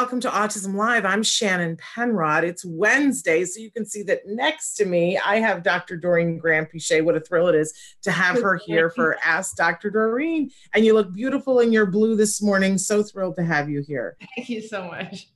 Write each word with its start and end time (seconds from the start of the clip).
Welcome 0.00 0.20
to 0.20 0.30
Autism 0.30 0.76
Live. 0.76 1.04
I'm 1.04 1.22
Shannon 1.22 1.76
Penrod. 1.76 2.42
It's 2.42 2.64
Wednesday, 2.64 3.44
so 3.44 3.60
you 3.60 3.70
can 3.70 3.84
see 3.84 4.02
that 4.04 4.20
next 4.24 4.72
to 4.76 4.86
me 4.86 5.18
I 5.18 5.40
have 5.40 5.62
Dr. 5.62 5.98
Doreen 5.98 6.40
Granpeesheh. 6.40 7.04
What 7.04 7.16
a 7.16 7.20
thrill 7.20 7.48
it 7.48 7.54
is 7.54 7.74
to 8.04 8.10
have 8.10 8.40
her 8.40 8.56
here 8.64 8.88
for 8.88 9.18
Ask 9.22 9.56
Dr. 9.56 9.90
Doreen. 9.90 10.52
And 10.72 10.86
you 10.86 10.94
look 10.94 11.12
beautiful 11.12 11.60
in 11.60 11.70
your 11.70 11.84
blue 11.84 12.16
this 12.16 12.40
morning. 12.40 12.78
So 12.78 13.02
thrilled 13.02 13.36
to 13.36 13.44
have 13.44 13.68
you 13.68 13.82
here. 13.86 14.16
Thank 14.34 14.48
you 14.48 14.62
so 14.62 14.86
much. 14.86 15.28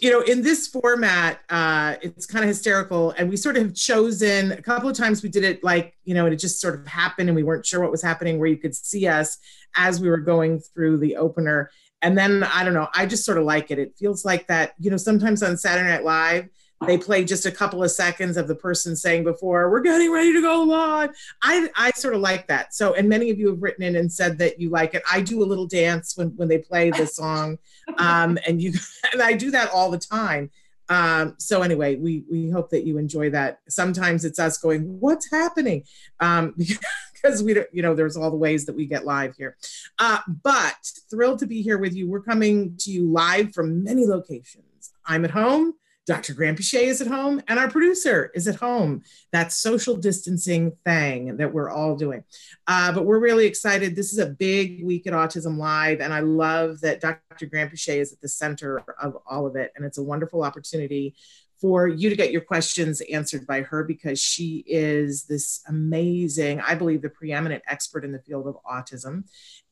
You 0.00 0.10
know, 0.10 0.22
in 0.22 0.42
this 0.42 0.66
format, 0.66 1.38
uh, 1.48 1.94
it's 2.02 2.26
kind 2.26 2.42
of 2.42 2.48
hysterical. 2.48 3.12
And 3.12 3.30
we 3.30 3.36
sort 3.36 3.56
of 3.56 3.62
have 3.62 3.74
chosen 3.76 4.50
a 4.50 4.60
couple 4.60 4.88
of 4.88 4.96
times 4.96 5.22
we 5.22 5.28
did 5.28 5.44
it 5.44 5.62
like, 5.62 5.96
you 6.02 6.14
know, 6.14 6.24
and 6.24 6.34
it 6.34 6.38
just 6.38 6.60
sort 6.60 6.74
of 6.74 6.84
happened 6.88 7.28
and 7.28 7.36
we 7.36 7.44
weren't 7.44 7.64
sure 7.64 7.80
what 7.80 7.92
was 7.92 8.02
happening, 8.02 8.40
where 8.40 8.48
you 8.48 8.56
could 8.56 8.74
see 8.74 9.06
us 9.06 9.38
as 9.76 10.00
we 10.00 10.08
were 10.08 10.16
going 10.16 10.58
through 10.58 10.98
the 10.98 11.14
opener 11.14 11.70
and 12.02 12.16
then 12.16 12.44
I 12.44 12.64
don't 12.64 12.74
know, 12.74 12.88
I 12.94 13.06
just 13.06 13.24
sort 13.24 13.38
of 13.38 13.44
like 13.44 13.70
it. 13.70 13.78
It 13.78 13.94
feels 13.98 14.24
like 14.24 14.46
that, 14.48 14.74
you 14.78 14.90
know, 14.90 14.96
sometimes 14.96 15.42
on 15.42 15.56
Saturday 15.56 15.88
Night 15.88 16.04
Live, 16.04 16.48
they 16.86 16.96
play 16.96 17.24
just 17.24 17.44
a 17.44 17.50
couple 17.50 17.82
of 17.82 17.90
seconds 17.90 18.36
of 18.36 18.46
the 18.46 18.54
person 18.54 18.94
saying 18.94 19.24
before, 19.24 19.68
we're 19.70 19.80
getting 19.80 20.12
ready 20.12 20.32
to 20.32 20.40
go 20.40 20.62
live. 20.62 21.10
I, 21.42 21.68
I 21.74 21.90
sort 21.92 22.14
of 22.14 22.20
like 22.20 22.46
that. 22.48 22.72
So, 22.72 22.94
and 22.94 23.08
many 23.08 23.30
of 23.30 23.38
you 23.38 23.48
have 23.48 23.60
written 23.60 23.82
in 23.82 23.96
and 23.96 24.12
said 24.12 24.38
that 24.38 24.60
you 24.60 24.70
like 24.70 24.94
it. 24.94 25.02
I 25.10 25.20
do 25.20 25.42
a 25.42 25.46
little 25.46 25.66
dance 25.66 26.16
when, 26.16 26.28
when 26.36 26.46
they 26.46 26.58
play 26.58 26.90
the 26.90 27.06
song. 27.06 27.58
Um, 27.96 28.38
and 28.46 28.60
you, 28.60 28.74
and 29.14 29.22
I 29.22 29.32
do 29.32 29.50
that 29.52 29.70
all 29.70 29.90
the 29.90 29.98
time. 29.98 30.50
Um, 30.90 31.36
so 31.38 31.62
anyway, 31.62 31.96
we, 31.96 32.24
we 32.30 32.50
hope 32.50 32.68
that 32.70 32.86
you 32.86 32.98
enjoy 32.98 33.30
that. 33.30 33.60
Sometimes 33.68 34.26
it's 34.26 34.38
us 34.38 34.58
going, 34.58 34.82
what's 35.00 35.30
happening? 35.30 35.84
Um, 36.20 36.54
because 37.20 37.42
we 37.42 37.54
don't, 37.54 37.68
you 37.72 37.82
know, 37.82 37.94
there's 37.94 38.16
all 38.16 38.30
the 38.30 38.36
ways 38.36 38.66
that 38.66 38.76
we 38.76 38.86
get 38.86 39.04
live 39.04 39.34
here. 39.36 39.56
Uh, 39.98 40.18
but 40.42 40.76
thrilled 41.10 41.38
to 41.40 41.46
be 41.46 41.62
here 41.62 41.78
with 41.78 41.94
you. 41.94 42.08
We're 42.08 42.22
coming 42.22 42.76
to 42.78 42.90
you 42.90 43.10
live 43.10 43.52
from 43.52 43.84
many 43.84 44.06
locations. 44.06 44.92
I'm 45.04 45.24
at 45.24 45.30
home. 45.30 45.74
Dr. 46.08 46.32
Granpeesheh 46.32 46.84
is 46.84 47.02
at 47.02 47.06
home, 47.06 47.42
and 47.48 47.58
our 47.58 47.68
producer 47.68 48.30
is 48.34 48.48
at 48.48 48.54
home. 48.54 49.02
That 49.30 49.52
social 49.52 49.94
distancing 49.94 50.72
thing 50.82 51.36
that 51.36 51.52
we're 51.52 51.68
all 51.68 51.96
doing. 51.96 52.24
Uh, 52.66 52.92
but 52.92 53.04
we're 53.04 53.18
really 53.18 53.44
excited. 53.44 53.94
This 53.94 54.14
is 54.14 54.18
a 54.18 54.30
big 54.30 54.82
week 54.82 55.06
at 55.06 55.12
Autism 55.12 55.58
Live, 55.58 56.00
and 56.00 56.14
I 56.14 56.20
love 56.20 56.80
that 56.80 57.02
Dr. 57.02 57.46
Granpeesheh 57.46 57.98
is 57.98 58.14
at 58.14 58.22
the 58.22 58.28
center 58.28 58.82
of 58.98 59.18
all 59.26 59.46
of 59.46 59.54
it. 59.56 59.70
And 59.76 59.84
it's 59.84 59.98
a 59.98 60.02
wonderful 60.02 60.42
opportunity 60.42 61.14
for 61.60 61.88
you 61.88 62.08
to 62.08 62.16
get 62.16 62.30
your 62.30 62.40
questions 62.40 63.00
answered 63.12 63.46
by 63.46 63.62
her 63.62 63.82
because 63.82 64.20
she 64.20 64.64
is 64.66 65.24
this 65.24 65.60
amazing, 65.66 66.60
I 66.60 66.74
believe, 66.74 67.02
the 67.02 67.10
preeminent 67.10 67.64
expert 67.66 68.04
in 68.04 68.12
the 68.12 68.20
field 68.20 68.46
of 68.46 68.56
autism. 68.64 69.24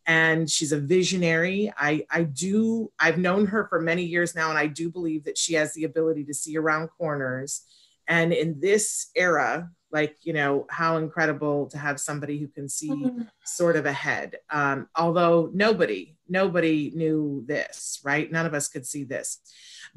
And 0.06 0.50
she's 0.50 0.72
a 0.72 0.80
visionary. 0.80 1.72
I, 1.76 2.06
I 2.10 2.24
do, 2.24 2.92
I've 2.98 3.18
known 3.18 3.46
her 3.46 3.66
for 3.68 3.80
many 3.80 4.04
years 4.04 4.34
now, 4.34 4.50
and 4.50 4.58
I 4.58 4.66
do 4.66 4.90
believe 4.90 5.24
that 5.24 5.38
she 5.38 5.54
has 5.54 5.74
the 5.74 5.84
ability 5.84 6.24
to 6.24 6.34
see 6.34 6.56
around 6.56 6.88
corners. 6.98 7.62
And 8.08 8.32
in 8.32 8.60
this 8.60 9.10
era, 9.16 9.70
like, 9.90 10.16
you 10.22 10.32
know, 10.32 10.66
how 10.68 10.96
incredible 10.96 11.66
to 11.68 11.78
have 11.78 12.00
somebody 12.00 12.38
who 12.38 12.48
can 12.48 12.68
see 12.68 12.90
mm-hmm. 12.90 13.22
sort 13.44 13.76
of 13.76 13.86
ahead. 13.86 14.36
Um, 14.50 14.88
although 14.96 15.50
nobody, 15.52 16.16
nobody 16.28 16.92
knew 16.94 17.44
this, 17.46 18.00
right? 18.04 18.30
None 18.30 18.46
of 18.46 18.54
us 18.54 18.68
could 18.68 18.86
see 18.86 19.04
this. 19.04 19.40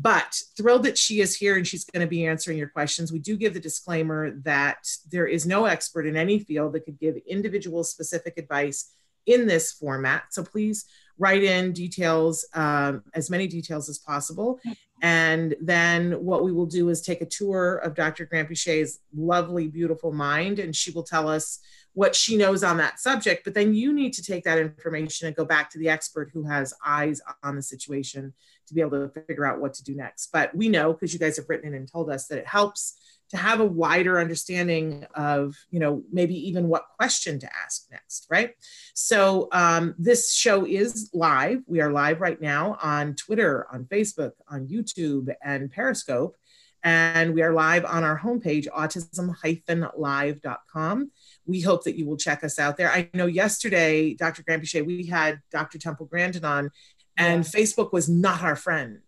But 0.02 0.42
thrilled 0.56 0.84
that 0.84 0.98
she 0.98 1.20
is 1.20 1.36
here 1.36 1.58
and 1.58 1.68
she's 1.68 1.84
going 1.84 2.06
to 2.06 2.10
be 2.10 2.26
answering 2.26 2.58
your 2.58 2.70
questions. 2.70 3.12
We 3.12 3.20
do 3.20 3.36
give 3.36 3.54
the 3.54 3.60
disclaimer 3.60 4.32
that 4.44 4.88
there 5.12 5.28
is 5.28 5.46
no 5.46 5.66
expert 5.66 6.08
in 6.08 6.16
any 6.16 6.40
field 6.40 6.74
that 6.74 6.86
could 6.86 7.00
give 7.00 7.18
individual 7.28 7.84
specific 7.84 8.38
advice 8.38 8.94
in 9.26 9.46
this 9.46 9.74
format. 9.74 10.24
So 10.32 10.44
please 10.44 10.86
write 11.18 11.44
in 11.44 11.74
details, 11.74 12.48
um, 12.54 13.04
as 13.14 13.30
many 13.30 13.46
details 13.46 13.90
as 13.90 14.00
possible. 14.00 14.60
And 15.02 15.56
then 15.62 16.14
what 16.24 16.44
we 16.44 16.52
will 16.52 16.66
do 16.66 16.90
is 16.90 17.02
take 17.02 17.22
a 17.22 17.26
tour 17.26 17.76
of 17.76 17.94
Dr. 17.94 18.26
Granpeesheh's 18.26 19.00
lovely, 19.16 19.68
beautiful 19.68 20.12
mind, 20.12 20.60
and 20.60 20.76
she 20.76 20.92
will 20.92 21.04
tell 21.04 21.28
us 21.28 21.60
what 21.94 22.16
she 22.16 22.38
knows 22.38 22.64
on 22.64 22.78
that 22.78 23.00
subject. 23.00 23.44
But 23.44 23.54
then 23.54 23.74
you 23.74 23.94
need 23.94 24.14
to 24.14 24.24
take 24.24 24.44
that 24.46 24.60
information 24.60 25.28
and 25.28 25.36
go 25.36 25.46
back 25.46 25.70
to 25.72 25.78
the 25.78 25.90
expert 25.90 26.32
who 26.34 26.44
has 26.44 26.74
eyes 26.86 27.22
on 27.44 27.56
the 27.56 27.62
situation 27.62 28.34
to 28.70 28.74
be 28.74 28.82
able 28.82 28.92
to 28.92 29.12
figure 29.28 29.46
out 29.46 29.60
what 29.60 29.74
to 29.76 29.84
do 29.84 29.96
next. 29.96 30.30
But 30.32 30.56
we 30.56 30.70
know 30.70 30.94
because 30.94 31.14
you 31.14 31.20
guys 31.20 31.38
have 31.38 31.50
written 31.50 31.68
in 31.68 31.76
and 31.76 31.92
told 31.92 32.10
us 32.10 32.28
that 32.28 32.38
it 32.38 32.48
helps 32.48 32.98
to 33.30 33.38
have 33.38 33.60
a 33.60 33.66
wider 33.66 34.20
understanding 34.20 35.06
of, 35.14 35.56
you 35.70 35.80
know, 35.80 36.04
maybe 36.12 36.34
even 36.48 36.68
what 36.68 36.88
question 36.98 37.38
to 37.40 37.48
ask 37.64 37.86
next, 37.92 38.26
right? 38.30 38.56
So 38.96 39.50
um, 39.52 39.94
this 40.00 40.34
show 40.34 40.66
is 40.66 41.12
live. 41.14 41.62
We 41.68 41.80
are 41.82 41.92
live 41.92 42.22
right 42.22 42.42
now 42.42 42.80
on 42.82 43.14
Twitter, 43.16 43.68
on 43.72 43.86
Facebook, 43.86 44.32
on 44.48 44.68
YouTube, 44.68 45.32
and 45.44 45.72
Periscope. 45.72 46.36
And 46.84 47.36
we 47.36 47.44
are 47.44 47.54
live 47.54 47.86
on 47.86 48.04
our 48.04 48.20
homepage, 48.20 48.68
autism-live.com. 48.70 51.12
We 51.46 51.62
hope 51.62 51.84
that 51.84 51.96
you 51.98 52.08
will 52.08 52.18
check 52.18 52.42
us 52.44 52.58
out 52.58 52.78
there. 52.78 52.90
I 52.90 53.10
know 53.14 53.26
yesterday, 53.26 54.14
Dr. 54.14 54.44
Granpeesheh, 54.44 54.86
we 54.86 55.06
had 55.06 55.42
Dr. 55.52 55.78
Temple 55.78 56.06
Grandin 56.06 56.46
on, 56.46 56.72
and. 57.20 57.44
Facebook 57.44 57.92
was 57.92 58.10
not 58.10 58.42
our 58.42 58.56
friend. 58.56 59.02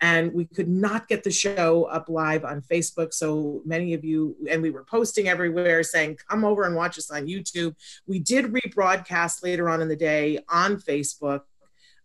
And 0.00 0.34
we 0.34 0.44
could 0.44 0.68
not 0.68 1.08
get 1.08 1.24
the 1.24 1.30
show 1.30 1.84
up 1.84 2.10
live 2.10 2.44
on 2.44 2.60
Facebook. 2.60 3.14
So 3.14 3.62
many 3.64 3.94
of 3.94 4.04
you, 4.04 4.36
and 4.50 4.60
we 4.60 4.70
were 4.70 4.84
posting 4.84 5.26
everywhere 5.26 5.82
saying, 5.82 6.18
come 6.28 6.44
over 6.44 6.64
and 6.64 6.76
watch 6.76 6.98
us 6.98 7.10
on 7.10 7.26
YouTube. 7.26 7.74
We 8.06 8.18
did 8.18 8.52
rebroadcast 8.52 9.42
later 9.42 9.70
on 9.70 9.80
in 9.80 9.88
the 9.88 9.96
day 9.96 10.40
on 10.50 10.76
Facebook. 10.76 11.42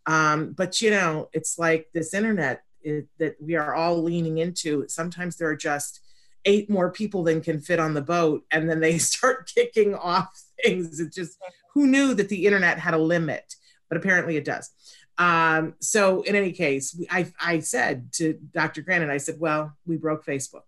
Um, 0.06 0.54
but 0.54 0.82
you 0.82 0.90
know, 0.90 1.30
it's 1.34 1.60
like 1.60 1.90
this 1.94 2.14
internet 2.14 2.64
it, 2.82 3.08
that 3.20 3.36
we 3.42 3.56
are 3.56 3.76
all 3.76 4.02
leaning 4.02 4.38
into. 4.38 4.86
Sometimes 4.88 5.36
there 5.36 5.50
are 5.50 5.56
just 5.56 6.00
eight 6.46 6.70
more 6.70 6.92
people 6.92 7.24
than 7.24 7.42
can 7.42 7.60
fit 7.60 7.80
on 7.80 7.94
the 7.94 8.02
boat, 8.02 8.44
and 8.52 8.70
then 8.70 8.80
they 8.80 8.98
start 9.00 9.52
kicking 9.54 9.96
off 9.96 10.42
things. 10.64 11.00
It 11.00 11.14
just, 11.14 11.38
who 11.74 11.88
knew 11.88 12.14
that 12.14 12.30
the 12.30 12.46
internet 12.46 12.80
had 12.80 12.94
a 12.94 13.00
limit? 13.00 13.56
But 13.90 13.98
apparently 13.98 14.38
it 14.38 14.46
does. 14.46 14.70
Um, 15.18 15.76
so 15.80 16.22
in 16.24 16.36
any 16.36 16.52
case, 16.52 17.00
I, 17.10 17.32
I 17.40 17.60
said 17.60 18.12
to 18.14 18.34
Dr. 18.54 18.82
Grandin, 18.82 19.10
I 19.10 19.18
said, 19.18 19.40
well, 19.40 19.76
we 19.86 19.98
broke 19.98 20.26
Facebook. 20.26 20.64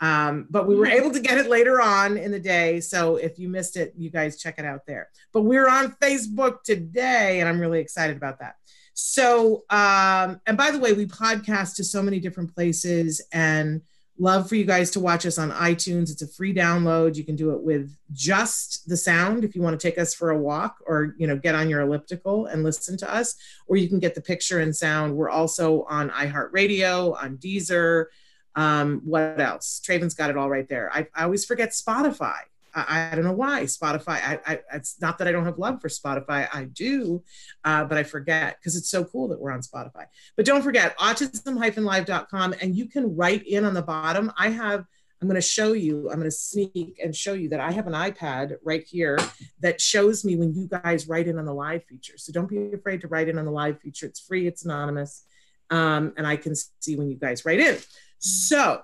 Um, 0.00 0.46
but 0.50 0.66
we 0.66 0.76
were 0.76 0.86
able 0.86 1.12
to 1.12 1.20
get 1.20 1.38
it 1.38 1.48
later 1.48 1.80
on 1.80 2.18
in 2.18 2.30
the 2.30 2.40
day. 2.40 2.80
So 2.80 3.16
if 3.16 3.38
you 3.38 3.48
missed 3.48 3.76
it, 3.76 3.94
you 3.96 4.10
guys 4.10 4.36
check 4.36 4.58
it 4.58 4.64
out 4.64 4.86
there. 4.86 5.08
But 5.32 5.42
we're 5.42 5.68
on 5.68 5.92
Facebook 6.02 6.62
today, 6.62 7.40
and 7.40 7.48
I'm 7.48 7.60
really 7.60 7.80
excited 7.80 8.16
about 8.16 8.40
that. 8.40 8.56
So, 8.92 9.64
um, 9.70 10.40
and 10.46 10.56
by 10.56 10.70
the 10.70 10.78
way, 10.78 10.92
we 10.92 11.06
podcast 11.06 11.76
to 11.76 11.84
so 11.84 12.02
many 12.02 12.20
different 12.20 12.54
places, 12.54 13.22
and 13.32 13.82
Love 14.16 14.48
for 14.48 14.54
you 14.54 14.64
guys 14.64 14.92
to 14.92 15.00
watch 15.00 15.26
us 15.26 15.38
on 15.38 15.50
iTunes. 15.50 16.08
It's 16.08 16.22
a 16.22 16.28
free 16.28 16.54
download. 16.54 17.16
You 17.16 17.24
can 17.24 17.34
do 17.34 17.50
it 17.50 17.62
with 17.62 17.96
just 18.12 18.88
the 18.88 18.96
sound 18.96 19.42
if 19.42 19.56
you 19.56 19.62
want 19.62 19.78
to 19.78 19.88
take 19.88 19.98
us 19.98 20.14
for 20.14 20.30
a 20.30 20.38
walk 20.38 20.76
or, 20.86 21.16
you 21.18 21.26
know, 21.26 21.36
get 21.36 21.56
on 21.56 21.68
your 21.68 21.80
elliptical 21.80 22.46
and 22.46 22.62
listen 22.62 22.96
to 22.98 23.12
us, 23.12 23.34
or 23.66 23.76
you 23.76 23.88
can 23.88 23.98
get 23.98 24.14
the 24.14 24.20
picture 24.20 24.60
and 24.60 24.74
sound. 24.74 25.16
We're 25.16 25.30
also 25.30 25.82
on 25.88 26.10
iHeartRadio, 26.10 27.20
on 27.20 27.38
Deezer. 27.38 28.06
Um, 28.54 29.00
what 29.04 29.40
else? 29.40 29.80
Traven's 29.80 30.14
got 30.14 30.30
it 30.30 30.36
all 30.36 30.48
right 30.48 30.68
there. 30.68 30.92
I, 30.94 31.08
I 31.12 31.24
always 31.24 31.44
forget 31.44 31.70
Spotify. 31.70 32.38
I, 32.74 33.10
I, 33.12 33.14
don't 33.14 33.24
know 33.24 33.32
why 33.32 33.62
Spotify. 33.62 34.20
I, 34.20 34.40
I, 34.46 34.58
it's 34.74 35.00
not 35.00 35.18
that 35.18 35.28
I 35.28 35.32
don't 35.32 35.44
have 35.44 35.58
love 35.58 35.80
for 35.80 35.88
Spotify. 35.88 36.48
I 36.52 36.64
do, 36.64 37.22
uh, 37.64 37.84
but 37.84 37.98
I 37.98 38.02
forget 38.02 38.56
because 38.58 38.76
it's 38.76 38.90
so 38.90 39.04
cool 39.04 39.28
that 39.28 39.40
we're 39.40 39.52
on 39.52 39.60
Spotify. 39.60 40.06
But 40.36 40.46
don't 40.46 40.62
forget 40.62 40.96
autism-live.com, 40.98 42.54
and 42.60 42.76
you 42.76 42.86
can 42.88 43.16
write 43.16 43.46
in 43.46 43.64
on 43.64 43.74
the 43.74 43.82
bottom. 43.82 44.32
I 44.36 44.50
have. 44.50 44.84
I'm 45.22 45.28
going 45.28 45.40
to 45.40 45.46
show 45.46 45.72
you. 45.72 46.10
I'm 46.10 46.18
going 46.18 46.24
to 46.24 46.30
sneak 46.30 46.98
and 47.02 47.16
show 47.16 47.32
you 47.32 47.48
that 47.50 47.60
I 47.60 47.70
have 47.70 47.86
an 47.86 47.94
iPad 47.94 48.56
right 48.62 48.84
here 48.84 49.18
that 49.60 49.80
shows 49.80 50.22
me 50.22 50.36
when 50.36 50.52
you 50.52 50.68
guys 50.68 51.08
write 51.08 51.28
in 51.28 51.38
on 51.38 51.46
the 51.46 51.54
live 51.54 51.84
feature. 51.84 52.18
So 52.18 52.30
don't 52.30 52.48
be 52.48 52.74
afraid 52.74 53.00
to 53.02 53.08
write 53.08 53.30
in 53.30 53.38
on 53.38 53.46
the 53.46 53.50
live 53.50 53.80
feature. 53.80 54.04
It's 54.04 54.20
free. 54.20 54.46
It's 54.46 54.66
anonymous, 54.66 55.24
um, 55.70 56.12
and 56.18 56.26
I 56.26 56.36
can 56.36 56.54
see 56.54 56.96
when 56.96 57.08
you 57.08 57.16
guys 57.16 57.44
write 57.46 57.60
in. 57.60 57.78
So, 58.18 58.82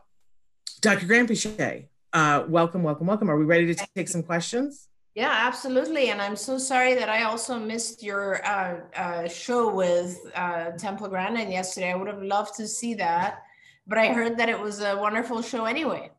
Dr. 0.80 1.06
Granpeesheh, 1.06 1.86
uh, 2.12 2.44
welcome, 2.48 2.82
welcome, 2.82 3.06
welcome. 3.06 3.30
Are 3.30 3.36
we 3.36 3.44
ready 3.44 3.74
to 3.74 3.86
take 3.94 4.08
some 4.08 4.22
questions? 4.22 4.88
Yeah, 5.14 5.32
absolutely. 5.32 6.10
And 6.10 6.22
I'm 6.22 6.36
so 6.36 6.56
sorry 6.58 6.94
that 6.94 7.08
I 7.08 7.24
also 7.24 7.58
missed 7.58 8.02
your 8.02 8.44
uh, 8.46 8.80
uh, 8.96 9.28
show 9.28 9.72
with 9.74 10.18
uh, 10.34 10.70
Temple 10.72 11.08
Grandin 11.08 11.50
yesterday. 11.50 11.92
I 11.92 11.96
would 11.96 12.06
have 12.06 12.22
loved 12.22 12.54
to 12.56 12.66
see 12.66 12.94
that, 12.94 13.42
but 13.86 13.98
I 13.98 14.12
heard 14.12 14.38
that 14.38 14.48
it 14.48 14.58
was 14.58 14.80
a 14.80 14.96
wonderful 14.96 15.42
show 15.42 15.64
anyway. 15.64 16.10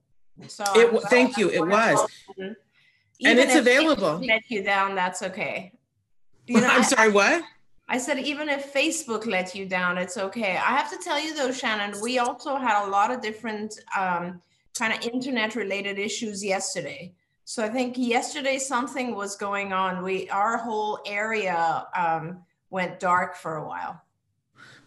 So 0.47 0.63
it, 0.75 1.03
thank 1.09 1.37
you. 1.37 1.49
It 1.49 1.65
was, 1.65 2.07
and 2.37 2.55
it's 3.39 3.55
available. 3.55 4.19
Let 4.19 4.49
you 4.49 4.63
down. 4.63 4.95
That's 4.95 5.21
okay. 5.23 5.71
You 6.47 6.59
know, 6.61 6.67
I'm 6.67 6.83
sorry. 6.83 7.11
What? 7.11 7.43
I 7.87 7.97
said, 7.97 8.19
even 8.19 8.49
if 8.49 8.73
Facebook 8.73 9.25
let 9.25 9.53
you 9.53 9.65
down, 9.65 9.97
it's 9.97 10.17
okay. 10.17 10.51
I 10.55 10.71
have 10.77 10.89
to 10.91 10.97
tell 11.03 11.21
you 11.21 11.35
though, 11.35 11.51
Shannon, 11.51 11.99
we 12.01 12.19
also 12.19 12.55
had 12.55 12.85
a 12.85 12.89
lot 12.89 13.11
of 13.11 13.21
different 13.21 13.77
um, 13.97 14.41
kind 14.77 14.93
of 14.93 15.13
internet 15.13 15.55
related 15.55 15.99
issues 15.99 16.43
yesterday. 16.43 17.13
So 17.45 17.63
I 17.63 17.69
think 17.69 17.97
yesterday 17.97 18.57
something 18.57 19.15
was 19.15 19.35
going 19.35 19.73
on. 19.73 20.03
We 20.03 20.29
our 20.29 20.57
whole 20.57 20.99
area 21.05 21.85
um, 21.95 22.43
went 22.69 22.99
dark 22.99 23.35
for 23.35 23.57
a 23.57 23.67
while. 23.67 24.01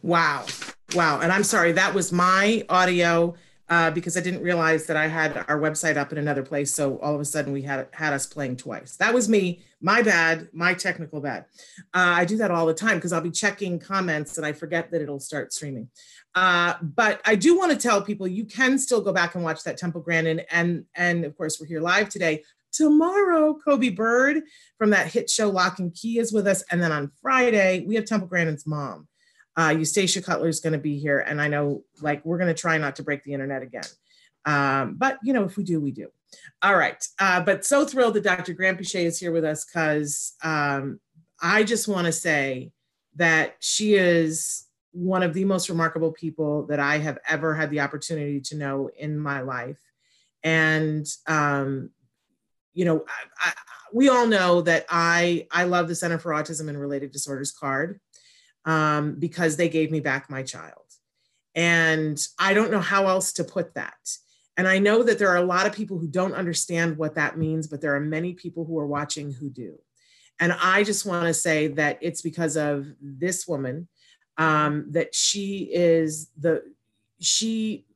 Wow, 0.03 0.47
wow! 0.95 1.21
And 1.21 1.33
I'm 1.33 1.45
sorry 1.45 1.73
that 1.73 1.93
was 1.95 2.13
my 2.13 2.65
audio 2.69 3.35
uh, 3.69 3.91
because 3.91 4.17
I 4.17 4.21
didn't 4.21 4.43
realize 4.43 4.87
that 4.87 4.97
I 4.97 5.07
had 5.07 5.37
our 5.49 5.59
website 5.59 5.97
up 5.97 6.13
in 6.13 6.19
another 6.19 6.43
place. 6.43 6.73
So 6.73 6.99
all 6.99 7.15
of 7.15 7.21
a 7.21 7.25
sudden 7.25 7.53
we 7.53 7.63
had 7.63 7.89
had 7.93 8.13
us 8.13 8.27
playing 8.27 8.57
twice. 8.57 8.97
That 8.97 9.15
was 9.15 9.29
me. 9.29 9.63
My 9.81 10.03
bad. 10.03 10.49
My 10.53 10.75
technical 10.75 11.21
bad. 11.21 11.47
Uh, 11.95 12.13
I 12.17 12.25
do 12.25 12.37
that 12.39 12.51
all 12.51 12.67
the 12.67 12.75
time 12.75 12.97
because 12.97 13.13
I'll 13.13 13.21
be 13.23 13.31
checking 13.31 13.79
comments 13.79 14.37
and 14.37 14.47
I 14.47 14.53
forget 14.53 14.91
that 14.91 15.01
it'll 15.01 15.21
start 15.21 15.53
streaming. 15.53 15.89
Uh, 16.35 16.75
but 16.83 17.21
I 17.25 17.37
do 17.37 17.57
want 17.57 17.73
to 17.73 17.79
tell 17.79 18.03
people 18.03 18.27
you 18.27 18.45
can 18.45 18.79
still 18.79 19.01
go 19.01 19.13
back 19.13 19.35
and 19.35 19.45
watch 19.45 19.63
that 19.65 19.79
Temple 19.79 20.01
Grandin, 20.01 20.41
and 20.51 20.85
and 20.97 21.25
of 21.25 21.37
course 21.37 21.61
we're 21.61 21.67
here 21.67 21.81
live 21.81 22.09
today. 22.09 22.43
Tomorrow, 22.73 23.61
Coby 23.65 23.95
Bird 23.95 24.43
from 24.77 24.91
that 24.91 25.07
hit 25.07 25.31
show 25.31 25.49
Locke 25.49 25.79
and 25.79 25.95
Key 25.95 26.19
is 26.19 26.33
with 26.33 26.49
us, 26.49 26.65
and 26.73 26.83
then 26.83 26.91
on 26.91 27.13
Friday 27.23 27.85
we 27.87 27.95
have 27.95 28.05
Temple 28.05 28.27
Grandin's 28.27 28.67
mom. 28.67 29.07
Uh, 29.57 29.75
Eustacia 29.79 30.21
Cutler 30.21 30.49
is 30.49 30.61
going 30.61 30.73
to 30.73 30.79
be 30.79 30.99
here, 30.99 31.21
and 31.21 31.41
I 31.41 31.49
know 31.49 31.85
like 32.01 32.25
we're 32.25 32.39
going 32.39 32.53
to 32.55 32.61
try 32.61 32.77
not 32.79 32.97
to 32.97 33.03
break 33.03 33.25
the 33.25 33.33
internet 33.33 33.63
again. 33.63 33.85
Um, 34.45 34.97
but 34.97 35.19
you 35.23 35.33
know, 35.33 35.45
if 35.45 35.57
we 35.57 35.65
do, 35.65 35.81
we 35.81 35.93
do. 35.93 36.09
All 36.63 36.77
right. 36.77 37.03
Uh, 37.19 37.41
but 37.41 37.65
so 37.65 37.85
thrilled 37.85 38.15
that 38.15 38.25
Dr. 38.25 38.55
Granpeesheh 38.55 39.05
is 39.05 39.19
here 39.19 39.33
with 39.33 39.45
us 39.45 39.65
because 39.65 40.35
um, 40.43 41.01
I 41.41 41.63
just 41.63 41.89
want 41.89 42.07
to 42.07 42.13
say 42.13 42.73
that 43.17 43.57
she 43.61 43.95
is 43.95 44.67
one 44.93 45.23
of 45.23 45.35
the 45.35 45.45
most 45.45 45.69
remarkable 45.69 46.13
people 46.13 46.67
that 46.67 46.81
I 46.81 46.99
have 46.99 47.19
ever 47.29 47.55
had 47.55 47.71
the 47.71 47.81
opportunity 47.81 48.41
to 48.43 48.57
know 48.57 48.91
in 48.97 49.19
my 49.19 49.41
life. 49.41 49.81
And, 50.43 51.07
um, 51.27 51.91
you 52.75 52.85
know, 52.85 53.05
I, 53.09 53.49
I, 53.51 53.53
we 53.93 54.09
all 54.09 54.27
know 54.27 54.63
that 54.63 54.87
I, 54.89 55.47
I 55.51 55.65
love 55.65 55.89
the 55.89 55.95
Center 55.95 56.19
for 56.19 56.33
Autism 56.33 56.69
and 56.69 56.79
Related 56.79 57.13
Disorders 57.13 57.53
card 57.53 58.01
um, 58.65 59.17
because 59.19 59.57
they 59.57 59.69
gave 59.69 59.91
me 59.91 60.01
back 60.01 60.31
my 60.31 60.43
child. 60.43 60.85
And 61.55 62.21
I 62.39 62.55
don't 62.55 62.71
know 62.71 62.81
how 62.81 63.07
else 63.07 63.33
to 63.35 63.45
put 63.45 63.75
that. 63.75 64.17
And 64.57 64.69
I 64.69 64.79
know 64.79 65.03
that 65.03 65.19
there 65.19 65.31
are 65.31 65.37
a 65.37 65.43
lot 65.43 65.67
of 65.67 65.73
people 65.73 65.99
who 65.99 66.07
don't 66.07 66.35
understand 66.35 66.97
what 66.97 67.17
that 67.17 67.39
means, 67.39 67.67
but 67.67 67.81
there 67.81 67.95
are 67.95 68.01
many 68.01 68.35
people 68.35 68.65
who 68.65 68.79
are 68.79 68.87
watching 68.87 69.33
who 69.33 69.51
do. 69.51 69.79
And 70.41 70.53
I 70.53 70.83
just 70.85 71.07
want 71.07 71.27
to 71.27 71.35
say 71.35 71.69
that 71.69 71.99
it's 72.01 72.23
because 72.23 72.57
of 72.57 72.87
this 73.01 73.47
woman 73.47 73.89
um, 74.37 74.87
that 74.91 75.15
she 75.15 75.71
is 75.73 76.29
the 76.37 76.63
she 77.21 77.87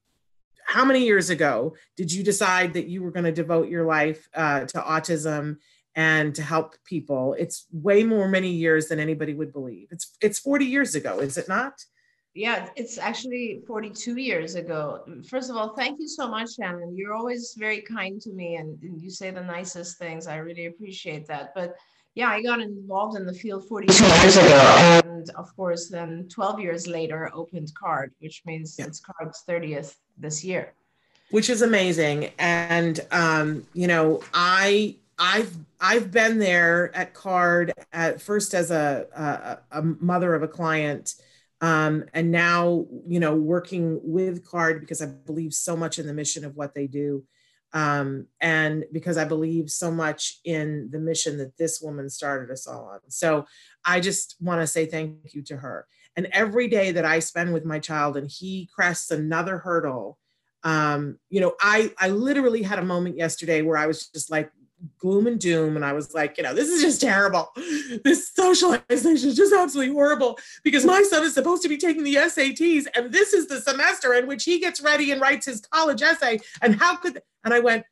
how 0.64 0.84
many 0.84 1.04
years 1.04 1.30
ago 1.30 1.74
did 1.96 2.12
you 2.12 2.22
decide 2.22 2.74
that 2.74 2.86
you 2.86 3.02
were 3.02 3.10
going 3.10 3.24
to 3.24 3.32
devote 3.32 3.68
your 3.68 3.84
life 3.84 4.28
uh, 4.34 4.60
to 4.66 4.78
autism 4.78 5.56
and 5.98 6.32
to 6.34 6.42
help 6.42 6.76
people 6.84 7.34
it's 7.38 7.66
way 7.72 8.04
more 8.04 8.28
many 8.28 8.50
years 8.50 8.86
than 8.86 9.00
anybody 9.00 9.34
would 9.34 9.52
believe 9.52 9.88
it's 9.90 10.16
it's 10.22 10.38
40 10.38 10.64
years 10.64 10.94
ago 10.94 11.18
is 11.18 11.36
it 11.36 11.48
not 11.48 11.74
yeah 12.34 12.68
it's 12.76 12.98
actually 12.98 13.62
42 13.66 14.16
years 14.16 14.54
ago 14.54 15.02
first 15.28 15.50
of 15.50 15.56
all 15.56 15.74
thank 15.74 15.98
you 15.98 16.06
so 16.06 16.28
much 16.28 16.54
shannon 16.54 16.96
you're 16.96 17.14
always 17.14 17.54
very 17.58 17.80
kind 17.80 18.20
to 18.20 18.32
me 18.32 18.56
and, 18.56 18.80
and 18.82 19.02
you 19.02 19.10
say 19.10 19.32
the 19.32 19.42
nicest 19.42 19.98
things 19.98 20.28
i 20.28 20.36
really 20.36 20.66
appreciate 20.66 21.26
that 21.26 21.52
but 21.54 21.74
yeah, 22.14 22.30
I 22.30 22.42
got 22.42 22.58
involved 22.58 23.16
in 23.16 23.26
the 23.26 23.32
field 23.32 23.68
42 23.68 24.04
years 24.04 24.36
ago. 24.36 25.02
And 25.04 25.30
of 25.36 25.54
course, 25.54 25.88
then 25.88 26.26
12 26.28 26.58
years 26.58 26.88
later, 26.88 27.30
opened 27.32 27.70
CARD, 27.80 28.12
which 28.18 28.42
means 28.44 28.74
yeah. 28.76 28.86
it's 28.86 29.00
CARD's 29.00 29.44
30th 29.48 29.94
this 30.16 30.42
year. 30.42 30.72
Which 31.30 31.48
is 31.48 31.62
amazing. 31.62 32.32
And, 32.40 32.98
um, 33.12 33.64
you 33.72 33.86
know, 33.86 34.20
I, 34.34 34.96
I've 35.16 35.54
I've 35.80 36.10
been 36.10 36.38
there 36.38 36.94
at 36.94 37.14
Card 37.14 37.72
at 37.92 38.20
first 38.20 38.54
as 38.54 38.70
a 38.70 39.06
a, 39.14 39.78
a 39.78 39.82
mother 39.82 40.34
of 40.34 40.42
a 40.42 40.48
client, 40.48 41.14
um, 41.60 42.04
and 42.14 42.30
now 42.30 42.86
you 43.06 43.20
know 43.20 43.34
working 43.34 44.00
with 44.02 44.44
Card 44.44 44.80
because 44.80 45.02
I 45.02 45.06
believe 45.06 45.54
so 45.54 45.76
much 45.76 45.98
in 45.98 46.06
the 46.06 46.14
mission 46.14 46.44
of 46.44 46.56
what 46.56 46.74
they 46.74 46.86
do 46.86 47.24
um, 47.72 48.26
and 48.40 48.84
because 48.92 49.18
I 49.18 49.24
believe 49.24 49.70
so 49.70 49.90
much 49.90 50.40
in 50.44 50.88
the 50.90 50.98
mission 50.98 51.38
that 51.38 51.56
this 51.56 51.80
woman 51.80 52.08
started 52.08 52.50
us 52.50 52.66
all 52.66 52.84
on. 52.86 53.00
So 53.08 53.46
I 53.84 54.00
just 54.00 54.36
want 54.40 54.62
to 54.62 54.66
say 54.66 54.86
thank 54.86 55.34
you 55.34 55.42
to 55.44 55.56
her. 55.56 55.86
And 56.16 56.28
every 56.32 56.68
day 56.68 56.92
that 56.92 57.04
I 57.04 57.18
spend 57.18 57.52
with 57.52 57.64
my 57.64 57.78
child 57.78 58.16
and 58.16 58.28
he 58.28 58.68
crests 58.74 59.10
another 59.10 59.58
hurdle, 59.58 60.18
um, 60.64 61.18
you 61.28 61.40
know, 61.40 61.54
I 61.60 61.92
I 61.98 62.08
literally 62.08 62.62
had 62.62 62.80
a 62.80 62.84
moment 62.84 63.16
yesterday 63.16 63.62
where 63.62 63.76
I 63.76 63.86
was 63.86 64.08
just 64.08 64.30
like, 64.30 64.50
gloom 64.98 65.26
and 65.26 65.40
doom. 65.40 65.76
And 65.76 65.84
I 65.84 65.92
was 65.92 66.14
like, 66.14 66.36
you 66.36 66.44
know, 66.44 66.54
this 66.54 66.68
is 66.68 66.80
just 66.82 67.00
terrible. 67.00 67.50
This 68.04 68.30
socialization 68.34 69.28
is 69.28 69.36
just 69.36 69.52
absolutely 69.52 69.92
horrible 69.92 70.38
because 70.62 70.84
my 70.84 71.02
son 71.02 71.24
is 71.24 71.34
supposed 71.34 71.62
to 71.62 71.68
be 71.68 71.76
taking 71.76 72.04
the 72.04 72.14
SATs 72.14 72.86
and 72.94 73.12
this 73.12 73.32
is 73.32 73.48
the 73.48 73.60
semester 73.60 74.14
in 74.14 74.26
which 74.26 74.44
he 74.44 74.58
gets 74.58 74.80
ready 74.80 75.10
and 75.10 75.20
writes 75.20 75.46
his 75.46 75.60
college 75.60 76.02
essay. 76.02 76.40
And 76.62 76.76
how 76.76 76.96
could, 76.96 77.20
and 77.44 77.54
I 77.54 77.60
went, 77.60 77.84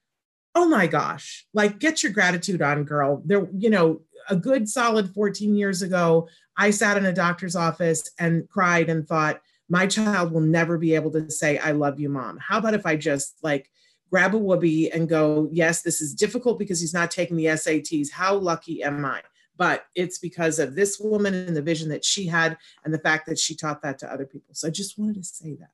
oh 0.54 0.68
my 0.68 0.86
gosh, 0.86 1.46
like 1.52 1.78
get 1.78 2.02
your 2.02 2.12
gratitude 2.12 2.62
on, 2.62 2.84
girl. 2.84 3.22
There, 3.24 3.48
you 3.56 3.70
know, 3.70 4.02
a 4.28 4.36
good 4.36 4.68
solid 4.68 5.12
14 5.12 5.54
years 5.54 5.82
ago, 5.82 6.28
I 6.56 6.70
sat 6.70 6.96
in 6.96 7.04
a 7.04 7.12
doctor's 7.12 7.56
office 7.56 8.10
and 8.18 8.48
cried 8.48 8.88
and 8.88 9.06
thought, 9.06 9.40
my 9.68 9.86
child 9.86 10.32
will 10.32 10.40
never 10.40 10.78
be 10.78 10.94
able 10.94 11.10
to 11.12 11.30
say, 11.30 11.58
I 11.58 11.72
love 11.72 11.98
you, 11.98 12.08
mom. 12.08 12.38
How 12.38 12.58
about 12.58 12.74
if 12.74 12.86
I 12.86 12.96
just 12.96 13.36
like, 13.42 13.68
grab 14.10 14.34
a 14.34 14.38
whoopee 14.38 14.90
and 14.90 15.08
go, 15.08 15.48
yes, 15.52 15.82
this 15.82 16.00
is 16.00 16.14
difficult 16.14 16.58
because 16.58 16.80
he's 16.80 16.94
not 16.94 17.10
taking 17.10 17.36
the 17.36 17.46
SATs. 17.46 18.10
How 18.10 18.36
lucky 18.36 18.82
am 18.82 19.04
I? 19.04 19.22
But 19.56 19.86
it's 19.94 20.18
because 20.18 20.58
of 20.58 20.74
this 20.74 21.00
woman 21.00 21.34
and 21.34 21.56
the 21.56 21.62
vision 21.62 21.88
that 21.88 22.04
she 22.04 22.26
had 22.26 22.58
and 22.84 22.92
the 22.92 22.98
fact 22.98 23.26
that 23.26 23.38
she 23.38 23.54
taught 23.54 23.82
that 23.82 23.98
to 24.00 24.12
other 24.12 24.26
people. 24.26 24.54
So 24.54 24.68
I 24.68 24.70
just 24.70 24.98
wanted 24.98 25.16
to 25.16 25.24
say 25.24 25.54
that. 25.54 25.70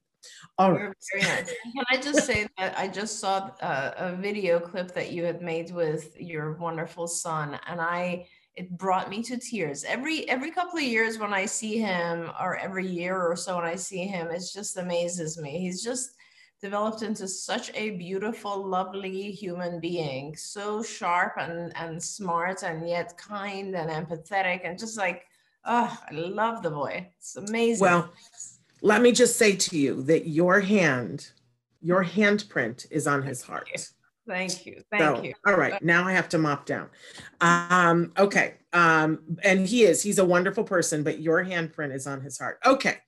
All 0.57 0.73
right. 0.73 0.95
Can 1.21 1.85
I 1.91 1.97
just 1.97 2.25
say 2.25 2.47
that 2.57 2.79
I 2.79 2.87
just 2.87 3.19
saw 3.19 3.51
a, 3.61 3.95
a 3.97 4.17
video 4.17 4.61
clip 4.61 4.93
that 4.95 5.11
you 5.11 5.25
had 5.25 5.43
made 5.43 5.73
with 5.73 6.17
your 6.21 6.53
wonderful 6.53 7.09
son, 7.09 7.59
and 7.67 7.81
I 7.81 8.29
it 8.55 8.71
brought 8.77 9.09
me 9.09 9.23
to 9.23 9.39
tears 9.39 9.83
every 9.85 10.29
every 10.29 10.51
couple 10.51 10.79
of 10.79 10.85
years 10.85 11.19
when 11.19 11.33
i 11.33 11.47
see 11.47 11.79
him 11.79 12.31
or 12.39 12.57
every 12.57 12.87
year 12.87 13.19
or 13.19 13.35
so 13.35 13.57
when 13.57 13.65
i 13.65 13.75
see 13.75 14.07
him 14.07 14.29
it 14.29 14.43
just 14.53 14.77
amazes 14.77 15.39
me 15.39 15.59
he's 15.59 15.83
just 15.83 16.17
developed 16.63 17.03
into 17.03 17.27
such 17.29 17.71
a 17.75 17.91
beautiful, 17.91 18.65
lovely 18.67 19.33
human 19.33 19.81
being, 19.81 20.37
so 20.37 20.83
sharp 20.83 21.35
and, 21.37 21.73
and 21.77 22.03
smart 22.03 22.63
and 22.63 22.89
yet 22.89 23.19
kind 23.19 23.75
and 23.75 23.91
empathetic 23.91 24.61
and 24.65 24.79
just 24.79 24.97
like, 24.97 25.27
oh, 25.65 25.99
I 26.09 26.15
love 26.15 26.63
the 26.63 26.71
boy. 26.71 27.09
It's 27.19 27.37
amazing. 27.37 27.83
Well, 27.83 28.13
let 28.81 29.03
me 29.03 29.13
just 29.13 29.37
say 29.37 29.57
to 29.57 29.77
you 29.77 30.03
that 30.05 30.29
your 30.29 30.61
hand 30.61 31.33
Your 31.85 32.05
handprint 32.05 32.87
is 32.93 33.09
on 33.09 33.23
his 33.23 33.43
heart. 33.43 33.69
Thank 34.29 34.65
you. 34.67 34.83
Thank 34.89 35.17
so, 35.17 35.23
you. 35.25 35.35
All 35.45 35.57
right. 35.57 35.83
Now 35.83 36.07
I 36.07 36.13
have 36.13 36.29
to 36.29 36.39
mop 36.39 36.65
down. 36.65 36.89
Um, 37.41 38.13
okay. 38.17 38.55
Um, 38.73 39.19
and 39.43 39.67
he 39.67 39.83
is, 39.83 40.01
he's 40.01 40.21
a 40.21 40.25
wonderful 40.25 40.63
person, 40.63 41.03
but 41.03 41.19
your 41.19 41.45
handprint 41.45 41.93
is 41.93 42.07
on 42.07 42.21
his 42.21 42.39
heart. 42.39 42.61
Okay. 42.65 42.99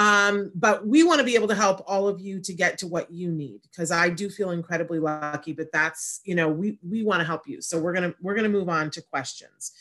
Um, 0.00 0.50
but 0.54 0.86
we 0.86 1.02
want 1.02 1.18
to 1.18 1.26
be 1.26 1.34
able 1.34 1.48
to 1.48 1.54
help 1.54 1.84
all 1.86 2.08
of 2.08 2.20
you 2.20 2.40
to 2.40 2.54
get 2.54 2.78
to 2.78 2.86
what 2.86 3.10
you 3.10 3.30
need 3.30 3.60
because 3.70 3.90
I 3.90 4.08
do 4.08 4.30
feel 4.30 4.50
incredibly 4.50 4.98
lucky, 4.98 5.52
but 5.52 5.70
that's, 5.72 6.22
you 6.24 6.34
know, 6.34 6.48
we 6.48 6.78
we 6.82 7.02
want 7.02 7.20
to 7.20 7.26
help 7.26 7.46
you. 7.46 7.60
So 7.60 7.78
we're 7.78 7.92
gonna 7.92 8.14
we're 8.22 8.34
gonna 8.34 8.48
move 8.48 8.70
on 8.70 8.90
to 8.92 9.02
questions. 9.02 9.72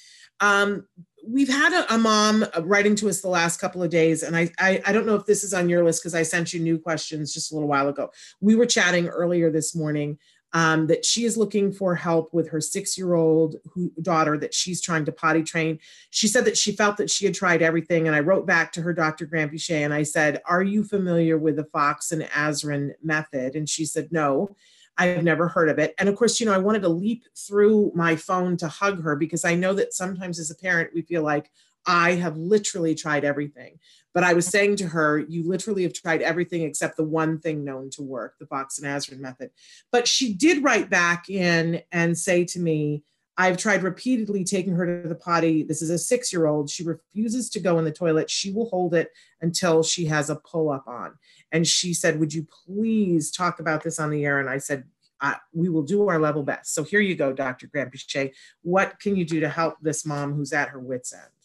Um, 0.42 0.86
we've 1.26 1.48
had 1.48 1.72
a, 1.72 1.94
a, 1.94 1.98
mom 1.98 2.46
writing 2.62 2.96
to 2.96 3.08
us 3.08 3.22
the 3.22 3.30
last 3.30 3.62
couple 3.62 3.82
of 3.82 3.90
days, 3.90 4.24
and 4.24 4.36
I, 4.36 4.52
I, 4.60 4.82
I 4.86 4.92
don't 4.92 5.06
know 5.06 5.16
if 5.16 5.26
this 5.26 5.44
is 5.44 5.54
on 5.54 5.70
your 5.70 5.84
list 5.86 6.02
because 6.02 6.16
I 6.16 6.24
sent 6.24 6.54
you 6.54 6.60
new 6.60 6.80
questions 6.80 7.34
just 7.34 7.52
a 7.52 7.56
little 7.56 7.70
while 7.70 7.88
ago. 7.88 8.10
We 8.42 8.56
were 8.56 8.66
chatting 8.66 9.08
earlier 9.08 9.50
this 9.50 9.74
morning 9.74 10.18
um, 10.54 10.88
that 10.88 11.06
she 11.06 11.26
is 11.26 11.38
looking 11.38 11.72
for 11.72 11.96
help 11.96 12.34
with 12.34 12.50
her 12.50 12.62
six-year-old 12.62 13.58
daughter 14.02 14.38
that 14.38 14.54
she's 14.54 14.82
trying 14.82 15.06
to 15.06 15.12
potty 15.12 15.44
train. 15.44 15.80
She 16.10 16.28
said 16.28 16.46
that 16.46 16.58
she 16.58 16.72
felt 16.72 16.98
that 16.98 17.10
she 17.10 17.26
had 17.26 17.36
tried 17.36 17.62
everything, 17.62 18.08
and 18.08 18.16
I 18.16 18.22
wrote 18.22 18.48
back 18.48 18.72
to 18.74 18.82
her, 18.82 18.94
Dr. 18.94 19.28
Granpeesheh, 19.28 19.86
and 19.86 19.94
I 19.94 20.04
said, 20.04 20.42
"Are 20.46 20.64
you 20.64 20.84
familiar 20.84 21.38
with 21.38 21.56
the 21.56 21.66
Foxx 21.66 22.12
and 22.12 22.24
Azrin 22.24 22.92
method?" 23.04 23.56
And 23.56 23.68
she 23.70 23.86
said, 23.86 24.12
"No." 24.12 24.56
I've 25.00 25.24
never 25.24 25.48
heard 25.48 25.70
of 25.70 25.80
it. 25.80 25.96
And 25.98 26.10
of 26.10 26.18
course, 26.18 26.42
you 26.42 26.46
know, 26.46 26.52
I 26.52 26.58
wanted 26.58 26.82
to 26.82 26.90
leap 26.90 27.24
through 27.34 27.94
my 27.96 28.18
phone 28.18 28.58
to 28.58 28.68
hug 28.68 29.02
her 29.02 29.16
because 29.16 29.46
I 29.46 29.56
know 29.56 29.74
that 29.76 29.94
sometimes 29.94 30.40
as 30.40 30.52
a 30.52 30.56
parent, 30.56 30.92
we 30.94 31.04
feel 31.04 31.24
like 31.24 31.50
I 31.86 32.16
have 32.16 32.38
literally 32.38 32.96
tried 32.96 33.24
everything. 33.24 33.80
But 34.20 34.28
I 34.28 34.34
was 34.34 34.48
saying 34.48 34.76
to 34.76 34.88
her, 34.90 35.20
you 35.20 35.48
literally 35.48 35.84
have 35.84 35.94
tried 35.94 36.22
everything 36.22 36.64
except 36.64 36.98
the 36.98 37.06
one 37.06 37.40
thing 37.40 37.64
known 37.64 37.90
to 37.92 38.04
work, 38.04 38.36
the 38.38 38.46
Foxx 38.46 38.78
and 38.78 38.86
Azrin 38.86 39.20
method. 39.20 39.50
But 39.94 40.10
she 40.10 40.34
did 40.34 40.62
write 40.62 40.90
back 40.90 41.30
in 41.30 41.82
and 41.94 42.18
say 42.18 42.44
to 42.44 42.60
me, 42.60 43.06
I've 43.38 43.56
tried 43.56 43.82
repeatedly 43.82 44.44
taking 44.44 44.74
her 44.74 45.02
to 45.04 45.08
the 45.08 45.16
potty. 45.16 45.64
This 45.64 45.82
is 45.82 45.90
a 45.90 45.98
six 45.98 46.34
year 46.34 46.48
old. 46.48 46.70
She 46.70 46.84
refuses 46.84 47.50
to 47.52 47.62
go 47.62 47.80
in 47.80 47.86
the 47.86 47.94
toilet. 47.94 48.30
She 48.30 48.52
will 48.52 48.68
hold 48.68 48.94
it 48.94 49.10
until 49.40 49.84
she 49.84 50.04
has 50.08 50.30
a 50.30 50.36
pull 50.36 50.70
up 50.70 50.86
on. 50.86 51.14
And 51.54 51.66
she 51.66 51.94
said, 51.94 52.20
Would 52.20 52.34
you 52.34 52.46
please 52.66 53.32
talk 53.32 53.62
about 53.62 53.86
this 53.86 54.00
on 54.00 54.10
the 54.10 54.26
air? 54.26 54.42
And 54.42 54.50
I 54.50 54.58
said, 54.58 54.84
uh, 55.22 55.36
we 55.54 55.70
will 55.70 55.84
do 55.84 56.10
our 56.10 56.20
level 56.20 56.44
best. 56.44 56.74
So 56.74 56.84
here 56.84 57.00
you 57.00 57.16
go, 57.16 57.32
Dr. 57.32 57.68
Granpeesheh. 57.68 58.34
What 58.64 59.00
can 59.00 59.16
you 59.16 59.24
do 59.24 59.40
to 59.40 59.48
help 59.48 59.78
this 59.82 60.06
mom 60.06 60.34
who's 60.34 60.52
at 60.52 60.70
her 60.70 60.80
wits' 60.80 61.14
end? 61.14 61.39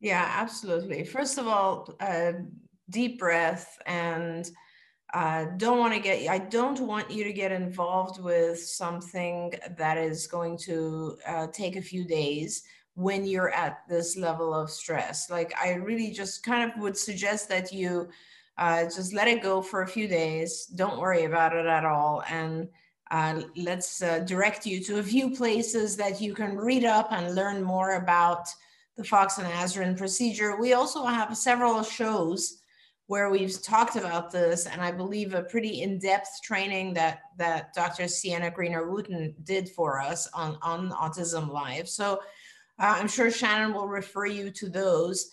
Yeah, 0.00 0.30
absolutely. 0.36 1.04
First 1.04 1.38
of 1.38 1.46
all, 1.46 1.94
uh, 2.00 2.32
deep 2.90 3.18
breath 3.18 3.78
and 3.86 4.48
uh, 5.14 5.46
don't 5.56 5.78
want 5.78 5.94
to 5.94 6.00
get, 6.00 6.28
I 6.28 6.38
don't 6.38 6.80
want 6.80 7.10
you 7.10 7.24
to 7.24 7.32
get 7.32 7.52
involved 7.52 8.22
with 8.22 8.58
something 8.60 9.54
that 9.78 9.96
is 9.96 10.26
going 10.26 10.58
to 10.58 11.16
uh, 11.26 11.46
take 11.52 11.76
a 11.76 11.82
few 11.82 12.04
days 12.04 12.62
when 12.94 13.24
you're 13.24 13.50
at 13.50 13.78
this 13.88 14.16
level 14.16 14.54
of 14.54 14.70
stress. 14.70 15.30
Like, 15.30 15.54
I 15.60 15.74
really 15.74 16.10
just 16.10 16.42
kind 16.44 16.70
of 16.70 16.78
would 16.80 16.96
suggest 16.96 17.48
that 17.48 17.72
you 17.72 18.08
uh, 18.58 18.84
just 18.84 19.14
let 19.14 19.28
it 19.28 19.42
go 19.42 19.62
for 19.62 19.82
a 19.82 19.88
few 19.88 20.08
days. 20.08 20.66
Don't 20.66 20.98
worry 20.98 21.24
about 21.24 21.54
it 21.54 21.66
at 21.66 21.84
all. 21.84 22.22
And 22.28 22.68
uh, 23.10 23.42
let's 23.56 24.02
uh, 24.02 24.20
direct 24.20 24.66
you 24.66 24.82
to 24.84 24.98
a 24.98 25.02
few 25.02 25.30
places 25.30 25.96
that 25.96 26.20
you 26.20 26.34
can 26.34 26.56
read 26.56 26.84
up 26.84 27.08
and 27.12 27.34
learn 27.34 27.62
more 27.62 27.96
about 27.96 28.48
the 28.96 29.04
Foxx 29.04 29.38
and 29.38 29.46
Azrin 29.46 29.96
procedure. 29.96 30.56
We 30.56 30.72
also 30.72 31.04
have 31.04 31.36
several 31.36 31.82
shows 31.82 32.62
where 33.08 33.30
we've 33.30 33.62
talked 33.62 33.96
about 33.96 34.32
this, 34.32 34.66
and 34.66 34.80
I 34.80 34.90
believe 34.90 35.32
a 35.32 35.42
pretty 35.42 35.82
in-depth 35.82 36.42
training 36.42 36.94
that 36.94 37.20
that 37.38 37.72
Dr. 37.72 38.08
Sienna 38.08 38.50
Greener 38.50 38.90
Wooten 38.90 39.34
did 39.44 39.68
for 39.68 40.00
us 40.00 40.26
on, 40.34 40.58
on 40.62 40.90
Autism 40.90 41.48
Live. 41.48 41.88
So 41.88 42.14
uh, 42.78 42.96
I'm 42.98 43.08
sure 43.08 43.30
Shannon 43.30 43.74
will 43.74 43.88
refer 43.88 44.26
you 44.26 44.50
to 44.50 44.68
those. 44.68 45.30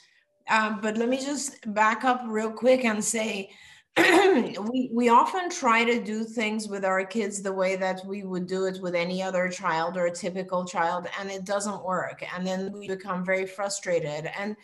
Um, 0.50 0.80
but 0.82 0.98
let 0.98 1.10
me 1.10 1.18
just 1.18 1.74
back 1.74 2.04
up 2.04 2.22
real 2.28 2.52
quick 2.52 2.86
and 2.86 3.04
say 3.04 3.50
we 3.98 4.90
we 4.92 5.10
often 5.10 5.50
try 5.50 5.84
to 5.84 6.04
do 6.04 6.24
things 6.24 6.68
with 6.68 6.84
our 6.84 7.06
kids 7.06 7.42
the 7.42 7.54
way 7.54 7.76
that 7.76 8.04
we 8.06 8.24
would 8.24 8.48
do 8.48 8.66
it 8.66 8.82
with 8.82 8.96
any 8.96 9.22
other 9.22 9.48
child 9.50 9.98
or 9.98 10.08
a 10.08 10.12
typical 10.12 10.66
child 10.66 11.06
and 11.20 11.30
it 11.30 11.46
doesn't 11.46 11.84
work 11.84 12.24
and 12.36 12.46
then 12.46 12.72
we 12.72 12.88
become 12.88 13.24
very 13.24 13.46
frustrated 13.46 14.32
and 14.38 14.56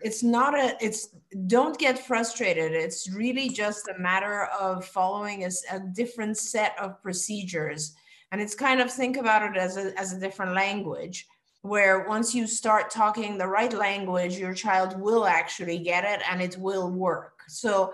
it's 0.00 0.22
not 0.22 0.54
a 0.54 0.76
it's 0.80 1.08
don't 1.48 1.76
get 1.78 1.98
frustrated 1.98 2.70
it's 2.70 3.10
really 3.10 3.48
just 3.48 3.88
a 3.88 3.98
matter 3.98 4.44
of 4.60 4.84
following 4.84 5.42
a, 5.42 5.50
a 5.72 5.80
different 5.92 6.36
set 6.36 6.76
of 6.78 7.02
procedures 7.02 7.96
and 8.30 8.40
it's 8.40 8.54
kind 8.54 8.80
of 8.80 8.92
think 8.92 9.16
about 9.16 9.42
it 9.42 9.58
as 9.58 9.76
a, 9.76 9.98
as 9.98 10.12
a 10.12 10.20
different 10.20 10.54
language 10.54 11.26
where 11.62 12.06
once 12.06 12.34
you 12.34 12.46
start 12.46 12.90
talking 12.90 13.36
the 13.36 13.46
right 13.46 13.72
language 13.72 14.38
your 14.38 14.54
child 14.54 14.98
will 15.00 15.26
actually 15.26 15.78
get 15.78 16.04
it 16.04 16.22
and 16.30 16.40
it 16.40 16.56
will 16.56 16.90
work. 16.90 17.40
So 17.48 17.92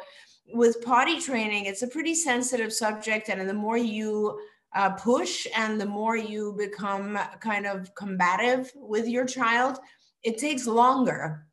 with 0.53 0.85
potty 0.85 1.21
training, 1.21 1.67
it's 1.67 1.83
a 1.83 1.89
pretty 1.89 2.15
sensitive 2.15 2.73
subject. 2.73 3.29
And 3.29 3.49
the 3.49 3.55
more 3.55 3.79
you 3.79 4.39
uh, 4.75 4.91
push 4.91 5.47
and 5.57 5.81
the 5.81 5.87
more 5.87 6.17
you 6.17 6.55
become 6.59 7.19
kind 7.41 7.67
of 7.67 7.95
combative 7.95 8.71
with 8.75 9.09
your 9.09 9.25
child, 9.25 9.79
it 10.23 10.39
takes 10.39 10.67
longer. 10.67 11.47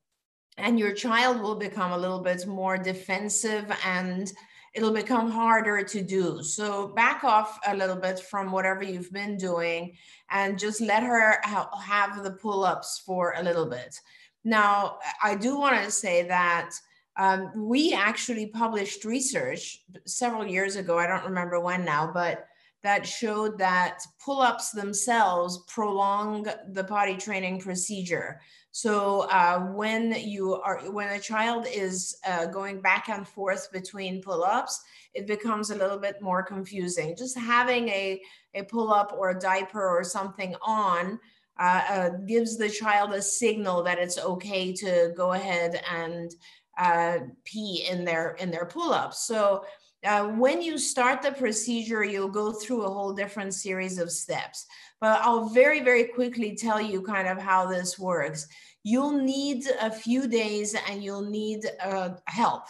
And 0.57 0.77
your 0.77 0.93
child 0.93 1.41
will 1.41 1.55
become 1.55 1.91
a 1.91 1.97
little 1.97 2.21
bit 2.21 2.45
more 2.45 2.77
defensive 2.77 3.71
and 3.85 4.31
it'll 4.73 4.93
become 4.93 5.29
harder 5.29 5.83
to 5.83 6.01
do. 6.01 6.43
So 6.43 6.89
back 6.89 7.23
off 7.23 7.59
a 7.67 7.75
little 7.75 7.95
bit 7.95 8.19
from 8.19 8.51
whatever 8.51 8.83
you've 8.83 9.11
been 9.11 9.37
doing 9.37 9.95
and 10.29 10.57
just 10.57 10.79
let 10.81 11.03
her 11.03 11.39
ha- 11.43 11.69
have 11.83 12.23
the 12.23 12.31
pull 12.31 12.63
ups 12.63 13.01
for 13.05 13.33
a 13.37 13.43
little 13.43 13.65
bit. 13.65 13.99
Now, 14.43 14.97
I 15.21 15.35
do 15.35 15.57
want 15.57 15.83
to 15.83 15.91
say 15.91 16.23
that 16.27 16.71
um, 17.17 17.51
we 17.55 17.93
actually 17.93 18.47
published 18.47 19.05
research 19.05 19.79
several 20.05 20.45
years 20.45 20.75
ago, 20.75 20.97
I 20.97 21.07
don't 21.07 21.25
remember 21.25 21.59
when 21.59 21.83
now, 21.83 22.11
but 22.13 22.47
that 22.83 23.05
showed 23.05 23.59
that 23.59 23.99
pull 24.23 24.41
ups 24.41 24.71
themselves 24.71 25.63
prolong 25.67 26.47
the 26.71 26.83
potty 26.83 27.15
training 27.15 27.59
procedure. 27.59 28.39
So 28.71 29.27
uh, 29.29 29.59
when 29.59 30.13
you 30.13 30.55
are 30.55 30.79
when 30.91 31.09
a 31.09 31.19
child 31.19 31.67
is 31.69 32.17
uh, 32.25 32.45
going 32.47 32.81
back 32.81 33.09
and 33.09 33.27
forth 33.27 33.71
between 33.71 34.21
pull-ups, 34.21 34.81
it 35.13 35.27
becomes 35.27 35.69
a 35.69 35.75
little 35.75 35.99
bit 35.99 36.21
more 36.21 36.41
confusing. 36.41 37.15
Just 37.15 37.37
having 37.37 37.89
a 37.89 38.21
a 38.55 38.63
pull-up 38.63 39.13
or 39.15 39.31
a 39.31 39.39
diaper 39.39 39.87
or 39.87 40.03
something 40.03 40.55
on 40.65 41.19
uh, 41.59 41.81
uh 41.89 42.09
gives 42.25 42.57
the 42.57 42.69
child 42.69 43.13
a 43.13 43.21
signal 43.21 43.83
that 43.83 43.99
it's 43.99 44.17
okay 44.17 44.73
to 44.73 45.13
go 45.17 45.33
ahead 45.33 45.83
and 45.91 46.31
uh, 46.81 47.19
pee 47.45 47.87
in 47.89 48.03
their 48.03 48.31
in 48.41 48.49
their 48.49 48.65
pull-ups. 48.65 49.27
So 49.27 49.63
uh, 50.03 50.27
when 50.29 50.63
you 50.63 50.79
start 50.79 51.21
the 51.21 51.31
procedure, 51.31 52.03
you'll 52.03 52.27
go 52.27 52.51
through 52.51 52.83
a 52.83 52.93
whole 52.93 53.13
different 53.13 53.53
series 53.53 53.99
of 53.99 54.11
steps. 54.11 54.65
But 54.99 55.21
I'll 55.21 55.49
very, 55.49 55.81
very 55.81 56.05
quickly 56.05 56.55
tell 56.55 56.81
you 56.81 57.03
kind 57.03 57.27
of 57.27 57.37
how 57.37 57.67
this 57.67 57.99
works. 57.99 58.47
You'll 58.83 59.11
need 59.11 59.65
a 59.79 59.91
few 59.91 60.27
days 60.27 60.75
and 60.89 61.03
you'll 61.03 61.29
need 61.29 61.65
uh, 61.83 62.15
help. 62.25 62.63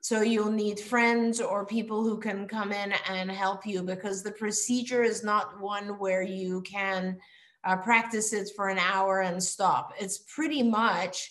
So 0.00 0.22
you'll 0.22 0.50
need 0.50 0.80
friends 0.80 1.38
or 1.38 1.66
people 1.66 2.02
who 2.02 2.18
can 2.18 2.48
come 2.48 2.72
in 2.72 2.94
and 3.10 3.30
help 3.30 3.66
you 3.66 3.82
because 3.82 4.22
the 4.22 4.32
procedure 4.32 5.02
is 5.02 5.22
not 5.22 5.60
one 5.60 5.98
where 5.98 6.22
you 6.22 6.62
can 6.62 7.18
uh, 7.64 7.76
practice 7.76 8.32
it 8.32 8.48
for 8.56 8.68
an 8.68 8.78
hour 8.78 9.20
and 9.20 9.42
stop. 9.42 9.92
It's 10.00 10.24
pretty 10.34 10.62
much 10.62 11.30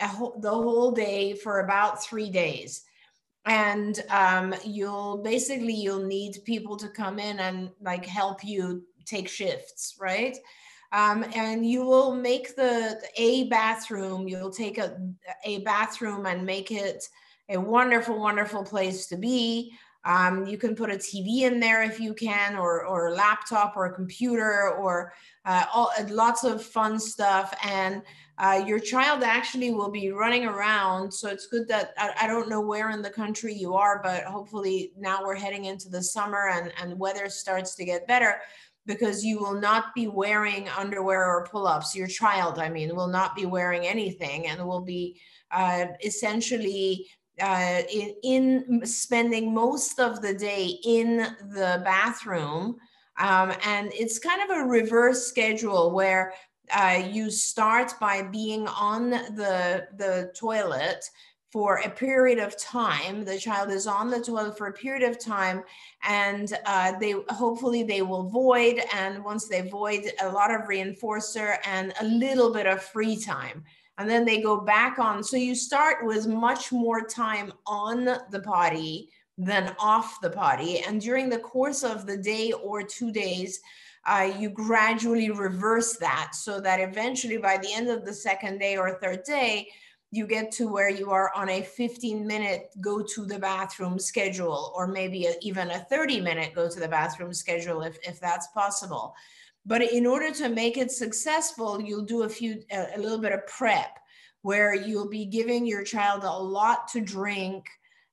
the 0.00 0.50
whole 0.50 0.92
day 0.92 1.34
for 1.34 1.60
about 1.60 2.02
three 2.02 2.30
days. 2.30 2.82
And 3.46 4.02
um, 4.10 4.54
you'll 4.64 5.18
basically 5.18 5.74
you'll 5.74 6.06
need 6.06 6.38
people 6.44 6.76
to 6.76 6.88
come 6.88 7.18
in 7.18 7.38
and 7.38 7.70
like 7.80 8.04
help 8.04 8.44
you 8.44 8.84
take 9.06 9.28
shifts 9.28 9.96
right? 9.98 10.36
Um, 10.92 11.24
and 11.34 11.64
you 11.64 11.84
will 11.84 12.14
make 12.14 12.56
the 12.56 13.00
a 13.16 13.48
bathroom 13.48 14.26
you'll 14.26 14.50
take 14.50 14.76
a, 14.78 14.98
a 15.44 15.58
bathroom 15.58 16.26
and 16.26 16.44
make 16.44 16.70
it 16.70 17.04
a 17.48 17.58
wonderful 17.58 18.18
wonderful 18.18 18.64
place 18.64 19.06
to 19.06 19.16
be. 19.16 19.72
Um, 20.04 20.46
you 20.46 20.56
can 20.56 20.74
put 20.74 20.90
a 20.90 20.94
tv 20.94 21.42
in 21.42 21.60
there 21.60 21.82
if 21.82 22.00
you 22.00 22.14
can 22.14 22.56
or 22.56 22.84
or 22.84 23.08
a 23.08 23.14
laptop 23.14 23.76
or 23.76 23.86
a 23.86 23.94
computer 23.94 24.70
or 24.70 25.12
uh, 25.44 25.64
all, 25.72 25.90
lots 26.08 26.44
of 26.44 26.62
fun 26.62 26.98
stuff. 26.98 27.54
And 27.64 28.02
uh, 28.40 28.64
your 28.66 28.78
child 28.78 29.22
actually 29.22 29.70
will 29.70 29.90
be 29.90 30.10
running 30.10 30.46
around. 30.46 31.12
So 31.12 31.28
it's 31.28 31.46
good 31.46 31.68
that 31.68 31.92
I, 31.98 32.12
I, 32.22 32.26
don't 32.26 32.48
know 32.48 32.62
where 32.62 32.88
in 32.88 33.02
the 33.02 33.10
country 33.10 33.52
you 33.52 33.74
are, 33.74 34.00
but 34.02 34.24
hopefully 34.24 34.92
now 34.98 35.22
we're 35.22 35.34
heading 35.34 35.66
into 35.66 35.90
the 35.90 36.02
summer 36.02 36.48
and, 36.48 36.72
and 36.80 36.98
weather 36.98 37.28
starts 37.28 37.74
to 37.74 37.84
get 37.84 38.08
better 38.08 38.36
because 38.86 39.22
you 39.22 39.38
will 39.38 39.60
not 39.60 39.94
be 39.94 40.06
wearing 40.06 40.70
underwear 40.70 41.22
or 41.26 41.46
pull 41.50 41.66
ups. 41.66 41.94
Your 41.94 42.06
child, 42.06 42.58
I 42.58 42.70
mean, 42.70 42.96
will 42.96 43.08
not 43.08 43.36
be 43.36 43.44
wearing 43.44 43.86
anything 43.86 44.46
and 44.46 44.66
will 44.66 44.80
be 44.80 45.20
uh, 45.50 45.88
essentially 46.02 47.06
uh, 47.42 47.82
in, 47.92 48.14
in, 48.22 48.86
spending 48.86 49.52
most 49.52 50.00
of 50.00 50.22
the 50.22 50.32
day 50.32 50.78
in 50.84 51.18
the 51.52 51.82
bathroom. 51.84 52.76
Um, 53.18 53.52
and 53.66 53.90
it's 53.92 54.18
kind 54.18 54.40
of 54.42 54.56
a 54.56 54.64
reverse 54.64 55.26
schedule 55.26 55.90
where 55.90 56.32
uh, 56.72 57.02
you 57.10 57.30
start 57.30 57.94
by 58.00 58.22
being 58.22 58.66
on 58.68 59.10
the, 59.10 59.86
the 59.96 60.32
toilet 60.36 61.04
for 61.52 61.78
a 61.78 61.90
period 61.90 62.38
of 62.38 62.56
time. 62.56 63.24
The 63.24 63.38
child 63.38 63.70
is 63.70 63.86
on 63.86 64.08
the 64.08 64.20
toilet 64.20 64.56
for 64.56 64.68
a 64.68 64.72
period 64.72 65.08
of 65.08 65.18
time, 65.18 65.62
and 66.04 66.52
uh, 66.64 66.98
they 66.98 67.14
hopefully 67.30 67.82
they 67.82 68.02
will 68.02 68.28
void. 68.28 68.80
And 68.94 69.24
once 69.24 69.48
they 69.48 69.68
void, 69.68 70.12
a 70.22 70.28
lot 70.28 70.54
of 70.54 70.62
reinforcer 70.62 71.56
and 71.64 71.92
a 72.00 72.04
little 72.04 72.52
bit 72.52 72.66
of 72.66 72.82
free 72.82 73.16
time. 73.16 73.64
And 73.98 74.08
then 74.08 74.24
they 74.24 74.40
go 74.40 74.60
back 74.60 74.98
on. 74.98 75.22
So 75.22 75.36
you 75.36 75.54
start 75.54 76.06
with 76.06 76.26
much 76.26 76.72
more 76.72 77.04
time 77.04 77.52
on 77.66 78.04
the 78.04 78.40
potty 78.42 79.10
than 79.36 79.74
off 79.78 80.20
the 80.20 80.30
potty. 80.30 80.80
And 80.80 81.00
during 81.00 81.28
the 81.28 81.38
course 81.38 81.82
of 81.82 82.06
the 82.06 82.16
day 82.16 82.52
or 82.52 82.82
two 82.82 83.10
days, 83.10 83.60
uh, 84.06 84.32
you 84.38 84.48
gradually 84.48 85.30
reverse 85.30 85.96
that 85.98 86.34
so 86.34 86.60
that 86.60 86.80
eventually 86.80 87.36
by 87.36 87.58
the 87.58 87.72
end 87.72 87.88
of 87.88 88.04
the 88.04 88.14
second 88.14 88.58
day 88.58 88.76
or 88.76 88.98
third 88.98 89.22
day, 89.24 89.68
you 90.12 90.26
get 90.26 90.50
to 90.50 90.66
where 90.66 90.90
you 90.90 91.10
are 91.10 91.30
on 91.36 91.48
a 91.50 91.62
15 91.62 92.26
minute 92.26 92.70
go 92.80 93.02
to 93.02 93.24
the 93.24 93.38
bathroom 93.38 93.98
schedule, 93.98 94.72
or 94.74 94.86
maybe 94.86 95.26
a, 95.26 95.34
even 95.40 95.70
a 95.70 95.86
30 95.90 96.20
minute 96.20 96.54
go 96.54 96.68
to 96.68 96.80
the 96.80 96.88
bathroom 96.88 97.32
schedule 97.32 97.82
if, 97.82 97.98
if 98.02 98.18
that's 98.18 98.48
possible. 98.48 99.14
But 99.66 99.82
in 99.82 100.06
order 100.06 100.32
to 100.32 100.48
make 100.48 100.78
it 100.78 100.90
successful, 100.90 101.80
you'll 101.80 102.04
do 102.04 102.22
a 102.22 102.28
few, 102.28 102.62
a, 102.72 102.96
a 102.96 102.98
little 102.98 103.18
bit 103.18 103.32
of 103.32 103.46
prep 103.46 103.98
where 104.42 104.74
you'll 104.74 105.08
be 105.08 105.26
giving 105.26 105.66
your 105.66 105.84
child 105.84 106.24
a 106.24 106.42
lot 106.42 106.88
to 106.88 107.00
drink 107.00 107.66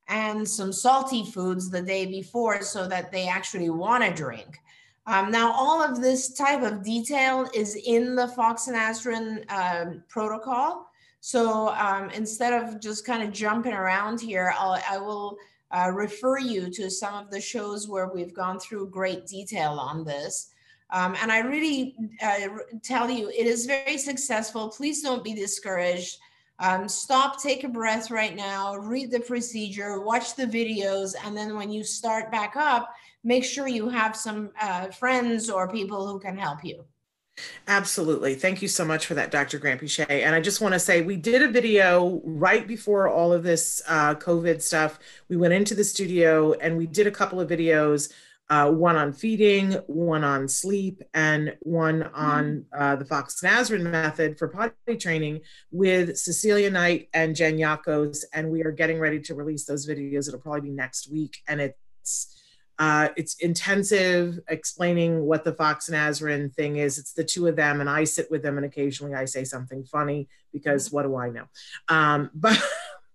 and 0.09 0.47
some 0.47 0.71
salty 0.71 1.25
foods 1.25 1.69
the 1.69 1.81
day 1.81 2.05
before 2.05 2.61
so 2.61 2.87
that 2.87 3.11
they 3.11 3.27
actually 3.27 3.69
want 3.69 4.03
to 4.03 4.13
drink. 4.13 4.57
Um, 5.07 5.31
now, 5.31 5.53
all 5.53 5.81
of 5.81 6.01
this 6.01 6.33
type 6.33 6.61
of 6.63 6.83
detail 6.83 7.49
is 7.53 7.75
in 7.75 8.13
the 8.13 8.27
Foxx 8.27 8.67
and 8.67 9.45
um, 9.49 10.03
protocol. 10.09 10.91
So 11.21 11.69
um, 11.69 12.09
instead 12.09 12.53
of 12.53 12.81
just 12.81 13.05
kind 13.05 13.23
of 13.23 13.31
jumping 13.31 13.73
around 13.73 14.19
here, 14.19 14.53
I'll, 14.57 14.81
I 14.89 14.97
will 14.97 15.37
uh, 15.71 15.91
refer 15.93 16.39
you 16.39 16.69
to 16.71 16.91
some 16.91 17.15
of 17.15 17.31
the 17.31 17.39
shows 17.39 17.87
where 17.87 18.09
we've 18.13 18.33
gone 18.33 18.59
through 18.59 18.89
great 18.89 19.25
detail 19.25 19.79
on 19.79 20.03
this. 20.03 20.51
Um, 20.89 21.15
and 21.21 21.31
I 21.31 21.39
really 21.39 21.95
uh, 22.21 22.47
tell 22.83 23.09
you, 23.09 23.29
it 23.29 23.47
is 23.47 23.65
very 23.65 23.97
successful. 23.97 24.69
Please 24.69 25.01
don't 25.01 25.23
be 25.23 25.33
discouraged. 25.33 26.17
Um, 26.59 26.89
stop, 26.89 27.41
take 27.41 27.63
a 27.63 27.69
breath 27.69 28.09
right 28.09 28.35
now, 28.35 28.75
read 28.75 29.11
the 29.11 29.19
procedure, 29.19 30.01
watch 30.01 30.35
the 30.35 30.47
videos, 30.47 31.13
and 31.23 31.37
then 31.37 31.55
when 31.55 31.71
you 31.71 31.83
start 31.83 32.31
back 32.31 32.55
up, 32.55 32.89
make 33.27 33.43
sure 33.43 33.67
you 33.67 33.89
have 33.89 34.15
some 34.15 34.51
uh, 34.61 34.87
friends 34.87 35.49
or 35.49 35.69
people 35.69 36.07
who 36.07 36.17
can 36.17 36.37
help 36.37 36.63
you. 36.63 36.85
Absolutely. 37.67 38.33
Thank 38.33 38.61
you 38.61 38.67
so 38.67 38.83
much 38.83 39.05
for 39.05 39.13
that, 39.13 39.29
Dr. 39.29 39.59
Granpeesheh. 39.59 40.09
And 40.09 40.33
I 40.33 40.41
just 40.41 40.61
want 40.61 40.73
to 40.73 40.79
say 40.79 41.01
we 41.01 41.17
did 41.17 41.43
a 41.43 41.49
video 41.49 42.21
right 42.23 42.65
before 42.65 43.09
all 43.09 43.31
of 43.33 43.43
this 43.43 43.81
uh, 43.87 44.15
COVID 44.15 44.61
stuff. 44.61 44.97
We 45.29 45.37
went 45.37 45.53
into 45.53 45.75
the 45.75 45.83
studio 45.83 46.53
and 46.53 46.77
we 46.77 46.87
did 46.87 47.05
a 47.05 47.11
couple 47.11 47.39
of 47.39 47.49
videos 47.49 48.11
uh, 48.49 48.71
one 48.71 48.95
on 48.95 49.11
feeding, 49.11 49.73
one 49.87 50.23
on 50.23 50.47
sleep, 50.47 51.03
and 51.13 51.53
one 51.61 52.03
on 52.13 52.65
mm-hmm. 52.73 52.81
uh, 52.81 52.95
the 52.95 53.03
Foxx 53.03 53.43
and 53.43 53.51
Azrin 53.51 53.81
method 53.81 54.39
for 54.39 54.47
potty 54.47 54.97
training 54.97 55.41
with 55.69 56.17
Cecilia 56.17 56.71
Knight 56.71 57.09
and 57.13 57.35
Jen 57.35 57.57
Yakos. 57.57 58.23
And 58.33 58.49
we 58.49 58.63
are 58.63 58.71
getting 58.71 58.99
ready 58.99 59.19
to 59.19 59.35
release 59.35 59.65
those 59.65 59.85
videos. 59.85 60.29
It'll 60.29 60.39
probably 60.39 60.61
be 60.61 60.69
next 60.69 61.11
week. 61.11 61.43
And 61.47 61.59
it's 61.59 62.36
uh, 62.79 63.09
it's 63.17 63.35
intensive 63.35 64.39
explaining 64.47 65.23
what 65.25 65.43
the 65.43 65.53
Foxx 65.53 65.89
and 65.89 65.97
Azrin 65.97 66.53
thing 66.53 66.77
is. 66.77 66.97
It's 66.97 67.13
the 67.13 67.23
two 67.23 67.47
of 67.47 67.55
them, 67.55 67.81
and 67.81 67.89
I 67.89 68.03
sit 68.03 68.29
with 68.29 68.43
them, 68.43 68.57
and 68.57 68.65
occasionally 68.65 69.15
I 69.15 69.25
say 69.25 69.43
something 69.43 69.83
funny 69.83 70.27
because 70.53 70.91
what 70.91 71.03
do 71.03 71.15
I 71.15 71.29
know? 71.29 71.45
Um, 71.89 72.29
but 72.35 72.61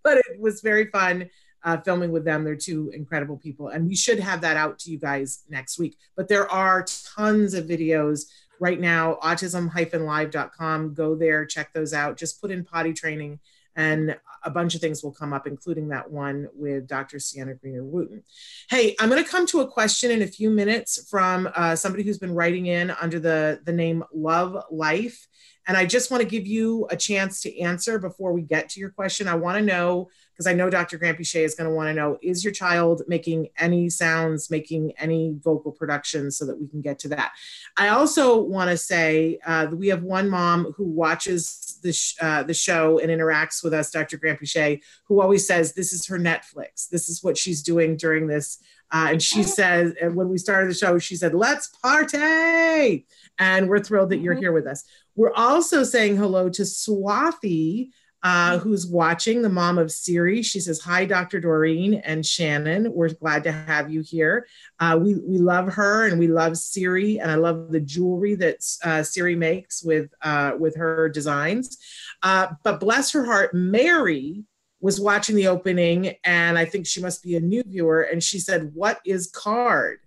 but 0.02 0.18
it 0.18 0.40
was 0.40 0.62
very 0.62 0.86
fun 0.86 1.30
uh, 1.62 1.76
filming 1.78 2.10
with 2.10 2.24
them. 2.24 2.42
They're 2.42 2.56
two 2.56 2.90
incredible 2.92 3.36
people, 3.36 3.68
and 3.68 3.86
we 3.86 3.94
should 3.94 4.18
have 4.18 4.40
that 4.40 4.56
out 4.56 4.80
to 4.80 4.90
you 4.90 4.98
guys 4.98 5.44
next 5.48 5.78
week. 5.78 5.96
But 6.16 6.28
there 6.28 6.50
are 6.50 6.84
tons 7.16 7.54
of 7.54 7.66
videos 7.66 8.26
right 8.58 8.80
now. 8.80 9.18
Autism-live.com. 9.22 10.94
Go 10.94 11.14
there, 11.14 11.46
check 11.46 11.72
those 11.72 11.92
out. 11.92 12.16
Just 12.16 12.40
put 12.40 12.50
in 12.50 12.64
potty 12.64 12.92
training 12.92 13.38
and 13.76 14.16
a 14.44 14.50
bunch 14.50 14.74
of 14.74 14.80
things 14.80 15.02
will 15.02 15.12
come 15.12 15.32
up, 15.32 15.46
including 15.46 15.88
that 15.88 16.10
one 16.10 16.48
with 16.54 16.86
Dr. 16.86 17.18
Sienna 17.18 17.54
Greener 17.54 17.84
Wooten. 17.84 18.22
Hey, 18.68 18.96
I'm 18.98 19.08
going 19.08 19.22
to 19.22 19.28
come 19.28 19.46
to 19.48 19.60
a 19.60 19.68
question 19.68 20.10
in 20.10 20.22
a 20.22 20.26
few 20.26 20.50
minutes 20.50 21.08
from 21.08 21.48
uh, 21.54 21.76
somebody 21.76 22.02
who's 22.02 22.18
been 22.18 22.34
writing 22.34 22.66
in 22.66 22.90
under 22.90 23.20
the, 23.20 23.60
the 23.64 23.72
name 23.72 24.04
Love 24.12 24.64
Life. 24.70 25.28
And 25.66 25.76
I 25.76 25.86
just 25.86 26.10
want 26.10 26.22
to 26.22 26.28
give 26.28 26.46
you 26.46 26.88
a 26.90 26.96
chance 26.96 27.40
to 27.42 27.60
answer 27.60 27.98
before 27.98 28.32
we 28.32 28.42
get 28.42 28.68
to 28.70 28.80
your 28.80 28.90
question. 28.90 29.28
I 29.28 29.36
want 29.36 29.58
to 29.58 29.64
know 29.64 30.08
because 30.32 30.46
I 30.46 30.54
know 30.54 30.70
Dr. 30.70 30.98
Granpeesheh 30.98 31.44
is 31.44 31.54
going 31.54 31.70
to 31.70 31.74
want 31.74 31.88
to 31.88 31.94
know 31.94 32.18
is 32.20 32.42
your 32.42 32.52
child 32.52 33.02
making 33.06 33.48
any 33.58 33.88
sounds, 33.88 34.50
making 34.50 34.92
any 34.98 35.36
vocal 35.40 35.70
productions 35.70 36.36
so 36.36 36.46
that 36.46 36.60
we 36.60 36.66
can 36.66 36.80
get 36.80 36.98
to 37.00 37.08
that. 37.10 37.32
I 37.76 37.88
also 37.88 38.40
want 38.40 38.70
to 38.70 38.76
say 38.76 39.38
uh, 39.46 39.68
we 39.72 39.88
have 39.88 40.02
one 40.02 40.28
mom 40.28 40.72
who 40.76 40.84
watches 40.84 41.71
the, 41.82 41.92
sh- 41.92 42.14
uh, 42.20 42.42
the 42.42 42.54
show 42.54 42.98
and 42.98 43.10
interacts 43.10 43.62
with 43.62 43.74
us, 43.74 43.90
Dr. 43.90 44.18
Granpeesheh, 44.18 44.80
who 45.04 45.20
always 45.20 45.46
says 45.46 45.72
this 45.72 45.92
is 45.92 46.06
her 46.06 46.18
Netflix. 46.18 46.88
This 46.88 47.08
is 47.08 47.22
what 47.22 47.36
she's 47.36 47.62
doing 47.62 47.96
during 47.96 48.26
this. 48.26 48.58
Uh, 48.90 49.08
and 49.10 49.22
she 49.22 49.42
says, 49.42 49.94
and 50.00 50.14
when 50.14 50.28
we 50.28 50.36
started 50.36 50.70
the 50.70 50.74
show, 50.74 50.98
she 50.98 51.16
said, 51.16 51.34
let's 51.34 51.68
party. 51.68 53.06
And 53.38 53.68
we're 53.68 53.80
thrilled 53.80 54.10
that 54.10 54.18
you're 54.18 54.34
mm-hmm. 54.34 54.42
here 54.42 54.52
with 54.52 54.66
us. 54.66 54.84
We're 55.14 55.32
also 55.32 55.82
saying 55.82 56.16
hello 56.16 56.48
to 56.50 56.62
Swathi, 56.62 57.90
uh, 58.22 58.58
who's 58.58 58.86
watching, 58.86 59.42
the 59.42 59.48
mom 59.48 59.78
of 59.78 59.90
Siri. 59.90 60.42
She 60.42 60.60
says, 60.60 60.80
Hi, 60.80 61.04
Dr. 61.04 61.40
Doreen 61.40 61.94
and 61.94 62.24
Shannon. 62.24 62.92
We're 62.92 63.10
glad 63.10 63.44
to 63.44 63.52
have 63.52 63.90
you 63.90 64.00
here. 64.00 64.46
Uh, 64.78 64.98
we, 65.02 65.14
we 65.14 65.38
love 65.38 65.72
her 65.74 66.06
and 66.06 66.18
we 66.18 66.28
love 66.28 66.56
Siri, 66.56 67.18
and 67.18 67.30
I 67.30 67.34
love 67.34 67.72
the 67.72 67.80
jewelry 67.80 68.34
that 68.36 68.58
uh, 68.84 69.02
Siri 69.02 69.34
makes 69.34 69.82
with, 69.82 70.12
uh, 70.22 70.52
with 70.58 70.76
her 70.76 71.08
designs. 71.08 71.78
Uh, 72.22 72.48
but 72.62 72.80
bless 72.80 73.12
her 73.12 73.24
heart, 73.24 73.54
Mary 73.54 74.44
was 74.80 75.00
watching 75.00 75.36
the 75.36 75.46
opening, 75.46 76.14
and 76.24 76.58
I 76.58 76.64
think 76.64 76.86
she 76.86 77.00
must 77.00 77.22
be 77.22 77.36
a 77.36 77.40
new 77.40 77.62
viewer, 77.62 78.02
and 78.02 78.22
she 78.22 78.38
said, 78.38 78.72
What 78.74 79.00
is 79.04 79.30
card? 79.30 79.98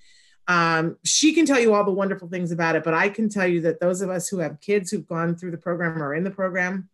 Um, 0.48 0.98
she 1.04 1.34
can 1.34 1.46
tell 1.46 1.60
you 1.60 1.74
all 1.74 1.84
the 1.84 1.92
wonderful 1.92 2.28
things 2.28 2.52
about 2.52 2.76
it, 2.76 2.84
but 2.84 2.94
I 2.94 3.10
can 3.10 3.30
tell 3.30 3.48
you 3.48 3.62
that 3.62 3.80
those 3.80 4.02
of 4.02 4.10
us 4.10 4.28
who 4.28 4.40
have 4.40 4.62
kids 4.62 4.92
who've 4.92 5.08
gone 5.08 5.36
through 5.36 5.52
the 5.52 5.58
program 5.58 6.02
or 6.02 6.14
in 6.14 6.24
the 6.24 6.32
program, 6.32 6.90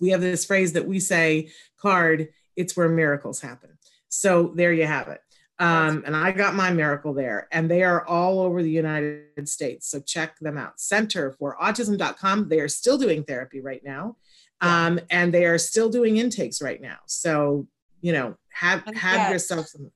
we 0.00 0.10
have 0.10 0.20
this 0.20 0.44
phrase 0.44 0.72
that 0.74 0.86
we 0.86 1.00
say, 1.00 1.50
card, 1.78 2.28
it's 2.54 2.76
where 2.76 2.88
miracles 2.88 3.40
happen. 3.40 3.70
So 4.08 4.52
there 4.54 4.72
you 4.72 4.86
have 4.86 5.08
it. 5.08 5.20
Um, 5.58 6.02
and 6.06 6.14
I 6.14 6.32
got 6.32 6.54
my 6.54 6.70
miracle 6.70 7.14
there, 7.14 7.48
and 7.50 7.70
they 7.70 7.82
are 7.82 8.06
all 8.06 8.40
over 8.40 8.62
the 8.62 8.70
United 8.70 9.48
States. 9.48 9.88
So 9.88 10.00
check 10.00 10.38
them 10.38 10.58
out. 10.58 10.78
Center 10.78 11.32
for 11.32 11.56
autism.com. 11.60 12.48
They 12.48 12.60
are 12.60 12.68
still 12.68 12.98
doing 12.98 13.24
therapy 13.24 13.60
right 13.60 13.82
now. 13.82 14.16
Um, 14.60 15.00
and 15.10 15.32
they 15.32 15.46
are 15.46 15.58
still 15.58 15.88
doing 15.88 16.18
intakes 16.18 16.62
right 16.62 16.80
now. 16.80 16.98
So, 17.06 17.66
you 18.00 18.12
know, 18.12 18.36
have 18.50 18.82
have 18.94 19.30
yourself 19.30 19.66
some 19.66 19.90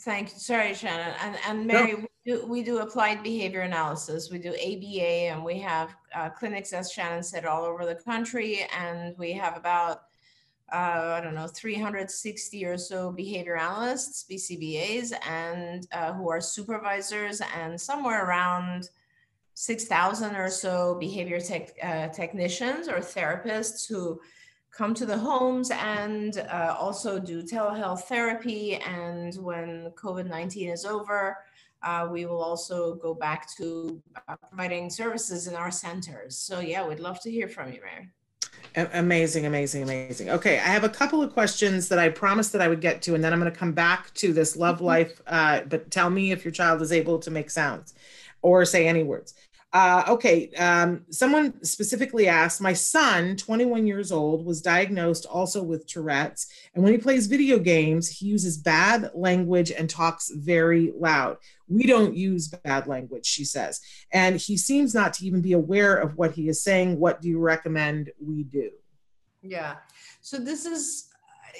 thank 0.00 0.32
you. 0.32 0.38
Sorry, 0.38 0.74
Shannon. 0.74 1.14
And, 1.22 1.36
and 1.46 1.66
Mary, 1.66 1.92
no. 1.92 2.06
we, 2.24 2.32
do, 2.32 2.46
we 2.46 2.62
do 2.62 2.78
applied 2.78 3.22
behavior 3.22 3.62
analysis. 3.62 4.30
We 4.30 4.38
do 4.38 4.50
ABA 4.50 5.32
and 5.32 5.44
we 5.44 5.58
have 5.60 5.94
uh, 6.14 6.30
clinics, 6.30 6.72
as 6.72 6.92
Shannon 6.92 7.22
said, 7.22 7.44
all 7.44 7.64
over 7.64 7.84
the 7.84 7.94
country. 7.94 8.66
And 8.76 9.16
we 9.18 9.32
have 9.32 9.56
about, 9.56 10.02
uh, 10.72 11.16
I 11.16 11.20
don't 11.22 11.34
know, 11.34 11.46
360 11.46 12.64
or 12.64 12.78
so 12.78 13.12
behavior 13.12 13.56
analysts, 13.56 14.24
BCBAs, 14.30 15.12
and 15.26 15.86
uh, 15.92 16.12
who 16.12 16.30
are 16.30 16.40
supervisors, 16.40 17.40
and 17.56 17.80
somewhere 17.80 18.26
around 18.26 18.90
6,000 19.54 20.36
or 20.36 20.50
so 20.50 20.96
behavior 21.00 21.40
tech, 21.40 21.70
uh, 21.82 22.08
technicians 22.08 22.88
or 22.88 22.98
therapists 22.98 23.88
who 23.88 24.20
come 24.70 24.94
to 24.94 25.06
the 25.06 25.18
homes 25.18 25.70
and 25.70 26.38
uh, 26.50 26.76
also 26.78 27.18
do 27.18 27.42
telehealth 27.42 28.02
therapy. 28.02 28.76
And 28.76 29.34
when 29.36 29.90
COVID 29.96 30.28
19 30.28 30.70
is 30.70 30.84
over, 30.84 31.38
uh, 31.82 32.08
we 32.10 32.26
will 32.26 32.42
also 32.42 32.94
go 32.96 33.14
back 33.14 33.48
to 33.56 34.02
uh, 34.28 34.36
providing 34.36 34.90
services 34.90 35.46
in 35.46 35.54
our 35.54 35.70
centers. 35.70 36.36
So, 36.36 36.60
yeah, 36.60 36.86
we'd 36.86 37.00
love 37.00 37.20
to 37.22 37.30
hear 37.30 37.48
from 37.48 37.72
you, 37.72 37.80
Mary. 37.80 38.08
Amazing, 38.92 39.46
amazing, 39.46 39.82
amazing. 39.82 40.30
Okay, 40.30 40.56
I 40.56 40.68
have 40.68 40.84
a 40.84 40.88
couple 40.88 41.22
of 41.22 41.32
questions 41.32 41.88
that 41.88 41.98
I 41.98 42.10
promised 42.10 42.52
that 42.52 42.60
I 42.60 42.68
would 42.68 42.80
get 42.80 43.02
to, 43.02 43.14
and 43.14 43.24
then 43.24 43.32
I'm 43.32 43.40
going 43.40 43.50
to 43.50 43.58
come 43.58 43.72
back 43.72 44.12
to 44.14 44.32
this 44.32 44.56
love 44.56 44.76
mm-hmm. 44.76 44.84
life. 44.84 45.22
Uh, 45.26 45.62
but 45.62 45.90
tell 45.90 46.10
me 46.10 46.32
if 46.32 46.44
your 46.44 46.52
child 46.52 46.82
is 46.82 46.92
able 46.92 47.18
to 47.20 47.30
make 47.30 47.50
sounds 47.50 47.94
or 48.42 48.64
say 48.64 48.86
any 48.86 49.02
words. 49.02 49.34
Uh, 49.70 50.02
okay, 50.08 50.50
um, 50.54 51.04
someone 51.10 51.62
specifically 51.62 52.26
asked 52.26 52.60
My 52.60 52.72
son, 52.72 53.36
21 53.36 53.86
years 53.86 54.10
old, 54.10 54.46
was 54.46 54.62
diagnosed 54.62 55.26
also 55.26 55.62
with 55.62 55.86
Tourette's. 55.86 56.46
And 56.74 56.82
when 56.82 56.94
he 56.94 56.98
plays 56.98 57.26
video 57.26 57.58
games, 57.58 58.08
he 58.08 58.26
uses 58.26 58.56
bad 58.56 59.10
language 59.14 59.70
and 59.70 59.88
talks 59.88 60.30
very 60.30 60.92
loud. 60.98 61.36
We 61.68 61.86
don't 61.86 62.16
use 62.16 62.48
bad 62.48 62.86
language, 62.86 63.26
she 63.26 63.44
says. 63.44 63.80
And 64.10 64.36
he 64.36 64.56
seems 64.56 64.94
not 64.94 65.12
to 65.14 65.26
even 65.26 65.42
be 65.42 65.52
aware 65.52 65.96
of 65.96 66.16
what 66.16 66.32
he 66.32 66.48
is 66.48 66.62
saying. 66.62 66.98
What 66.98 67.20
do 67.20 67.28
you 67.28 67.38
recommend 67.38 68.10
we 68.24 68.44
do? 68.44 68.70
Yeah. 69.42 69.76
So 70.22 70.38
this 70.38 70.64
is, 70.64 71.08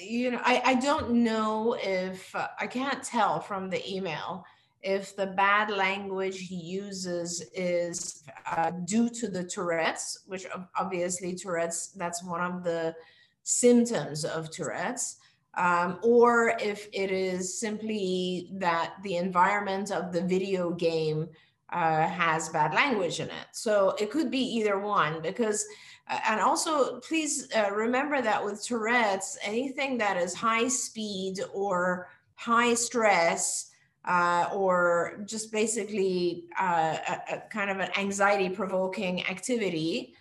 you 0.01 0.31
know, 0.31 0.41
I, 0.43 0.63
I 0.65 0.73
don't 0.75 1.11
know 1.11 1.77
if 1.79 2.35
uh, 2.35 2.47
I 2.59 2.65
can't 2.65 3.03
tell 3.03 3.39
from 3.39 3.69
the 3.69 3.87
email 3.87 4.45
if 4.81 5.15
the 5.15 5.27
bad 5.27 5.69
language 5.69 6.47
he 6.47 6.55
uses 6.55 7.43
is 7.53 8.23
uh, 8.49 8.71
due 8.85 9.09
to 9.09 9.27
the 9.27 9.43
Tourette's, 9.43 10.23
which 10.25 10.45
obviously 10.77 11.35
Tourette's, 11.35 11.89
that's 11.93 12.23
one 12.23 12.41
of 12.41 12.63
the 12.63 12.95
symptoms 13.43 14.23
of 14.23 14.49
Tourette's, 14.51 15.17
um, 15.55 15.99
or 16.03 16.55
if 16.61 16.87
it 16.93 17.11
is 17.11 17.59
simply 17.59 18.49
that 18.53 18.93
the 19.03 19.17
environment 19.17 19.91
of 19.91 20.13
the 20.13 20.21
video 20.21 20.71
game 20.71 21.27
uh, 21.71 22.07
has 22.07 22.49
bad 22.49 22.73
language 22.73 23.19
in 23.19 23.27
it. 23.27 23.47
So 23.51 23.95
it 23.99 24.11
could 24.11 24.31
be 24.31 24.41
either 24.57 24.79
one 24.79 25.21
because, 25.21 25.65
uh, 26.09 26.19
and 26.27 26.39
also 26.39 26.99
please 27.01 27.47
uh, 27.55 27.71
remember 27.71 28.21
that 28.21 28.43
with 28.43 28.65
Tourette's, 28.65 29.37
anything 29.43 29.97
that 29.97 30.17
is 30.17 30.33
high 30.33 30.67
speed 30.67 31.39
or 31.53 32.09
high 32.35 32.73
stress 32.73 33.68
uh, 34.05 34.49
or 34.53 35.23
just 35.25 35.51
basically 35.51 36.45
uh, 36.59 36.97
a, 37.07 37.35
a, 37.35 37.43
kind 37.49 37.69
of 37.69 37.79
an 37.79 37.89
anxiety 37.97 38.49
provoking 38.49 39.25
activity 39.27 40.13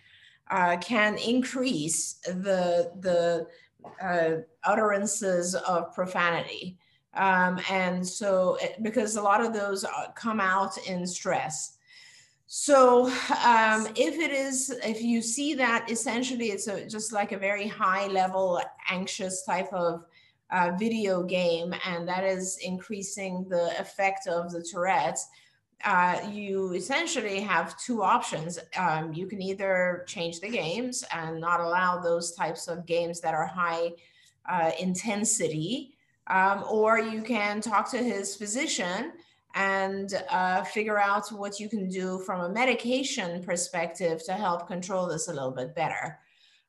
uh, 0.50 0.76
can 0.78 1.16
increase 1.18 2.14
the 2.24 2.92
the 3.00 3.46
uh, 4.02 4.42
utterances 4.64 5.54
of 5.54 5.94
profanity. 5.94 6.78
Um, 7.14 7.60
and 7.70 8.06
so 8.06 8.58
it, 8.60 8.82
because 8.82 9.16
a 9.16 9.22
lot 9.22 9.44
of 9.44 9.52
those 9.52 9.84
uh, 9.84 10.10
come 10.14 10.40
out 10.40 10.76
in 10.86 11.06
stress. 11.06 11.78
So 12.46 13.06
um, 13.44 13.86
if 13.94 14.18
it 14.18 14.30
is 14.30 14.70
if 14.84 15.02
you 15.02 15.20
see 15.20 15.54
that 15.54 15.90
essentially 15.90 16.46
it's 16.46 16.66
a, 16.66 16.86
just 16.86 17.12
like 17.12 17.32
a 17.32 17.38
very 17.38 17.68
high 17.68 18.06
level 18.06 18.60
anxious 18.90 19.44
type 19.44 19.72
of 19.72 20.04
uh, 20.50 20.72
video 20.78 21.22
game, 21.22 21.74
and 21.84 22.08
that 22.08 22.24
is 22.24 22.58
increasing 22.62 23.46
the 23.48 23.78
effect 23.78 24.26
of 24.26 24.50
the 24.50 24.62
Tourette's. 24.62 25.26
Uh, 25.84 26.18
you 26.32 26.72
essentially 26.72 27.40
have 27.40 27.78
two 27.78 28.02
options. 28.02 28.58
Um, 28.76 29.12
you 29.12 29.26
can 29.26 29.40
either 29.40 30.04
change 30.08 30.40
the 30.40 30.48
games 30.48 31.04
and 31.12 31.40
not 31.40 31.60
allow 31.60 32.00
those 32.00 32.32
types 32.32 32.66
of 32.66 32.86
games 32.86 33.20
that 33.20 33.34
are 33.34 33.46
high 33.46 33.92
uh, 34.48 34.72
intensity, 34.80 35.94
um, 36.26 36.64
or 36.68 36.98
you 36.98 37.22
can 37.22 37.60
talk 37.60 37.90
to 37.90 37.98
his 37.98 38.34
physician 38.34 39.12
and 39.54 40.22
uh, 40.30 40.62
figure 40.64 40.98
out 40.98 41.30
what 41.30 41.60
you 41.60 41.68
can 41.68 41.88
do 41.88 42.18
from 42.20 42.40
a 42.40 42.48
medication 42.48 43.42
perspective 43.42 44.24
to 44.24 44.32
help 44.32 44.66
control 44.66 45.06
this 45.06 45.28
a 45.28 45.32
little 45.32 45.50
bit 45.50 45.74
better. 45.74 46.18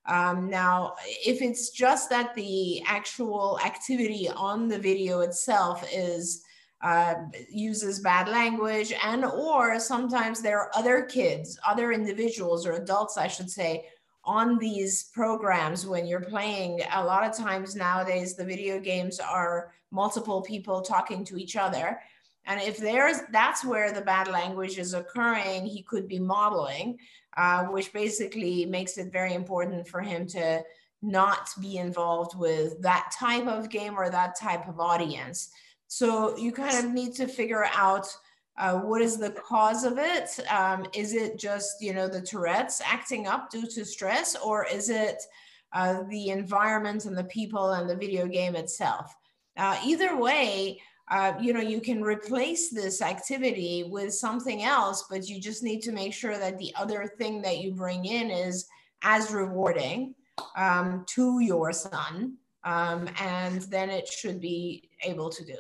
Um, 0.10 0.50
now, 0.50 0.96
if 1.06 1.42
it's 1.42 1.70
just 1.70 2.10
that 2.10 2.34
the 2.34 2.82
actual 2.86 3.60
activity 3.64 4.28
on 4.28 4.68
the 4.68 4.80
video 4.80 5.20
itself 5.22 5.88
is 5.94 6.44
uh, 6.82 7.14
uses 7.50 8.00
bad 8.00 8.28
language 8.30 8.94
and 9.04 9.26
or 9.26 9.80
sometimes 9.80 10.42
there 10.42 10.60
are 10.60 10.72
other 10.74 11.04
kids, 11.04 11.60
other 11.68 11.92
individuals 11.92 12.66
or 12.66 12.74
adults, 12.74 13.18
I 13.18 13.28
should 13.28 13.52
say, 13.52 13.86
on 14.24 14.58
these 14.58 15.10
programs 15.14 15.86
when 15.86 16.08
you're 16.08 16.22
playing. 16.22 16.82
A 16.94 17.04
lot 17.04 17.26
of 17.26 17.38
times 17.38 17.76
nowadays, 17.76 18.36
the 18.36 18.46
video 18.46 18.80
games 18.80 19.20
are 19.20 19.74
multiple 19.92 20.42
people 20.42 20.82
talking 20.82 21.24
to 21.26 21.38
each 21.38 21.56
other. 21.56 22.00
And 22.46 22.60
if 22.62 22.78
there's 22.78 23.18
that's 23.32 23.64
where 23.64 23.92
the 23.92 24.02
bad 24.02 24.28
language 24.28 24.80
is 24.80 24.94
occurring, 24.94 25.66
he 25.66 25.84
could 25.84 26.08
be 26.08 26.18
modeling 26.20 26.98
uh, 27.40 27.64
which 27.68 27.94
basically 27.94 28.66
makes 28.66 28.98
it 28.98 29.14
very 29.14 29.34
important 29.34 29.88
for 29.88 30.02
him 30.02 30.28
to 30.28 30.62
not 31.02 31.50
be 31.62 31.78
involved 31.78 32.38
with 32.38 32.82
that 32.82 33.14
type 33.18 33.48
of 33.48 33.70
game 33.70 33.98
or 33.98 34.10
that 34.10 34.38
type 34.38 34.68
of 34.68 34.82
audience. 34.82 35.52
So 35.88 36.38
you 36.38 36.52
kind 36.52 36.78
of 36.86 36.92
need 36.92 37.16
to 37.16 37.28
figure 37.28 37.66
out 37.74 38.14
uh, 38.58 38.80
what 38.80 39.02
is 39.02 39.18
the 39.18 39.32
cause 39.32 39.86
of 39.86 39.98
it. 39.98 40.38
Um, 40.52 40.86
is 40.94 41.14
it 41.14 41.40
just 41.40 41.82
you 41.82 41.94
know 41.94 42.10
the 42.10 42.22
Tourette's 42.22 42.82
acting 42.86 43.26
up 43.26 43.50
due 43.50 43.68
to 43.68 43.86
stress, 43.86 44.36
or 44.36 44.68
is 44.68 44.90
it 44.90 45.24
uh, 45.72 46.04
the 46.10 46.32
environment 46.32 47.06
and 47.06 47.18
the 47.18 47.24
people 47.24 47.72
and 47.72 47.90
the 47.90 47.96
video 47.96 48.28
game 48.28 48.58
itself? 48.58 49.16
Uh, 49.56 49.80
either 49.86 50.18
way, 50.18 50.82
uh, 51.10 51.34
you 51.40 51.54
know, 51.54 51.60
you 51.60 51.82
can 51.82 52.02
replace 52.02 52.70
this 52.70 53.02
activity 53.02 53.84
with 53.88 54.14
something 54.14 54.64
else, 54.64 55.06
but 55.10 55.28
you 55.28 55.40
just 55.40 55.64
need 55.64 55.82
to 55.82 55.92
make 55.92 56.14
sure 56.14 56.38
that 56.38 56.58
the 56.60 56.72
other 56.76 57.12
thing 57.18 57.42
that 57.42 57.60
you 57.60 57.74
bring 57.74 58.06
in 58.06 58.30
is 58.30 58.68
as 59.02 59.32
rewarding 59.32 60.14
um, 60.56 61.04
to 61.08 61.40
your 61.40 61.74
son. 61.74 62.36
Um, 62.64 63.10
and 63.20 63.62
then 63.64 63.90
it 63.90 64.08
should 64.08 64.40
be 64.40 64.90
able 65.04 65.30
to 65.30 65.46
do. 65.46 65.56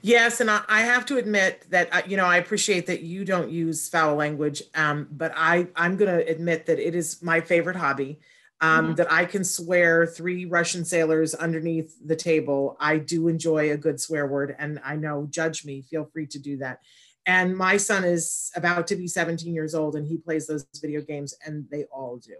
Yes, 0.00 0.40
and 0.40 0.50
I, 0.50 0.62
I 0.68 0.82
have 0.82 1.04
to 1.06 1.18
admit 1.18 1.66
that 1.70 1.92
uh, 1.92 2.02
you 2.06 2.16
know 2.16 2.24
I 2.24 2.36
appreciate 2.36 2.86
that 2.86 3.02
you 3.02 3.24
don't 3.24 3.50
use 3.50 3.88
foul 3.88 4.14
language, 4.14 4.62
um, 4.74 5.08
but 5.10 5.32
I 5.36 5.66
I'm 5.76 5.96
going 5.96 6.16
to 6.16 6.26
admit 6.26 6.66
that 6.66 6.78
it 6.78 6.94
is 6.94 7.20
my 7.22 7.40
favorite 7.40 7.76
hobby 7.76 8.20
um, 8.60 8.86
mm-hmm. 8.86 8.94
that 8.94 9.12
I 9.12 9.24
can 9.24 9.44
swear 9.44 10.06
three 10.06 10.44
Russian 10.44 10.84
sailors 10.84 11.34
underneath 11.34 11.94
the 12.04 12.16
table. 12.16 12.76
I 12.80 12.98
do 12.98 13.28
enjoy 13.28 13.70
a 13.70 13.76
good 13.76 14.00
swear 14.00 14.26
word, 14.26 14.56
and 14.58 14.80
I 14.84 14.96
know, 14.96 15.26
judge 15.30 15.64
me, 15.64 15.82
feel 15.82 16.08
free 16.12 16.26
to 16.28 16.38
do 16.38 16.58
that. 16.58 16.80
And 17.26 17.56
my 17.56 17.76
son 17.76 18.04
is 18.04 18.50
about 18.56 18.86
to 18.88 18.96
be 18.96 19.06
17 19.06 19.54
years 19.54 19.74
old, 19.74 19.96
and 19.96 20.06
he 20.06 20.16
plays 20.16 20.46
those 20.46 20.66
video 20.80 21.02
games, 21.02 21.34
and 21.44 21.66
they 21.70 21.84
all 21.84 22.16
do. 22.16 22.34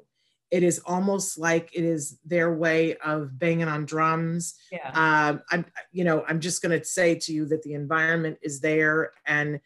It 0.51 0.63
is 0.63 0.79
almost 0.87 1.39
like 1.39 1.71
it 1.75 1.85
is 1.85 2.19
their 2.25 2.55
way 2.55 2.97
of 2.97 3.39
banging 3.39 3.69
on 3.69 3.85
drums. 3.85 4.55
Yeah. 4.73 4.89
Um, 4.95 5.43
I'm, 5.51 5.67
you 5.93 6.05
know, 6.05 6.25
I'm 6.27 6.41
just 6.41 6.63
going 6.63 6.79
to 6.79 6.85
say 6.85 7.17
to 7.17 7.33
you 7.33 7.45
that 7.47 7.63
the 7.63 7.75
environment 7.75 8.39
is 8.43 8.61
there, 8.61 9.13
and 9.27 9.61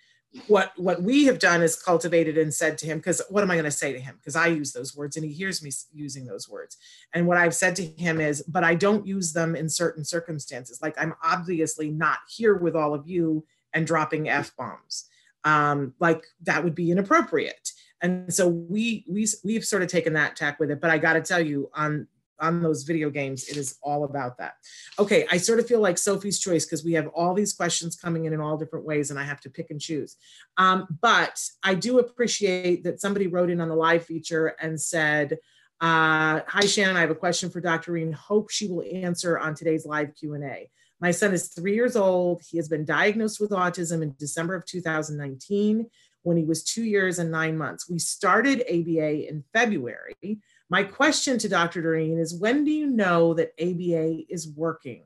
what 0.47 0.73
what 0.77 1.03
we 1.03 1.25
have 1.27 1.39
done 1.39 1.63
is 1.63 1.77
cultivated 1.77 2.39
and 2.39 2.53
said 2.55 2.79
to 2.79 2.87
him 2.87 2.99
because 2.99 3.21
what 3.29 3.43
am 3.43 3.51
i 3.51 3.55
going 3.55 3.65
to 3.65 3.71
say 3.71 3.93
to 3.93 4.01
him? 4.01 4.17
Because 4.19 4.37
i 4.37 4.47
use 4.47 4.73
those 4.73 4.97
words 4.97 5.17
and 5.17 5.25
he 5.25 5.33
hears 5.33 5.63
me 5.63 5.71
using 5.93 6.25
those 6.25 6.49
words. 6.49 6.79
And 7.13 7.27
what 7.27 7.37
i've 7.37 7.55
said 7.55 7.77
to 7.77 7.85
him 7.85 8.21
is 8.21 8.43
but 8.43 8.65
i 8.65 8.75
don't 8.75 9.07
use 9.07 9.33
them 9.33 9.55
in 9.55 9.69
certain 9.69 10.05
circumstances. 10.05 10.81
Like 10.81 10.95
i'm 10.99 11.15
obviously 11.23 11.91
not 11.91 12.19
here 12.29 12.57
with 12.57 12.75
all 12.75 12.95
of 12.95 13.07
you 13.07 13.45
and 13.75 13.87
dropping 13.87 14.29
f 14.29 14.57
bombs. 14.57 15.09
Um, 15.45 15.95
like 15.99 16.25
that 16.43 16.63
would 16.63 16.75
be 16.75 16.91
inappropriate. 16.91 17.73
And 18.01 18.33
so 18.33 18.49
we 18.49 19.05
we 19.09 19.27
we've 19.45 19.65
sort 19.65 19.83
of 19.83 19.89
taken 19.89 20.15
that 20.15 20.37
tack 20.37 20.59
with 20.59 20.71
it 20.71 20.81
but 20.81 20.91
i 20.91 20.99
got 20.99 21.13
to 21.13 21.21
tell 21.21 21.41
you 21.41 21.71
on 21.75 22.09
on 22.41 22.63
those 22.63 22.83
video 22.83 23.11
games, 23.11 23.49
it 23.49 23.57
is 23.57 23.79
all 23.83 24.05
about 24.05 24.39
that. 24.39 24.55
Okay, 24.99 25.27
I 25.31 25.37
sort 25.37 25.61
of 25.61 25.67
feel 25.67 25.81
like 25.81 25.99
Sophie's 25.99 26.41
choice 26.41 26.65
because 26.65 26.85
we 26.85 26.93
have 26.95 27.09
all 27.09 27.35
these 27.35 27.53
questions 27.53 27.97
coming 27.97 28.25
in 28.25 28.33
in 28.33 28.41
all 28.41 28.57
different 28.57 28.85
ways 28.85 29.11
and 29.11 29.19
I 29.19 29.25
have 29.25 29.41
to 29.43 29.51
pick 29.51 29.71
and 29.71 29.81
choose. 29.81 30.17
Um, 30.57 30.99
but 31.01 31.41
I 31.63 31.75
do 31.75 31.99
appreciate 31.99 32.85
that 32.85 33.01
somebody 33.01 33.27
wrote 33.27 33.51
in 33.51 33.61
on 33.61 33.69
the 33.69 33.77
live 33.77 34.05
feature 34.05 34.55
and 34.61 34.81
said, 34.81 35.39
uh, 35.81 36.41
hi 36.47 36.65
Shannon, 36.67 36.97
I 36.97 37.01
have 37.01 37.11
a 37.11 37.15
question 37.17 37.51
for 37.51 37.61
Dr. 37.61 37.93
Reen. 37.93 38.13
Hope 38.13 38.51
she 38.51 38.69
will 38.69 38.85
answer 38.93 39.39
on 39.39 39.55
today's 39.55 39.85
live 39.85 40.15
Q&A. 40.15 40.71
My 41.01 41.11
son 41.11 41.35
is 41.35 41.49
three 41.49 41.75
years 41.75 41.97
old. 41.97 42.43
He 42.49 42.57
has 42.59 42.69
been 42.69 42.85
diagnosed 42.85 43.41
with 43.41 43.51
autism 43.51 44.03
in 44.03 44.15
December 44.21 44.55
of 44.55 44.65
2019 44.65 45.91
when 46.23 46.37
he 46.37 46.45
was 46.45 46.63
two 46.63 46.85
years 46.85 47.19
and 47.19 47.31
nine 47.31 47.59
months. 47.59 47.91
We 47.91 47.99
started 47.99 48.63
ABA 48.69 49.29
in 49.29 49.43
February. 49.53 50.15
My 50.73 50.85
question 50.85 51.37
to 51.37 51.51
Dr. 51.51 51.83
Doreen 51.83 52.19
is 52.19 52.33
when 52.33 52.65
do 52.65 52.71
you 52.71 52.87
know 52.87 53.35
that 53.35 53.53
ABA 53.61 54.33
is 54.33 54.49
working? 54.49 55.05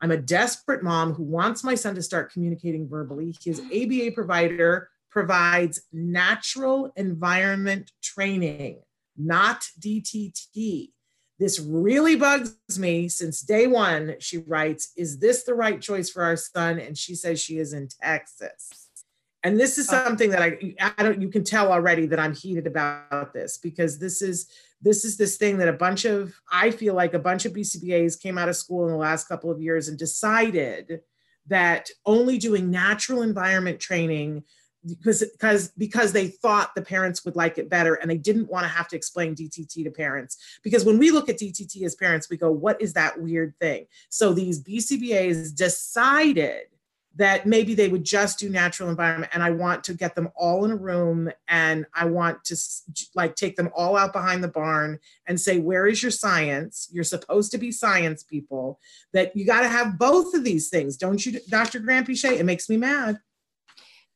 I'm 0.00 0.12
a 0.12 0.16
desperate 0.16 0.84
mom 0.84 1.14
who 1.14 1.24
wants 1.24 1.64
my 1.64 1.74
son 1.74 1.96
to 1.96 2.02
start 2.02 2.32
communicating 2.32 2.88
verbally. 2.88 3.34
His 3.42 3.58
ABA 3.58 4.12
provider 4.14 4.88
provides 5.10 5.82
natural 5.92 6.92
environment 6.94 7.90
training, 8.00 8.82
not 9.18 9.64
DTT. 9.80 10.92
This 11.40 11.58
really 11.58 12.14
bugs 12.14 12.54
me 12.78 13.08
since 13.08 13.40
day 13.40 13.66
one. 13.66 14.14
She 14.20 14.38
writes, 14.38 14.92
Is 14.96 15.18
this 15.18 15.42
the 15.42 15.54
right 15.54 15.82
choice 15.82 16.08
for 16.08 16.22
our 16.22 16.36
son? 16.36 16.78
And 16.78 16.96
she 16.96 17.16
says 17.16 17.40
she 17.40 17.58
is 17.58 17.72
in 17.72 17.88
Texas. 18.00 18.90
And 19.42 19.58
this 19.58 19.76
is 19.76 19.88
uh. 19.88 20.04
something 20.04 20.30
that 20.30 20.42
I, 20.42 20.74
I 20.96 21.02
don't, 21.02 21.20
you 21.20 21.30
can 21.30 21.42
tell 21.42 21.72
already 21.72 22.06
that 22.06 22.20
I'm 22.20 22.34
heated 22.34 22.68
about 22.68 23.32
this 23.32 23.58
because 23.58 23.98
this 23.98 24.22
is, 24.22 24.46
this 24.82 25.04
is 25.04 25.16
this 25.16 25.36
thing 25.36 25.58
that 25.58 25.68
a 25.68 25.72
bunch 25.72 26.04
of, 26.04 26.34
I 26.50 26.70
feel 26.70 26.94
like 26.94 27.14
a 27.14 27.18
bunch 27.18 27.44
of 27.44 27.52
BCBAs 27.52 28.20
came 28.20 28.38
out 28.38 28.48
of 28.48 28.56
school 28.56 28.86
in 28.86 28.92
the 28.92 28.98
last 28.98 29.28
couple 29.28 29.50
of 29.50 29.60
years 29.60 29.88
and 29.88 29.98
decided 29.98 31.00
that 31.46 31.90
only 32.06 32.38
doing 32.38 32.70
natural 32.70 33.22
environment 33.22 33.80
training 33.80 34.44
because 34.86 35.22
because 35.32 35.68
because 35.76 36.12
they 36.12 36.28
thought 36.28 36.74
the 36.74 36.80
parents 36.80 37.24
would 37.24 37.36
like 37.36 37.58
it 37.58 37.68
better 37.68 37.94
and 37.94 38.10
they 38.10 38.16
didn't 38.16 38.48
want 38.48 38.64
to 38.64 38.68
have 38.68 38.88
to 38.88 38.96
explain 38.96 39.34
DTT 39.34 39.84
to 39.84 39.90
parents. 39.90 40.38
Because 40.62 40.86
when 40.86 40.98
we 40.98 41.10
look 41.10 41.28
at 41.28 41.38
DTT 41.38 41.82
as 41.82 41.94
parents 41.94 42.30
we 42.30 42.38
go 42.38 42.50
what 42.50 42.80
is 42.80 42.94
that 42.94 43.20
weird 43.20 43.54
thing? 43.60 43.86
So 44.08 44.32
these 44.32 44.62
BCBAs 44.62 45.54
decided 45.54 46.62
that 47.16 47.44
maybe 47.44 47.74
they 47.74 47.88
would 47.88 48.04
just 48.04 48.38
do 48.38 48.48
natural 48.48 48.88
environment 48.88 49.32
and 49.34 49.42
I 49.42 49.50
want 49.50 49.82
to 49.84 49.94
get 49.94 50.14
them 50.14 50.30
all 50.36 50.64
in 50.64 50.70
a 50.70 50.76
room 50.76 51.30
and 51.48 51.84
I 51.92 52.04
want 52.04 52.44
to 52.44 52.56
like 53.14 53.34
take 53.34 53.56
them 53.56 53.70
all 53.74 53.96
out 53.96 54.12
behind 54.12 54.44
the 54.44 54.48
barn 54.48 54.98
and 55.26 55.40
say 55.40 55.58
where 55.58 55.86
is 55.86 56.02
your 56.02 56.12
science 56.12 56.88
you're 56.92 57.04
supposed 57.04 57.50
to 57.52 57.58
be 57.58 57.72
science 57.72 58.22
people 58.22 58.78
that 59.12 59.34
you 59.36 59.44
got 59.44 59.62
to 59.62 59.68
have 59.68 59.98
both 59.98 60.34
of 60.34 60.44
these 60.44 60.68
things 60.68 60.96
don't 60.96 61.24
you 61.26 61.40
Dr. 61.48 61.80
Granpeesheh 61.80 62.38
it 62.38 62.44
makes 62.44 62.68
me 62.68 62.76
mad 62.76 63.18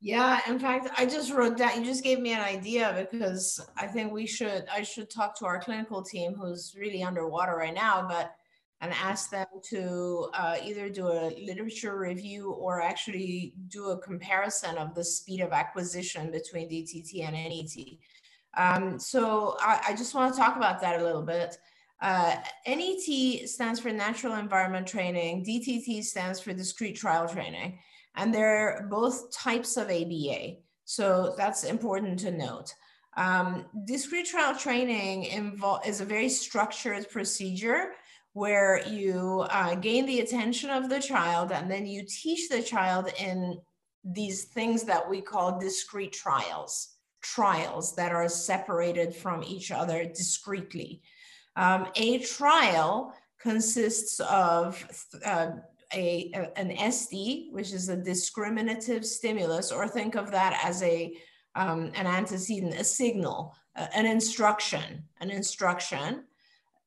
yeah, 0.01 0.41
in 0.47 0.59
fact, 0.59 0.91
I 0.99 1.07
just 1.07 1.33
wrote 1.33 1.57
that. 1.57 1.79
You 1.79 1.83
just 1.83 2.05
gave 2.05 2.21
me 2.21 2.35
an 2.35 2.41
idea 2.43 3.09
because 3.11 3.67
I 3.75 3.87
think 3.87 4.13
we 4.13 4.27
should. 4.27 4.67
I 4.71 4.83
should 4.83 5.09
talk 5.09 5.35
to 5.39 5.47
our 5.47 5.59
clinical 5.59 6.03
team, 6.03 6.35
who's 6.35 6.75
really 6.79 7.03
underwater 7.03 7.57
right 7.57 7.73
now, 7.73 8.07
but 8.07 8.35
and 8.85 8.93
ask 8.93 9.31
them 9.31 9.47
to 9.63 10.29
uh, 10.35 10.57
either 10.63 10.91
do 10.91 11.09
a 11.09 11.33
literature 11.43 11.99
review 11.99 12.51
or 12.53 12.83
actually 12.83 13.55
do 13.69 13.87
a 13.87 13.99
comparison 13.99 14.77
of 14.77 14.95
the 14.95 15.03
speed 15.03 15.41
of 15.41 15.53
acquisition 15.53 16.31
between 16.31 16.69
DTT 16.69 17.25
and 17.25 17.33
NET. 17.33 17.87
Um, 18.57 18.99
so 18.99 19.57
I, 19.59 19.81
I, 19.89 19.97
just 19.97 20.15
want 20.15 20.35
to 20.35 20.39
talk 20.39 20.57
about 20.57 20.83
that 20.83 21.01
a 21.01 21.03
little 21.03 21.23
bit. 21.23 21.57
Uh, 22.03 22.37
NET 22.67 23.49
stands 23.49 23.81
for 23.81 23.91
Natural 23.91 24.35
Environment 24.35 24.87
Training. 24.87 25.45
DTT 25.45 26.05
stands 26.05 26.39
for 26.39 26.53
Discrete 26.53 26.95
Trial 26.95 27.27
Training 27.27 27.79
and 28.17 28.33
they're 28.33 28.87
both 28.91 29.33
types 29.33 29.79
of 29.79 29.91
ABA. 29.91 30.57
So 30.85 31.35
that's 31.39 31.65
important 31.65 32.19
to 32.21 32.31
note. 32.31 32.75
Um, 33.17 33.67
discrete 33.87 34.27
trial 34.27 34.57
training 34.57 35.25
is 35.87 36.01
a 36.01 36.05
very 36.05 36.29
structured 36.29 37.09
procedure 37.11 37.93
where 38.35 38.87
you 38.87 39.47
uh, 39.51 39.75
gain 39.77 40.05
the 40.07 40.21
attention 40.21 40.69
of 40.69 40.89
the 40.89 41.01
child 41.01 41.53
and 41.53 41.71
then 41.71 41.87
you 41.87 42.05
teach 42.07 42.49
the 42.49 42.63
child 42.63 43.09
in 43.19 43.59
these 44.05 44.45
things 44.45 44.83
that 44.83 45.09
we 45.09 45.21
call 45.21 45.59
discrete 45.59 46.13
trials, 46.13 46.97
trials 47.23 47.95
that 47.95 48.13
are 48.13 48.29
separated 48.29 49.15
from 49.15 49.43
each 49.45 49.71
other 49.71 50.05
discretely. 50.05 51.01
Um, 51.57 51.87
a 51.95 52.19
trial 52.19 53.15
consists 53.41 54.19
of 54.21 54.85
uh, 55.25 55.53
a, 55.93 56.31
a, 56.35 56.59
an 56.59 56.71
SD, 56.71 57.53
which 57.53 57.73
is 57.73 57.89
a 57.89 57.97
discriminative 57.97 59.07
stimulus, 59.07 59.71
or 59.71 59.87
think 59.87 60.17
of 60.17 60.33
that 60.33 60.61
as 60.65 60.83
a 60.83 61.17
um, 61.57 61.93
an 61.95 62.09
antecedent, 62.09 62.75
a 62.75 62.83
signal, 62.83 63.55
uh, 63.77 63.87
an 63.95 64.07
instruction, 64.07 65.05
an 65.21 65.31
instruction. 65.31 66.25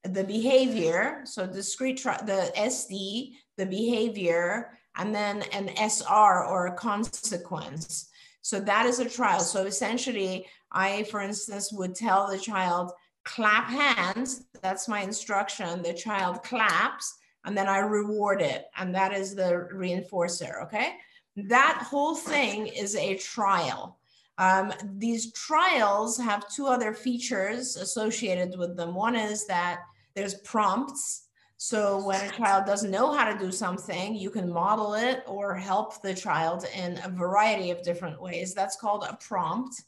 The 0.08 0.24
behavior, 0.24 1.22
so 1.26 1.48
discrete, 1.48 2.04
the 2.04 2.52
SD, 2.58 3.34
the 3.58 3.66
behavior, 3.66 4.78
and 4.96 5.14
then 5.14 5.44
an 5.54 5.70
SR 5.78 6.46
or 6.46 6.68
a 6.68 6.74
consequence. 6.74 8.10
So 8.42 8.60
that 8.62 8.86
is 8.86 9.00
a 9.00 9.10
trial. 9.10 9.42
So 9.42 9.66
essentially, 9.66 10.48
I, 10.72 11.04
for 11.04 11.22
instance, 11.22 11.72
would 11.74 11.96
tell 11.96 12.28
the 12.28 12.38
child, 12.38 12.92
clap 13.26 13.70
hands. 13.70 14.46
That's 14.62 14.88
my 14.88 15.02
instruction. 15.02 15.82
The 15.82 15.94
child 15.94 16.44
claps 16.44 17.18
and 17.48 17.58
then 17.58 17.68
I 17.68 17.80
reward 17.80 18.42
it. 18.42 18.66
And 18.76 18.94
that 18.94 19.14
is 19.14 19.34
the 19.34 19.70
reinforcer, 19.74 20.64
okay? 20.64 20.96
That 21.38 21.82
whole 21.90 22.14
thing 22.14 22.68
is 22.68 22.96
a 22.96 23.16
trial. 23.18 23.98
Um, 24.38 24.74
these 24.98 25.32
trials 25.32 26.18
have 26.18 26.50
two 26.50 26.68
other 26.68 26.94
features 26.94 27.78
associated 27.78 28.58
with 28.60 28.76
them. 28.76 28.94
One 28.94 29.16
is 29.16 29.48
that 29.48 29.80
there's 30.18 30.34
prompts. 30.34 31.28
So 31.58 32.04
when 32.04 32.20
a 32.28 32.34
child 32.34 32.66
doesn't 32.66 32.90
know 32.90 33.14
how 33.14 33.32
to 33.32 33.38
do 33.38 33.52
something, 33.52 34.16
you 34.16 34.32
can 34.32 34.52
model 34.52 34.96
it 34.96 35.24
or 35.28 35.54
help 35.54 36.02
the 36.02 36.16
child 36.16 36.66
in 36.76 37.00
a 37.04 37.10
variety 37.10 37.70
of 37.70 37.84
different 37.84 38.20
ways. 38.20 38.56
That's 38.56 38.78
called 38.78 39.06
a 39.08 39.16
prompt. 39.18 39.84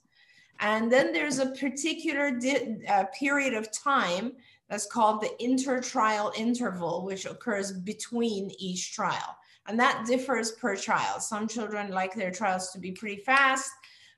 And 0.60 0.92
then 0.92 1.12
there's 1.12 1.40
a 1.40 1.48
particular 1.48 2.40
uh, 2.88 3.06
period 3.18 3.56
of 3.56 3.72
time 3.72 4.34
that's 4.70 4.86
called 4.86 5.22
the 5.22 5.32
intertrial 5.44 6.32
interval, 6.38 7.06
which 7.06 7.26
occurs 7.26 7.72
between 7.72 8.52
each 8.60 8.94
trial. 8.94 9.36
And 9.68 9.80
that 9.80 10.06
differs 10.06 10.52
per 10.52 10.76
child. 10.76 11.24
Some 11.24 11.48
children 11.48 11.90
like 11.92 12.14
their 12.14 12.32
trials 12.32 12.70
to 12.72 12.80
be 12.80 12.92
pretty 12.92 13.24
fast. 13.24 13.72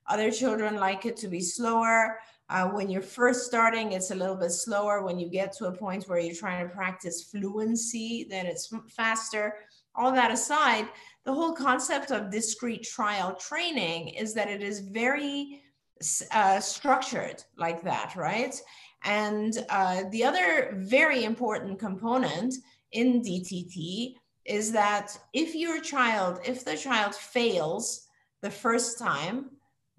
Other 0.08 0.30
children 0.30 0.76
like 0.76 1.06
it 1.06 1.16
to 1.18 1.30
be 1.30 1.40
slower. 1.40 2.18
Uh, 2.52 2.68
when 2.68 2.90
you're 2.90 3.02
first 3.02 3.46
starting, 3.46 3.94
it's 3.94 4.12
a 4.12 4.16
little 4.16 4.36
bit 4.36 4.52
slower. 4.52 5.04
When 5.04 5.18
you 5.18 5.30
get 5.30 5.54
to 5.54 5.68
a 5.68 5.72
point 5.72 6.04
where 6.04 6.20
you're 6.20 6.36
trying 6.36 6.68
to 6.68 6.76
practice 6.76 7.24
fluency, 7.24 8.28
then 8.30 8.46
it's 8.46 8.74
faster. 8.90 9.56
All 9.96 10.12
that 10.12 10.32
aside, 10.32 10.90
the 11.24 11.34
whole 11.34 11.54
concept 11.54 12.12
of 12.12 12.30
discrete 12.30 12.84
trial 12.84 13.36
training 13.36 14.10
is 14.10 14.34
that 14.34 14.50
it 14.50 14.62
is 14.62 14.82
very 14.82 15.62
uh, 16.34 16.60
structured 16.60 17.42
like 17.58 17.82
that, 17.84 18.18
right? 18.18 18.60
And 19.06 19.66
uh, 19.70 20.04
the 20.12 20.26
other 20.26 20.74
very 20.76 21.24
important 21.24 21.80
component 21.80 22.56
in 22.92 23.22
DTT 23.22 24.16
is 24.44 24.74
that 24.74 25.18
if 25.32 25.56
your 25.56 25.80
child, 25.80 26.40
if 26.46 26.66
the 26.66 26.76
child 26.76 27.16
fails 27.16 28.08
the 28.42 28.52
first 28.52 29.00
time, 29.00 29.52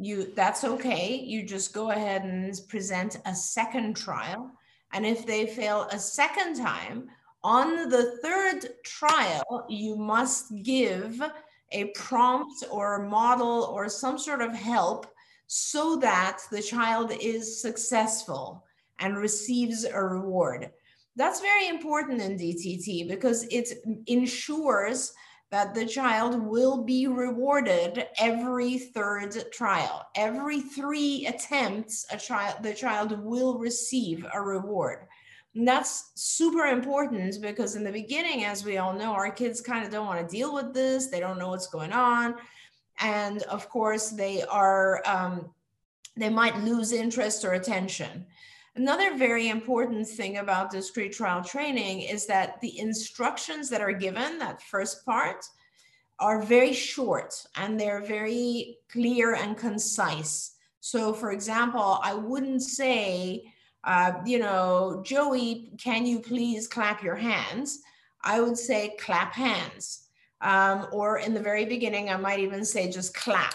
you 0.04 0.32
that's 0.34 0.64
okay. 0.64 1.16
You 1.16 1.42
just 1.42 1.72
go 1.72 1.90
ahead 1.90 2.22
and 2.24 2.54
present 2.68 3.18
a 3.26 3.34
second 3.34 3.96
trial. 3.96 4.50
And 4.92 5.06
if 5.06 5.26
they 5.26 5.46
fail 5.46 5.88
a 5.90 5.98
second 5.98 6.56
time, 6.56 7.08
on 7.44 7.88
the 7.88 8.18
third 8.22 8.68
trial, 8.84 9.66
you 9.68 9.96
must 9.96 10.52
give 10.62 11.20
a 11.72 11.86
prompt 11.94 12.64
or 12.70 12.96
a 12.96 13.08
model 13.08 13.64
or 13.74 13.88
some 13.88 14.18
sort 14.18 14.42
of 14.42 14.54
help 14.54 15.06
so 15.46 15.96
that 15.96 16.38
the 16.50 16.62
child 16.62 17.12
is 17.20 17.60
successful 17.60 18.64
and 19.00 19.16
receives 19.16 19.84
a 19.84 20.00
reward. 20.00 20.70
That's 21.16 21.40
very 21.40 21.68
important 21.68 22.22
in 22.22 22.38
DTT 22.38 23.08
because 23.08 23.44
it 23.50 23.68
ensures 24.06 25.12
that 25.52 25.74
the 25.74 25.84
child 25.84 26.42
will 26.42 26.82
be 26.82 27.06
rewarded 27.06 28.06
every 28.18 28.78
third 28.78 29.52
trial. 29.52 30.02
Every 30.16 30.62
three 30.62 31.26
attempts, 31.26 32.06
a 32.10 32.16
child, 32.16 32.62
the 32.62 32.72
child 32.72 33.22
will 33.22 33.58
receive 33.58 34.24
a 34.32 34.40
reward. 34.40 35.06
And 35.54 35.68
that's 35.68 36.12
super 36.14 36.68
important 36.68 37.36
because 37.42 37.76
in 37.76 37.84
the 37.84 37.92
beginning, 37.92 38.44
as 38.44 38.64
we 38.64 38.78
all 38.78 38.94
know, 38.94 39.12
our 39.12 39.30
kids 39.30 39.60
kind 39.60 39.84
of 39.84 39.90
don't 39.90 40.06
want 40.06 40.26
to 40.26 40.36
deal 40.36 40.54
with 40.54 40.72
this. 40.72 41.08
They 41.08 41.20
don't 41.20 41.38
know 41.38 41.50
what's 41.50 41.66
going 41.66 41.92
on. 41.92 42.36
And 42.98 43.42
of 43.42 43.68
course, 43.68 44.08
they 44.08 44.42
are, 44.44 45.02
um, 45.04 45.50
they 46.16 46.30
might 46.30 46.64
lose 46.64 46.92
interest 46.92 47.44
or 47.44 47.52
attention. 47.52 48.24
Another 48.74 49.16
very 49.18 49.48
important 49.48 50.08
thing 50.08 50.38
about 50.38 50.70
discrete 50.70 51.12
trial 51.12 51.44
training 51.44 52.02
is 52.02 52.26
that 52.26 52.58
the 52.62 52.78
instructions 52.78 53.68
that 53.68 53.82
are 53.82 53.92
given, 53.92 54.38
that 54.38 54.62
first 54.62 55.04
part, 55.04 55.44
are 56.18 56.40
very 56.40 56.72
short 56.72 57.34
and 57.56 57.78
they're 57.78 58.00
very 58.00 58.78
clear 58.90 59.34
and 59.34 59.58
concise. 59.58 60.52
So, 60.80 61.12
for 61.12 61.32
example, 61.32 62.00
I 62.02 62.14
wouldn't 62.14 62.62
say, 62.62 63.52
uh, 63.84 64.12
you 64.24 64.38
know, 64.38 65.02
Joey, 65.04 65.72
can 65.78 66.06
you 66.06 66.20
please 66.20 66.66
clap 66.66 67.02
your 67.02 67.16
hands? 67.16 67.80
I 68.24 68.40
would 68.40 68.56
say 68.56 68.96
clap 68.98 69.34
hands. 69.34 70.08
Um, 70.40 70.86
or 70.92 71.18
in 71.18 71.34
the 71.34 71.40
very 71.40 71.66
beginning, 71.66 72.08
I 72.08 72.16
might 72.16 72.40
even 72.40 72.64
say 72.64 72.90
just 72.90 73.14
clap. 73.14 73.54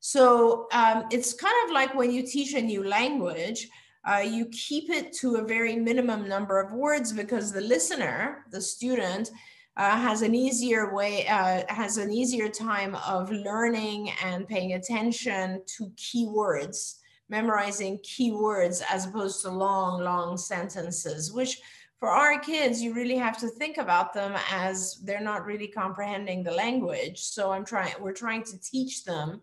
So 0.00 0.68
um, 0.72 1.04
it's 1.10 1.32
kind 1.32 1.54
of 1.64 1.72
like 1.72 1.94
when 1.94 2.10
you 2.10 2.22
teach 2.22 2.54
a 2.54 2.62
new 2.62 2.86
language, 2.86 3.68
uh, 4.06 4.18
you 4.18 4.46
keep 4.46 4.90
it 4.90 5.12
to 5.14 5.36
a 5.36 5.44
very 5.44 5.76
minimum 5.76 6.28
number 6.28 6.60
of 6.60 6.72
words 6.72 7.12
because 7.12 7.52
the 7.52 7.60
listener, 7.60 8.44
the 8.50 8.60
student, 8.60 9.30
uh, 9.76 9.96
has 9.96 10.22
an 10.22 10.34
easier 10.34 10.94
way, 10.94 11.26
uh, 11.26 11.62
has 11.68 11.96
an 11.96 12.12
easier 12.12 12.48
time 12.48 12.94
of 13.06 13.30
learning 13.30 14.10
and 14.22 14.46
paying 14.46 14.74
attention 14.74 15.62
to 15.66 15.90
keywords, 15.96 16.96
memorizing 17.28 17.98
keywords 17.98 18.82
as 18.88 19.06
opposed 19.06 19.42
to 19.42 19.50
long, 19.50 20.02
long 20.02 20.36
sentences, 20.36 21.32
which 21.32 21.60
for 21.98 22.10
our 22.10 22.38
kids, 22.38 22.82
you 22.82 22.92
really 22.92 23.16
have 23.16 23.38
to 23.38 23.48
think 23.48 23.78
about 23.78 24.12
them 24.12 24.34
as 24.50 25.00
they're 25.04 25.20
not 25.20 25.46
really 25.46 25.68
comprehending 25.68 26.42
the 26.42 26.52
language. 26.52 27.18
So 27.18 27.50
I'm 27.50 27.64
trying, 27.64 27.94
we're 27.98 28.12
trying 28.12 28.44
to 28.44 28.60
teach 28.60 29.04
them 29.04 29.40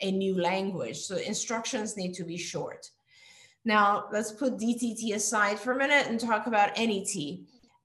a 0.00 0.12
new 0.12 0.38
language. 0.38 0.98
So 0.98 1.16
instructions 1.16 1.96
need 1.96 2.12
to 2.14 2.24
be 2.24 2.36
short. 2.36 2.90
Now 3.64 4.06
let's 4.12 4.32
put 4.32 4.58
DTT 4.58 5.14
aside 5.14 5.58
for 5.58 5.72
a 5.72 5.78
minute 5.78 6.06
and 6.06 6.20
talk 6.20 6.46
about 6.46 6.76
NET. 6.76 7.14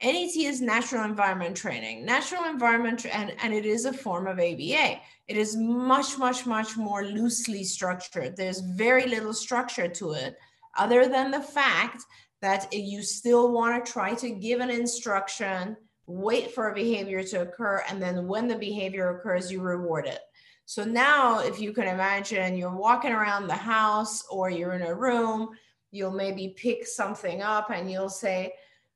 NET 0.02 0.36
is 0.36 0.62
natural 0.62 1.06
environment 1.06 1.56
training. 1.56 2.06
Natural 2.06 2.46
environment, 2.46 3.06
and, 3.06 3.34
and 3.42 3.54
it 3.54 3.66
is 3.66 3.86
a 3.86 3.94
form 3.94 4.28
of 4.28 4.40
ABA. 4.40 5.00
It 5.28 5.38
is 5.38 5.56
much, 5.56 6.18
much, 6.18 6.46
much 6.46 6.76
more 6.76 7.06
loosely 7.06 7.64
structured. 7.64 8.36
There's 8.36 8.60
very 8.60 9.08
little 9.08 9.34
structure 9.34 9.88
to 9.88 10.12
it, 10.14 10.38
other 10.78 11.08
than 11.08 11.32
the 11.32 11.42
fact 11.42 12.04
that 12.42 12.72
you 12.74 13.02
still 13.02 13.52
want 13.52 13.86
to 13.86 13.92
try 13.92 14.16
to 14.16 14.30
give 14.30 14.62
an 14.62 14.70
instruction, 14.70 15.76
wait 16.08 16.52
for 16.52 16.70
a 16.70 16.76
behavior 16.76 17.24
to 17.24 17.42
occur, 17.42 17.84
and 17.90 18.02
then 18.02 18.28
when 18.28 18.48
the 18.48 18.56
behavior 18.56 19.18
occurs, 19.18 19.52
you 19.52 19.62
reward 19.62 20.08
it. 20.08 20.20
So 20.66 20.86
now, 20.86 21.40
if 21.40 21.60
you 21.60 21.74
can 21.74 21.88
imagine, 21.88 22.56
you're 22.56 22.76
walking 22.76 23.12
around 23.12 23.48
the 23.48 23.56
house 23.56 24.24
or 24.30 24.50
you're 24.50 24.74
in 24.74 24.84
a 24.84 24.94
room, 24.94 25.50
you'll 25.92 26.12
maybe 26.12 26.56
pick 26.58 26.86
something 26.86 27.42
up 27.42 27.70
and 27.70 27.92
you'll 27.92 28.10
say, 28.10 28.54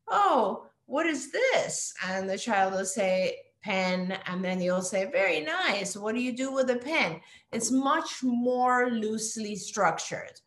Oh, 0.10 0.66
what 0.86 1.06
is 1.06 1.32
this? 1.32 1.94
And 2.06 2.30
the 2.30 2.38
child 2.38 2.74
will 2.74 2.86
say, 2.86 3.38
pen. 3.64 4.18
And 4.28 4.44
then 4.44 4.62
you'll 4.62 4.82
say 4.82 5.10
very 5.10 5.42
nice. 5.42 5.96
What 5.96 6.16
do 6.16 6.22
you 6.22 6.36
do 6.36 6.52
with 6.52 6.70
a 6.70 6.76
pen? 6.76 7.22
It's 7.52 7.72
much 7.72 8.22
more 8.22 8.90
loosely 8.92 9.56
structured. 9.56 10.40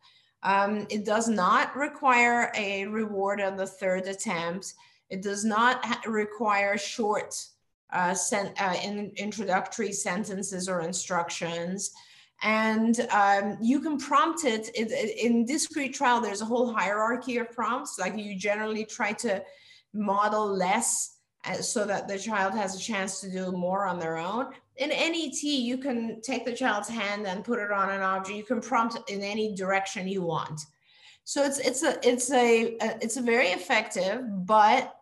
Um, 0.43 0.85
it 0.89 1.03
does 1.03 1.27
not 1.27 1.75
require 1.75 2.51
a 2.55 2.85
reward 2.85 3.41
on 3.41 3.57
the 3.57 3.65
third 3.65 4.05
attempt. 4.05 4.73
It 5.09 5.23
does 5.23 5.43
not 5.43 6.05
require 6.05 6.77
short 6.77 7.33
uh, 7.91 8.13
sen- 8.13 8.53
uh, 8.59 8.75
in 8.83 9.11
introductory 9.15 9.91
sentences 9.91 10.69
or 10.69 10.81
instructions 10.81 11.91
and 12.43 13.07
um, 13.11 13.57
you 13.61 13.79
can 13.79 13.97
prompt 13.97 14.45
it. 14.45 14.69
it. 14.75 14.91
in 15.17 15.45
discrete 15.45 15.93
trial 15.93 16.21
there's 16.21 16.41
a 16.41 16.45
whole 16.45 16.73
hierarchy 16.73 17.37
of 17.37 17.51
prompts 17.51 17.97
like 17.99 18.15
you 18.17 18.35
generally 18.35 18.85
try 18.85 19.11
to 19.11 19.43
model 19.93 20.47
less 20.47 21.17
so 21.61 21.85
that 21.85 22.07
the 22.07 22.19
child 22.19 22.53
has 22.53 22.75
a 22.75 22.79
chance 22.79 23.21
to 23.21 23.31
do 23.31 23.51
more 23.51 23.85
on 23.85 23.99
their 23.99 24.17
own. 24.17 24.47
In 24.77 24.89
NET, 24.89 25.41
you 25.43 25.77
can 25.77 26.21
take 26.21 26.45
the 26.45 26.53
child's 26.53 26.89
hand 26.89 27.25
and 27.25 27.43
put 27.43 27.59
it 27.59 27.71
on 27.71 27.89
an 27.89 28.01
object. 28.01 28.37
You 28.37 28.43
can 28.43 28.61
prompt 28.61 28.97
in 29.09 29.21
any 29.21 29.55
direction 29.55 30.07
you 30.07 30.21
want. 30.21 30.61
So 31.23 31.43
it's 31.43 31.59
it's 31.59 31.83
a 31.83 32.07
it's 32.07 32.31
a 32.31 32.77
it's 33.01 33.17
a 33.17 33.21
very 33.21 33.47
effective, 33.47 34.21
but 34.45 34.95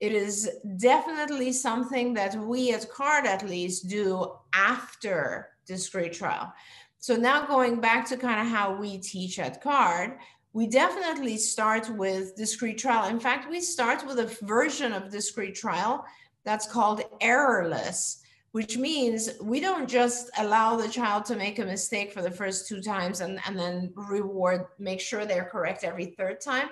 it 0.00 0.12
is 0.12 0.48
definitely 0.76 1.52
something 1.52 2.14
that 2.14 2.36
we 2.36 2.72
at 2.72 2.88
CARD 2.90 3.26
at 3.26 3.48
least 3.48 3.88
do 3.88 4.32
after 4.52 5.48
discrete 5.68 6.14
trial. 6.14 6.52
So 6.98 7.14
now 7.14 7.46
going 7.46 7.80
back 7.80 8.08
to 8.08 8.16
kind 8.16 8.40
of 8.40 8.48
how 8.48 8.74
we 8.74 8.98
teach 8.98 9.38
at 9.38 9.62
CARD, 9.62 10.18
we 10.52 10.66
definitely 10.66 11.36
start 11.36 11.88
with 11.90 12.34
discrete 12.34 12.78
trial. 12.78 13.08
In 13.08 13.20
fact, 13.20 13.48
we 13.48 13.60
start 13.60 14.04
with 14.06 14.18
a 14.18 14.44
version 14.44 14.92
of 14.92 15.10
discrete 15.10 15.54
trial 15.54 16.04
that's 16.44 16.66
called 16.66 17.02
errorless, 17.20 18.22
which 18.52 18.76
means 18.78 19.30
we 19.40 19.60
don't 19.60 19.88
just 19.88 20.30
allow 20.38 20.74
the 20.74 20.88
child 20.88 21.24
to 21.26 21.36
make 21.36 21.58
a 21.58 21.64
mistake 21.64 22.12
for 22.12 22.22
the 22.22 22.30
first 22.30 22.66
two 22.66 22.80
times 22.80 23.20
and, 23.20 23.38
and 23.46 23.56
then 23.56 23.92
reward, 23.94 24.66
make 24.78 25.00
sure 25.00 25.24
they're 25.24 25.44
correct 25.44 25.84
every 25.84 26.06
third 26.06 26.40
time. 26.40 26.68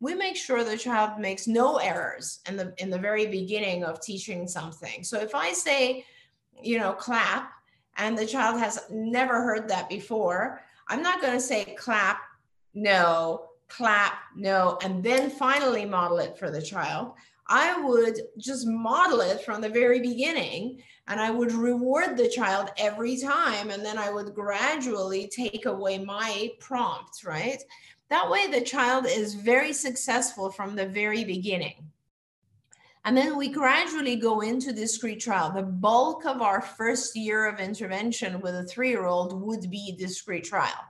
We 0.00 0.14
make 0.14 0.36
sure 0.36 0.64
the 0.64 0.76
child 0.76 1.20
makes 1.20 1.46
no 1.46 1.76
errors 1.76 2.40
in 2.48 2.56
the 2.56 2.72
in 2.78 2.88
the 2.88 2.98
very 2.98 3.26
beginning 3.26 3.84
of 3.84 4.00
teaching 4.00 4.46
something. 4.46 5.02
So 5.02 5.20
if 5.20 5.34
I 5.34 5.52
say, 5.52 6.04
you 6.62 6.78
know, 6.78 6.92
clap, 6.92 7.50
and 7.98 8.16
the 8.16 8.26
child 8.26 8.58
has 8.60 8.80
never 8.90 9.42
heard 9.42 9.68
that 9.68 9.88
before, 9.88 10.62
I'm 10.88 11.02
not 11.02 11.20
going 11.20 11.34
to 11.34 11.40
say 11.40 11.76
clap 11.76 12.20
no, 12.74 13.48
clap, 13.68 14.14
no, 14.36 14.78
and 14.82 15.02
then 15.02 15.30
finally 15.30 15.84
model 15.84 16.18
it 16.18 16.38
for 16.38 16.50
the 16.50 16.62
child. 16.62 17.12
I 17.48 17.80
would 17.80 18.20
just 18.38 18.66
model 18.66 19.20
it 19.20 19.42
from 19.42 19.60
the 19.60 19.68
very 19.68 20.00
beginning 20.00 20.82
and 21.08 21.18
I 21.18 21.30
would 21.30 21.52
reward 21.52 22.16
the 22.16 22.28
child 22.28 22.70
every 22.76 23.16
time. 23.16 23.70
And 23.70 23.84
then 23.84 23.98
I 23.98 24.10
would 24.10 24.34
gradually 24.34 25.28
take 25.28 25.64
away 25.64 25.98
my 25.98 26.50
prompt, 26.60 27.24
right? 27.24 27.62
That 28.10 28.30
way, 28.30 28.46
the 28.46 28.60
child 28.60 29.06
is 29.06 29.34
very 29.34 29.72
successful 29.72 30.50
from 30.50 30.76
the 30.76 30.86
very 30.86 31.24
beginning. 31.24 31.90
And 33.04 33.16
then 33.16 33.36
we 33.36 33.48
gradually 33.48 34.16
go 34.16 34.40
into 34.40 34.72
discrete 34.72 35.20
trial. 35.20 35.52
The 35.52 35.62
bulk 35.62 36.26
of 36.26 36.42
our 36.42 36.60
first 36.60 37.16
year 37.16 37.46
of 37.46 37.60
intervention 37.60 38.40
with 38.40 38.54
a 38.54 38.64
three 38.64 38.90
year 38.90 39.06
old 39.06 39.40
would 39.42 39.70
be 39.70 39.96
discrete 39.98 40.44
trial. 40.44 40.84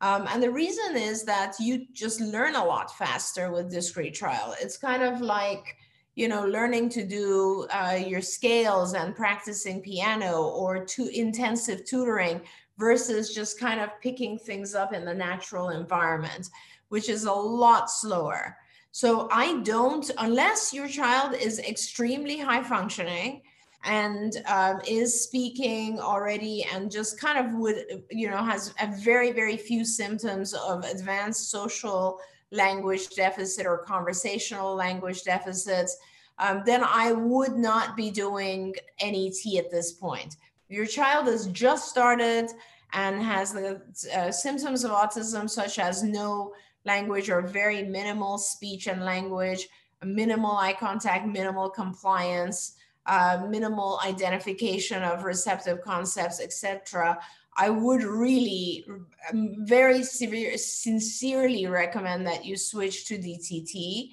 Um, 0.00 0.26
and 0.30 0.42
the 0.42 0.50
reason 0.50 0.96
is 0.96 1.24
that 1.24 1.54
you 1.58 1.86
just 1.92 2.20
learn 2.20 2.56
a 2.56 2.64
lot 2.64 2.96
faster 2.98 3.50
with 3.50 3.70
discrete 3.70 4.14
trial. 4.14 4.54
It's 4.60 4.76
kind 4.76 5.02
of 5.02 5.20
like, 5.20 5.76
you 6.14 6.28
know, 6.28 6.44
learning 6.44 6.90
to 6.90 7.06
do 7.06 7.66
uh, 7.70 7.98
your 8.06 8.20
scales 8.20 8.94
and 8.94 9.16
practicing 9.16 9.80
piano 9.80 10.42
or 10.42 10.84
to 10.84 11.08
intensive 11.08 11.84
tutoring 11.86 12.42
versus 12.76 13.34
just 13.34 13.58
kind 13.58 13.80
of 13.80 13.88
picking 14.02 14.38
things 14.38 14.74
up 14.74 14.92
in 14.92 15.04
the 15.04 15.14
natural 15.14 15.70
environment, 15.70 16.50
which 16.88 17.08
is 17.08 17.24
a 17.24 17.32
lot 17.32 17.90
slower. 17.90 18.56
So 18.94 19.28
I 19.32 19.60
don't, 19.62 20.08
unless 20.18 20.72
your 20.72 20.86
child 20.86 21.34
is 21.34 21.58
extremely 21.58 22.38
high 22.38 22.62
functioning, 22.62 23.42
and 23.82 24.40
um, 24.46 24.80
is 24.86 25.24
speaking 25.24 25.98
already 25.98 26.64
and 26.72 26.92
just 26.92 27.20
kind 27.20 27.44
of 27.44 27.58
would 27.58 27.84
you 28.10 28.30
know 28.30 28.38
has 28.38 28.72
a 28.80 28.86
very 29.02 29.30
very 29.30 29.58
few 29.58 29.84
symptoms 29.84 30.54
of 30.54 30.84
advanced 30.84 31.50
social 31.50 32.18
language 32.50 33.10
deficit 33.10 33.66
or 33.66 33.76
conversational 33.76 34.74
language 34.74 35.22
deficits 35.22 35.98
um, 36.38 36.62
then 36.64 36.82
i 36.82 37.12
would 37.12 37.56
not 37.56 37.94
be 37.94 38.10
doing 38.10 38.74
net 39.02 39.14
at 39.58 39.70
this 39.70 39.92
point. 39.92 40.36
Your 40.68 40.86
child 40.86 41.26
has 41.26 41.46
just 41.48 41.90
started 41.90 42.50
and 42.92 43.22
has 43.22 43.52
the 43.52 43.82
uh, 44.16 44.30
symptoms 44.30 44.84
of 44.84 44.92
autism 44.92 45.50
such 45.50 45.78
as 45.78 46.02
no 46.02 46.52
language 46.84 47.30
or 47.30 47.42
very 47.42 47.82
minimal 47.82 48.38
speech 48.38 48.86
and 48.86 49.04
language 49.04 49.68
minimal 50.04 50.56
eye 50.56 50.74
contact 50.78 51.26
minimal 51.26 51.70
compliance 51.70 52.76
uh, 53.06 53.46
minimal 53.48 54.00
identification 54.04 55.02
of 55.02 55.24
receptive 55.24 55.82
concepts, 55.82 56.40
etc., 56.40 57.18
I 57.56 57.70
would 57.70 58.02
really 58.02 58.84
um, 59.30 59.54
very 59.58 60.02
severe, 60.02 60.56
sincerely 60.58 61.66
recommend 61.66 62.26
that 62.26 62.44
you 62.44 62.56
switch 62.56 63.06
to 63.06 63.18
DTT. 63.18 64.10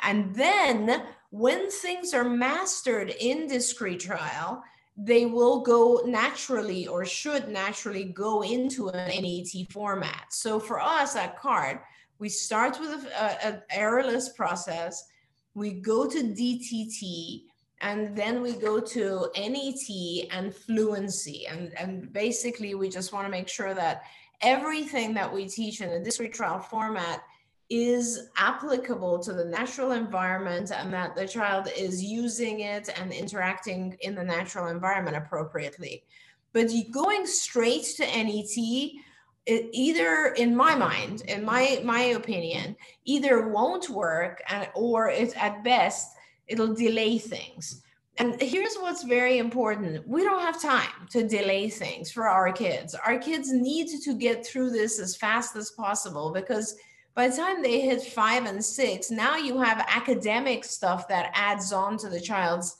And 0.00 0.34
then 0.34 1.04
when 1.30 1.70
things 1.70 2.12
are 2.12 2.24
mastered 2.24 3.14
in 3.20 3.46
discrete 3.46 4.00
trial, 4.00 4.62
they 4.96 5.24
will 5.24 5.60
go 5.60 6.02
naturally 6.04 6.86
or 6.86 7.06
should 7.06 7.48
naturally 7.48 8.04
go 8.04 8.42
into 8.42 8.90
an 8.90 9.22
NET 9.22 9.70
format. 9.70 10.26
So 10.30 10.60
for 10.60 10.78
us 10.78 11.16
at 11.16 11.40
CARD, 11.40 11.80
we 12.24 12.30
start 12.30 12.80
with 12.80 13.06
an 13.44 13.60
errorless 13.70 14.30
process. 14.30 15.04
We 15.52 15.72
go 15.72 16.08
to 16.08 16.18
DTT 16.22 17.42
and 17.82 18.16
then 18.16 18.40
we 18.40 18.54
go 18.54 18.80
to 18.80 19.28
NET 19.36 20.30
and 20.30 20.54
fluency. 20.54 21.46
And, 21.46 21.78
and 21.78 22.10
basically, 22.14 22.74
we 22.74 22.88
just 22.88 23.12
want 23.12 23.26
to 23.26 23.30
make 23.30 23.46
sure 23.46 23.74
that 23.74 24.04
everything 24.40 25.12
that 25.12 25.30
we 25.30 25.46
teach 25.46 25.82
in 25.82 25.90
the 25.90 26.00
discrete 26.00 26.32
trial 26.32 26.60
format 26.60 27.22
is 27.68 28.30
applicable 28.38 29.18
to 29.24 29.34
the 29.34 29.44
natural 29.44 29.92
environment 29.92 30.72
and 30.74 30.90
that 30.94 31.14
the 31.14 31.28
child 31.28 31.68
is 31.76 32.02
using 32.02 32.60
it 32.60 32.88
and 32.98 33.12
interacting 33.12 33.98
in 34.00 34.14
the 34.14 34.24
natural 34.24 34.68
environment 34.68 35.14
appropriately. 35.14 36.04
But 36.54 36.70
going 36.90 37.26
straight 37.26 37.84
to 37.98 38.06
NET, 38.06 38.92
it 39.46 39.68
either 39.72 40.34
in 40.36 40.56
my 40.56 40.74
mind 40.74 41.20
in 41.28 41.44
my 41.44 41.80
my 41.84 42.00
opinion 42.00 42.74
either 43.04 43.48
won't 43.48 43.90
work 43.90 44.42
and, 44.48 44.68
or 44.74 45.08
it's 45.10 45.36
at 45.36 45.62
best 45.62 46.14
it'll 46.46 46.74
delay 46.74 47.18
things. 47.18 47.82
And 48.16 48.40
here's 48.40 48.76
what's 48.76 49.02
very 49.02 49.38
important 49.38 50.06
we 50.06 50.22
don't 50.22 50.40
have 50.40 50.60
time 50.62 51.08
to 51.10 51.26
delay 51.26 51.68
things 51.68 52.10
for 52.10 52.28
our 52.28 52.52
kids. 52.52 52.94
Our 52.94 53.18
kids 53.18 53.52
need 53.52 53.88
to 54.02 54.14
get 54.14 54.46
through 54.46 54.70
this 54.70 55.00
as 55.00 55.16
fast 55.16 55.56
as 55.56 55.70
possible 55.72 56.32
because 56.32 56.76
by 57.14 57.28
the 57.28 57.36
time 57.36 57.62
they 57.62 57.80
hit 57.80 58.02
five 58.02 58.46
and 58.46 58.64
six, 58.64 59.10
now 59.10 59.36
you 59.36 59.60
have 59.60 59.84
academic 59.88 60.64
stuff 60.64 61.08
that 61.08 61.30
adds 61.34 61.72
on 61.72 61.96
to 61.98 62.08
the 62.08 62.20
child's 62.20 62.76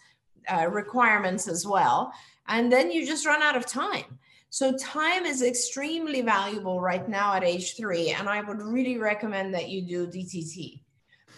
uh, 0.53 0.69
requirements 0.69 1.49
as 1.49 1.67
well. 1.67 2.13
And 2.49 2.71
then 2.71 2.91
you 2.91 3.07
just 3.07 3.27
run 3.27 3.43
out 3.43 3.57
of 3.57 3.67
time. 3.67 4.19
So, 4.55 4.73
time 4.77 5.27
is 5.27 5.43
extremely 5.43 6.21
valuable 6.21 6.81
right 6.81 7.09
now 7.09 7.35
at 7.35 7.43
age 7.43 7.77
three. 7.77 8.11
And 8.11 8.29
I 8.29 8.41
would 8.41 8.63
really 8.63 8.99
recommend 8.99 9.53
that 9.53 9.69
you 9.69 9.83
do 9.83 10.07
DTT. 10.07 10.81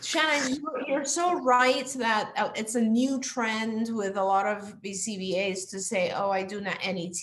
Shannon, 0.03 0.63
you're 0.87 1.07
so 1.07 1.41
right 1.41 1.87
that 1.97 2.35
uh, 2.37 2.51
it's 2.55 2.75
a 2.75 2.81
new 2.83 3.19
trend 3.21 3.89
with 3.97 4.19
a 4.19 4.23
lot 4.23 4.45
of 4.45 4.83
BCBAs 4.83 5.71
to 5.71 5.81
say, 5.81 6.13
"Oh, 6.15 6.31
I 6.31 6.43
do 6.43 6.61
not 6.61 6.77
NET." 6.85 7.23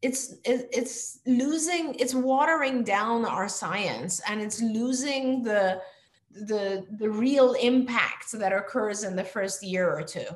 It's 0.00 0.36
it's 0.44 1.18
losing, 1.26 1.96
it's 1.96 2.14
watering 2.14 2.84
down 2.84 3.24
our 3.24 3.48
science, 3.48 4.20
and 4.28 4.40
it's 4.40 4.62
losing 4.62 5.42
the 5.42 5.82
the 6.30 6.86
the 7.00 7.10
real 7.10 7.54
impact 7.54 8.30
that 8.30 8.52
occurs 8.52 9.02
in 9.02 9.16
the 9.16 9.24
first 9.24 9.64
year 9.64 9.90
or 9.90 10.04
two. 10.04 10.28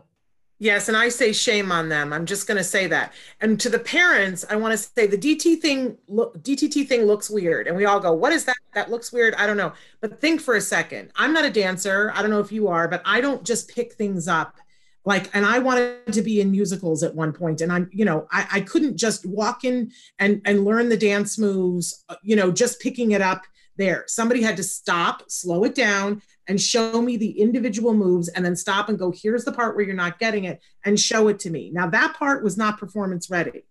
Yes, 0.60 0.88
and 0.88 0.96
I 0.96 1.08
say 1.08 1.32
shame 1.32 1.72
on 1.72 1.88
them. 1.88 2.12
I'm 2.12 2.26
just 2.26 2.46
going 2.46 2.58
to 2.58 2.64
say 2.64 2.86
that. 2.86 3.12
And 3.40 3.60
to 3.60 3.68
the 3.68 3.78
parents, 3.78 4.44
I 4.48 4.56
want 4.56 4.72
to 4.72 4.78
say 4.78 5.06
the 5.06 5.18
DT 5.18 5.60
thing 5.60 5.98
look 6.06 6.40
DTT 6.42 6.86
thing 6.86 7.02
looks 7.02 7.28
weird 7.28 7.66
and 7.66 7.76
we 7.76 7.84
all 7.84 7.98
go, 7.98 8.12
"What 8.12 8.32
is 8.32 8.44
that? 8.44 8.56
That 8.74 8.90
looks 8.90 9.12
weird." 9.12 9.34
I 9.34 9.46
don't 9.46 9.56
know. 9.56 9.72
But 10.00 10.20
think 10.20 10.40
for 10.40 10.54
a 10.54 10.60
second. 10.60 11.10
I'm 11.16 11.32
not 11.32 11.44
a 11.44 11.50
dancer. 11.50 12.12
I 12.14 12.22
don't 12.22 12.30
know 12.30 12.40
if 12.40 12.52
you 12.52 12.68
are, 12.68 12.86
but 12.86 13.02
I 13.04 13.20
don't 13.20 13.44
just 13.44 13.68
pick 13.68 13.94
things 13.94 14.28
up 14.28 14.56
like 15.04 15.30
and 15.34 15.44
i 15.44 15.58
wanted 15.58 16.12
to 16.12 16.22
be 16.22 16.40
in 16.40 16.50
musicals 16.50 17.02
at 17.02 17.14
one 17.14 17.32
point 17.32 17.60
and 17.60 17.72
i'm 17.72 17.88
you 17.92 18.04
know 18.04 18.26
I, 18.30 18.46
I 18.52 18.60
couldn't 18.60 18.96
just 18.96 19.26
walk 19.26 19.64
in 19.64 19.92
and 20.18 20.40
and 20.44 20.64
learn 20.64 20.88
the 20.88 20.96
dance 20.96 21.38
moves 21.38 22.04
uh, 22.08 22.16
you 22.22 22.36
know 22.36 22.50
just 22.50 22.80
picking 22.80 23.12
it 23.12 23.20
up 23.20 23.42
there 23.76 24.04
somebody 24.06 24.42
had 24.42 24.56
to 24.56 24.62
stop 24.62 25.30
slow 25.30 25.64
it 25.64 25.74
down 25.74 26.22
and 26.48 26.60
show 26.60 27.00
me 27.00 27.16
the 27.16 27.40
individual 27.40 27.94
moves 27.94 28.28
and 28.28 28.44
then 28.44 28.56
stop 28.56 28.88
and 28.88 28.98
go, 28.98 29.12
here's 29.14 29.44
the 29.44 29.52
part 29.52 29.74
where 29.74 29.84
you're 29.84 29.94
not 29.94 30.18
getting 30.18 30.44
it 30.44 30.60
and 30.84 30.98
show 30.98 31.28
it 31.28 31.38
to 31.40 31.50
me. 31.50 31.70
Now, 31.72 31.88
that 31.88 32.14
part 32.16 32.44
was 32.44 32.56
not 32.56 32.78
performance 32.78 33.30
ready, 33.30 33.64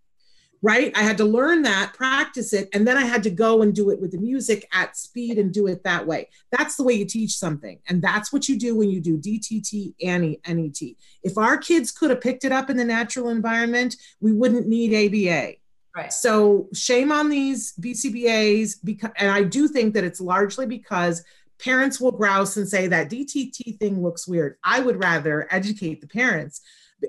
right? 0.61 0.91
I 0.95 1.03
had 1.03 1.17
to 1.17 1.25
learn 1.25 1.61
that, 1.63 1.93
practice 1.95 2.53
it, 2.53 2.69
and 2.73 2.87
then 2.87 2.97
I 2.97 3.05
had 3.05 3.23
to 3.23 3.29
go 3.29 3.61
and 3.61 3.75
do 3.75 3.89
it 3.91 4.01
with 4.01 4.11
the 4.11 4.17
music 4.17 4.67
at 4.73 4.97
speed 4.97 5.37
and 5.37 5.53
do 5.53 5.67
it 5.67 5.83
that 5.83 6.07
way. 6.07 6.29
That's 6.51 6.75
the 6.75 6.83
way 6.83 6.93
you 6.93 7.05
teach 7.05 7.37
something. 7.37 7.79
And 7.87 8.01
that's 8.01 8.33
what 8.33 8.49
you 8.49 8.57
do 8.57 8.75
when 8.75 8.89
you 8.89 8.99
do 8.99 9.17
DTT 9.17 9.93
and 10.01 10.37
NET. 10.47 10.81
If 11.21 11.37
our 11.37 11.57
kids 11.57 11.91
could 11.91 12.09
have 12.09 12.21
picked 12.21 12.43
it 12.45 12.51
up 12.51 12.69
in 12.69 12.77
the 12.77 12.85
natural 12.85 13.29
environment, 13.29 13.97
we 14.19 14.33
wouldn't 14.33 14.67
need 14.67 14.93
ABA. 14.93 15.57
Right. 15.95 16.11
So 16.11 16.69
shame 16.73 17.11
on 17.11 17.29
these 17.29 17.73
BCBAs 17.79 18.77
because 18.83 19.11
and 19.15 19.29
I 19.29 19.43
do 19.43 19.67
think 19.67 19.93
that 19.93 20.03
it's 20.03 20.19
largely 20.19 20.65
because 20.65 21.23
parents 21.63 21.99
will 21.99 22.11
grouse 22.11 22.57
and 22.57 22.67
say 22.67 22.87
that 22.87 23.09
DTT 23.09 23.79
thing 23.79 24.01
looks 24.01 24.27
weird. 24.27 24.57
I 24.63 24.81
would 24.81 25.01
rather 25.01 25.47
educate 25.49 26.01
the 26.01 26.07
parents. 26.07 26.61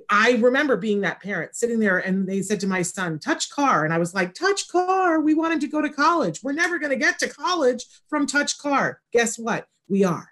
I 0.08 0.32
remember 0.32 0.76
being 0.76 1.00
that 1.02 1.22
parent 1.22 1.54
sitting 1.54 1.78
there 1.78 1.98
and 1.98 2.26
they 2.26 2.42
said 2.42 2.60
to 2.60 2.66
my 2.66 2.82
son, 2.82 3.18
touch 3.18 3.50
car. 3.50 3.84
And 3.84 3.92
I 3.92 3.98
was 3.98 4.14
like, 4.14 4.34
touch 4.34 4.68
car. 4.68 5.20
We 5.20 5.34
wanted 5.34 5.60
to 5.62 5.68
go 5.68 5.80
to 5.80 5.88
college. 5.88 6.40
We're 6.42 6.52
never 6.52 6.78
going 6.78 6.90
to 6.90 6.96
get 6.96 7.18
to 7.20 7.28
college 7.28 7.84
from 8.08 8.26
touch 8.26 8.58
car. 8.58 9.00
Guess 9.12 9.38
what? 9.38 9.66
We 9.88 10.04
are. 10.04 10.28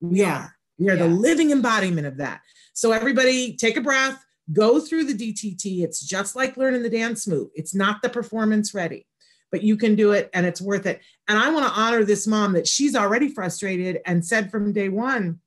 We 0.00 0.22
are. 0.24 0.54
We 0.78 0.90
are 0.90 0.94
yeah. 0.94 1.02
the 1.02 1.08
living 1.08 1.50
embodiment 1.50 2.06
of 2.06 2.18
that. 2.18 2.40
So 2.74 2.92
everybody 2.92 3.56
take 3.56 3.76
a 3.76 3.82
breath, 3.82 4.22
go 4.52 4.80
through 4.80 5.04
the 5.04 5.14
DTT. 5.14 5.82
It's 5.82 6.00
just 6.00 6.34
like 6.36 6.56
learning 6.56 6.82
the 6.82 6.90
dance 6.90 7.26
move. 7.26 7.48
It's 7.54 7.74
not 7.74 8.02
the 8.02 8.08
performance 8.08 8.74
ready 8.74 9.06
but 9.52 9.62
you 9.62 9.76
can 9.76 9.94
do 9.94 10.12
it 10.12 10.30
and 10.32 10.44
it's 10.44 10.60
worth 10.60 10.86
it. 10.86 11.02
And 11.28 11.38
I 11.38 11.50
want 11.50 11.66
to 11.66 11.80
honor 11.80 12.02
this 12.02 12.26
mom 12.26 12.54
that 12.54 12.66
she's 12.66 12.96
already 12.96 13.28
frustrated 13.28 14.00
and 14.06 14.24
said 14.24 14.50
from 14.50 14.72
day 14.72 14.88
one, 14.88 15.38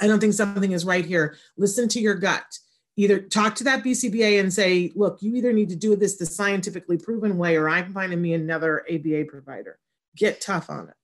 I 0.00 0.06
don't 0.06 0.18
think 0.18 0.34
something 0.34 0.72
is 0.72 0.84
right 0.84 1.04
here. 1.04 1.36
Listen 1.56 1.88
to 1.88 2.00
your 2.00 2.14
gut. 2.14 2.58
Either 2.96 3.20
talk 3.20 3.54
to 3.54 3.64
that 3.64 3.84
BCBA 3.84 4.40
and 4.40 4.52
say, 4.52 4.90
look, 4.96 5.22
you 5.22 5.36
either 5.36 5.52
need 5.52 5.68
to 5.68 5.76
do 5.76 5.94
this 5.94 6.16
the 6.16 6.26
scientifically 6.26 6.98
proven 6.98 7.38
way 7.38 7.56
or 7.56 7.68
I'm 7.68 7.92
finding 7.92 8.20
me 8.20 8.34
another 8.34 8.84
ABA 8.92 9.26
provider. 9.28 9.78
Get 10.16 10.40
tough 10.40 10.68
on 10.68 10.88
it. 10.88 10.94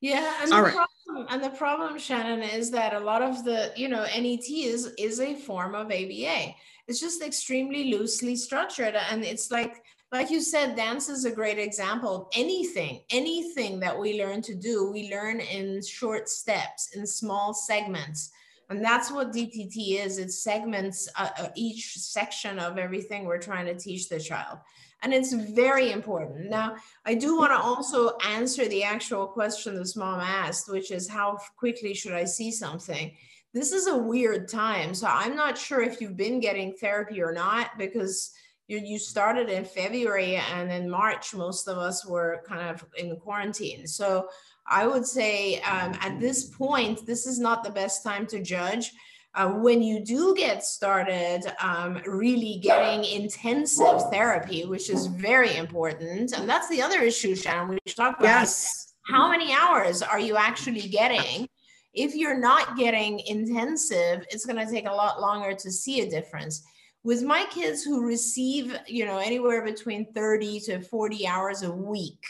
Yeah, 0.00 0.34
and 0.42 0.50
the, 0.50 0.62
right. 0.62 0.74
problem, 0.74 1.26
and 1.30 1.44
the 1.44 1.50
problem, 1.50 1.98
Shannon, 1.98 2.42
is 2.42 2.70
that 2.70 2.94
a 2.94 3.00
lot 3.00 3.22
of 3.22 3.44
the, 3.44 3.72
you 3.76 3.88
know, 3.88 4.04
NET 4.04 4.48
is 4.48 4.92
is 4.98 5.20
a 5.20 5.34
form 5.34 5.74
of 5.74 5.86
ABA. 5.86 6.54
It's 6.88 7.00
just 7.00 7.22
extremely 7.22 7.92
loosely 7.92 8.36
structured, 8.36 8.94
and 9.10 9.24
it's 9.24 9.50
like 9.50 9.82
like 10.14 10.30
you 10.30 10.40
said, 10.40 10.76
dance 10.76 11.08
is 11.08 11.24
a 11.24 11.30
great 11.32 11.58
example. 11.58 12.14
Of 12.14 12.26
anything, 12.36 13.00
anything 13.10 13.80
that 13.80 13.98
we 13.98 14.22
learn 14.22 14.42
to 14.42 14.54
do, 14.54 14.88
we 14.88 15.10
learn 15.10 15.40
in 15.40 15.82
short 15.84 16.28
steps, 16.28 16.90
in 16.94 17.04
small 17.04 17.52
segments. 17.52 18.30
And 18.70 18.82
that's 18.82 19.10
what 19.10 19.32
DTT 19.32 19.98
is. 19.98 20.18
It 20.18 20.30
segments 20.30 21.08
uh, 21.18 21.30
uh, 21.36 21.48
each 21.56 21.96
section 21.96 22.60
of 22.60 22.78
everything 22.78 23.24
we're 23.24 23.40
trying 23.40 23.66
to 23.66 23.74
teach 23.74 24.08
the 24.08 24.20
child. 24.20 24.60
And 25.02 25.12
it's 25.12 25.32
very 25.32 25.90
important. 25.90 26.48
Now, 26.48 26.76
I 27.04 27.14
do 27.14 27.36
want 27.36 27.50
to 27.50 27.58
also 27.58 28.16
answer 28.24 28.68
the 28.68 28.84
actual 28.84 29.26
question 29.26 29.74
this 29.74 29.96
mom 29.96 30.20
asked, 30.20 30.70
which 30.70 30.92
is 30.92 31.08
how 31.08 31.38
quickly 31.56 31.92
should 31.92 32.12
I 32.12 32.24
see 32.24 32.52
something? 32.52 33.16
This 33.52 33.72
is 33.72 33.88
a 33.88 33.98
weird 33.98 34.48
time. 34.48 34.94
So 34.94 35.08
I'm 35.08 35.34
not 35.34 35.58
sure 35.58 35.82
if 35.82 36.00
you've 36.00 36.16
been 36.16 36.38
getting 36.38 36.72
therapy 36.74 37.20
or 37.20 37.32
not 37.32 37.76
because 37.78 38.32
you, 38.66 38.78
you 38.78 38.98
started 38.98 39.48
in 39.48 39.64
February 39.64 40.36
and 40.36 40.70
in 40.70 40.88
March, 40.88 41.34
most 41.34 41.68
of 41.68 41.78
us 41.78 42.06
were 42.06 42.42
kind 42.46 42.68
of 42.68 42.84
in 42.96 43.16
quarantine. 43.16 43.86
So 43.86 44.28
I 44.66 44.86
would 44.86 45.06
say 45.06 45.60
um, 45.62 45.94
at 46.00 46.18
this 46.18 46.46
point, 46.46 47.04
this 47.06 47.26
is 47.26 47.38
not 47.38 47.62
the 47.62 47.70
best 47.70 48.02
time 48.02 48.26
to 48.28 48.42
judge. 48.42 48.92
Uh, 49.34 49.48
when 49.48 49.82
you 49.82 50.04
do 50.04 50.34
get 50.36 50.64
started, 50.64 51.42
um, 51.60 52.00
really 52.06 52.60
getting 52.62 53.04
intensive 53.04 54.08
therapy, 54.10 54.64
which 54.64 54.88
is 54.88 55.06
very 55.06 55.56
important. 55.56 56.32
And 56.32 56.48
that's 56.48 56.68
the 56.68 56.80
other 56.80 57.00
issue, 57.00 57.34
Shannon, 57.34 57.68
we 57.68 57.78
should 57.86 57.96
talk 57.96 58.18
about. 58.20 58.28
Yes. 58.28 58.94
How 59.02 59.28
many 59.28 59.52
hours 59.52 60.00
are 60.02 60.20
you 60.20 60.36
actually 60.36 60.88
getting? 60.88 61.48
If 61.92 62.14
you're 62.14 62.38
not 62.38 62.76
getting 62.76 63.20
intensive, 63.26 64.24
it's 64.30 64.46
going 64.46 64.64
to 64.64 64.72
take 64.72 64.86
a 64.86 64.92
lot 64.92 65.20
longer 65.20 65.52
to 65.52 65.70
see 65.70 66.00
a 66.00 66.08
difference 66.08 66.64
with 67.04 67.22
my 67.22 67.44
kids 67.50 67.84
who 67.84 68.04
receive 68.04 68.76
you 68.86 69.04
know 69.04 69.18
anywhere 69.18 69.62
between 69.62 70.12
30 70.12 70.60
to 70.60 70.80
40 70.80 71.26
hours 71.26 71.62
a 71.62 71.70
week 71.70 72.24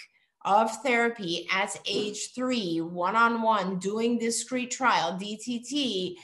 of 0.45 0.71
therapy 0.83 1.47
at 1.51 1.81
age 1.87 2.35
three 2.35 2.81
one-on-one 2.81 3.79
doing 3.79 4.19
discrete 4.19 4.71
trial 4.71 5.19
dtt 5.19 6.17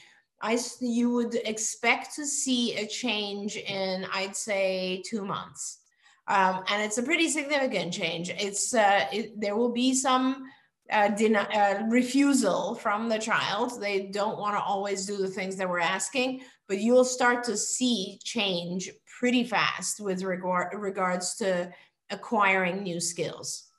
i 0.42 0.59
you 0.80 1.11
would 1.11 1.34
expect 1.46 2.14
to 2.14 2.26
see 2.26 2.76
a 2.76 2.86
change 2.86 3.57
in 3.57 4.07
i'd 4.12 4.36
say 4.36 5.03
two 5.07 5.24
months. 5.24 5.78
Um, 6.28 6.62
and 6.68 6.80
it's 6.80 6.98
a 6.98 7.03
pretty 7.03 7.28
significant 7.28 7.92
change. 7.92 8.30
It's 8.30 8.72
uh, 8.72 9.07
it, 9.12 9.40
there 9.40 9.57
will 9.57 9.72
be 9.72 9.92
some 9.94 10.44
uh, 10.91 11.09
den- 11.09 11.36
uh, 11.36 11.86
refusal 11.88 12.74
from 12.76 13.09
the 13.09 13.18
child. 13.18 13.80
They 13.80 14.07
don't 14.07 14.38
want 14.38 14.57
to 14.57 14.62
always 14.62 15.07
do 15.07 15.16
the 15.16 15.28
things 15.28 15.57
that 15.57 15.68
we're 15.68 15.80
asking, 15.80 16.43
but 16.68 16.78
you'll 16.78 17.05
start 17.05 17.45
to 17.45 17.57
see 17.57 18.18
change 18.24 18.91
pretty 19.18 19.45
fast 19.45 20.01
with 20.01 20.22
regard 20.22 20.74
regards 20.74 21.36
to 21.36 21.72
acquiring 22.11 22.82
new 22.82 23.01
skills. 23.01 23.70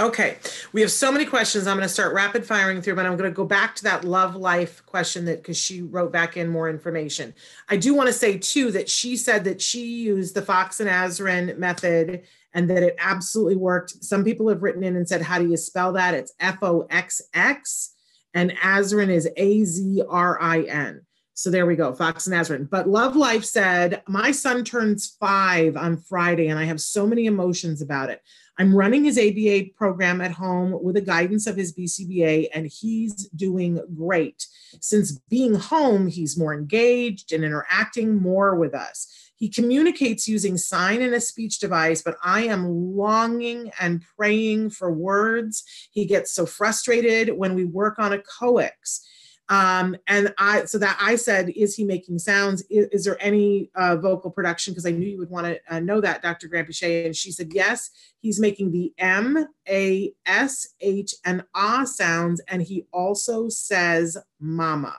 Okay, 0.00 0.38
we 0.72 0.80
have 0.80 0.90
so 0.90 1.12
many 1.12 1.24
questions. 1.26 1.66
I'm 1.66 1.76
going 1.76 1.86
to 1.86 1.92
start 1.92 2.14
rapid 2.14 2.46
firing 2.46 2.80
through, 2.80 2.96
but 2.96 3.06
I'm 3.06 3.16
going 3.16 3.30
to 3.30 3.34
go 3.34 3.44
back 3.44 3.76
to 3.76 3.84
that 3.84 4.04
love 4.04 4.34
life 4.34 4.84
question 4.86 5.26
that 5.26 5.42
because 5.42 5.58
she 5.58 5.82
wrote 5.82 6.10
back 6.10 6.36
in 6.36 6.48
more 6.48 6.68
information. 6.68 7.34
I 7.68 7.76
do 7.76 7.94
want 7.94 8.08
to 8.08 8.12
say 8.12 8.38
too 8.38 8.72
that 8.72 8.88
she 8.88 9.16
said 9.16 9.44
that 9.44 9.60
she 9.60 9.84
used 9.84 10.34
the 10.34 10.42
Foxx 10.42 10.80
and 10.80 10.88
Azrin 10.88 11.58
method 11.58 12.22
and 12.54 12.68
that 12.70 12.82
it 12.82 12.96
absolutely 12.98 13.56
worked. 13.56 14.04
Some 14.04 14.24
people 14.24 14.48
have 14.48 14.62
written 14.62 14.84
in 14.84 14.96
and 14.96 15.08
said, 15.08 15.22
How 15.22 15.38
do 15.38 15.48
you 15.48 15.56
spell 15.56 15.92
that? 15.92 16.14
It's 16.14 16.32
F 16.40 16.58
O 16.62 16.86
X 16.90 17.22
X, 17.34 17.94
and 18.34 18.52
Azrin 18.58 19.08
is 19.08 19.28
A 19.36 19.64
Z 19.64 20.02
R 20.08 20.40
I 20.40 20.62
N. 20.62 21.02
So 21.34 21.50
there 21.50 21.66
we 21.66 21.76
go, 21.76 21.94
Foxx 21.94 22.26
and 22.26 22.36
Azrin. 22.36 22.68
But 22.68 22.88
Love 22.88 23.16
Life 23.16 23.44
said, 23.44 24.02
My 24.06 24.30
son 24.30 24.64
turns 24.64 25.16
five 25.18 25.76
on 25.76 25.96
Friday, 25.96 26.48
and 26.48 26.58
I 26.58 26.64
have 26.64 26.80
so 26.80 27.06
many 27.06 27.26
emotions 27.26 27.80
about 27.80 28.10
it. 28.10 28.20
I'm 28.58 28.76
running 28.76 29.04
his 29.04 29.18
ABA 29.18 29.70
program 29.76 30.20
at 30.20 30.30
home 30.30 30.78
with 30.82 30.94
the 30.94 31.00
guidance 31.00 31.46
of 31.46 31.56
his 31.56 31.72
BCBA, 31.72 32.48
and 32.54 32.66
he's 32.66 33.28
doing 33.30 33.80
great. 33.96 34.46
Since 34.80 35.18
being 35.30 35.54
home, 35.54 36.06
he's 36.06 36.38
more 36.38 36.52
engaged 36.52 37.32
and 37.32 37.44
interacting 37.44 38.14
more 38.14 38.54
with 38.54 38.74
us. 38.74 39.31
He 39.42 39.48
communicates 39.48 40.28
using 40.28 40.56
sign 40.56 41.02
and 41.02 41.14
a 41.14 41.20
speech 41.20 41.58
device, 41.58 42.00
but 42.00 42.16
I 42.22 42.42
am 42.42 42.94
longing 42.96 43.72
and 43.80 44.00
praying 44.16 44.70
for 44.70 44.92
words. 44.92 45.64
He 45.90 46.04
gets 46.04 46.32
so 46.32 46.46
frustrated 46.46 47.36
when 47.36 47.56
we 47.56 47.64
work 47.64 47.98
on 47.98 48.12
echoics. 48.12 49.00
Um, 49.48 49.96
and 50.06 50.32
I, 50.38 50.66
so 50.66 50.78
that 50.78 50.96
I 51.00 51.16
said, 51.16 51.48
is 51.56 51.74
he 51.74 51.82
making 51.82 52.20
sounds? 52.20 52.62
Is, 52.70 52.86
is 52.92 53.04
there 53.04 53.16
any 53.18 53.72
uh, 53.74 53.96
vocal 53.96 54.30
production? 54.30 54.74
Because 54.74 54.86
I 54.86 54.92
knew 54.92 55.08
you 55.08 55.18
would 55.18 55.28
want 55.28 55.48
to 55.48 55.58
uh, 55.68 55.80
know 55.80 56.00
that, 56.00 56.22
Dr. 56.22 56.48
Granpeesheh. 56.48 57.06
And 57.06 57.16
she 57.16 57.32
said, 57.32 57.50
yes, 57.52 57.90
he's 58.20 58.38
making 58.38 58.70
the 58.70 58.92
M, 58.96 59.48
A, 59.68 60.12
S, 60.24 60.68
H, 60.80 61.16
and 61.24 61.42
Ah 61.52 61.82
sounds. 61.82 62.40
And 62.46 62.62
he 62.62 62.86
also 62.92 63.48
says 63.48 64.16
mama, 64.38 64.98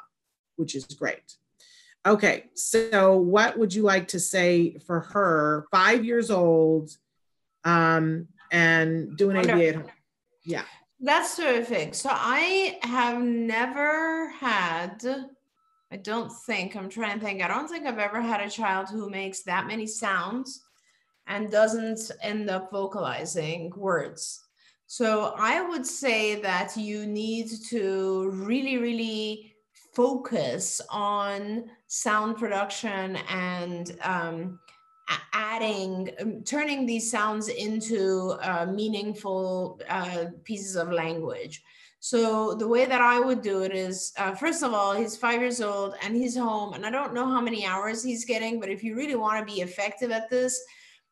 which 0.58 0.76
is 0.76 0.84
great. 0.84 1.38
Okay, 2.06 2.50
so 2.54 3.18
what 3.18 3.58
would 3.58 3.74
you 3.74 3.84
like 3.84 4.10
to 4.10 4.20
say 4.20 4.78
for 4.86 5.00
her, 5.00 5.66
five 5.72 6.04
years 6.04 6.30
old, 6.30 6.92
um, 7.64 8.28
and 8.52 9.18
doing 9.18 9.38
ABA 9.38 9.68
at 9.68 9.76
home? 9.76 9.92
Yeah. 10.46 10.64
That's 11.00 11.38
terrific. 11.38 11.96
So 11.96 12.10
I 12.12 12.78
have 12.84 13.22
never 13.22 14.30
had, 14.30 15.04
I 15.92 15.98
don't 15.98 16.32
think, 16.32 16.76
I'm 16.76 16.90
trying 16.90 17.20
to 17.20 17.26
think, 17.26 17.42
I 17.42 17.48
don't 17.48 17.70
think 17.70 17.86
I've 17.86 18.00
ever 18.00 18.22
had 18.22 18.42
a 18.42 18.50
child 18.50 18.90
who 18.90 19.10
makes 19.10 19.44
that 19.44 19.68
many 19.68 19.88
sounds 19.88 20.62
and 21.28 21.52
doesn't 21.52 22.12
end 22.22 22.50
up 22.50 22.72
vocalizing 22.72 23.72
words. 23.76 24.44
So 24.88 25.34
I 25.38 25.62
would 25.62 25.86
say 25.86 26.42
that 26.42 26.78
you 26.78 27.06
need 27.06 27.50
to 27.70 28.30
really, 28.32 28.78
really 28.78 29.53
focus 29.96 30.82
on 30.90 31.66
sound 31.88 32.38
production 32.38 33.18
and 33.30 33.98
um, 34.02 34.60
adding, 35.34 36.10
um, 36.20 36.44
turning 36.44 36.86
these 36.86 37.10
sounds 37.10 37.48
into 37.48 38.36
uh, 38.42 38.66
meaningful 38.66 39.80
uh, 39.90 40.26
pieces 40.44 40.76
of 40.76 40.92
language. 40.92 41.62
So 42.00 42.54
the 42.54 42.68
way 42.68 42.86
that 42.86 43.00
I 43.00 43.20
would 43.20 43.42
do 43.42 43.64
it 43.64 43.74
is, 43.74 44.12
uh, 44.18 44.36
first 44.36 44.62
of 44.62 44.74
all, 44.74 44.94
he's 44.94 45.16
five 45.16 45.40
years 45.40 45.62
old 45.62 45.96
and 46.04 46.16
he's 46.16 46.36
home, 46.36 46.74
and 46.74 46.86
I 46.86 46.90
don't 46.90 47.14
know 47.14 47.28
how 47.28 47.40
many 47.40 47.66
hours 47.66 48.04
he's 48.04 48.26
getting, 48.26 48.60
but 48.60 48.70
if 48.70 48.84
you 48.84 48.96
really 48.96 49.16
want 49.16 49.40
to 49.40 49.54
be 49.54 49.62
effective 49.62 50.12
at 50.12 50.30
this, 50.30 50.62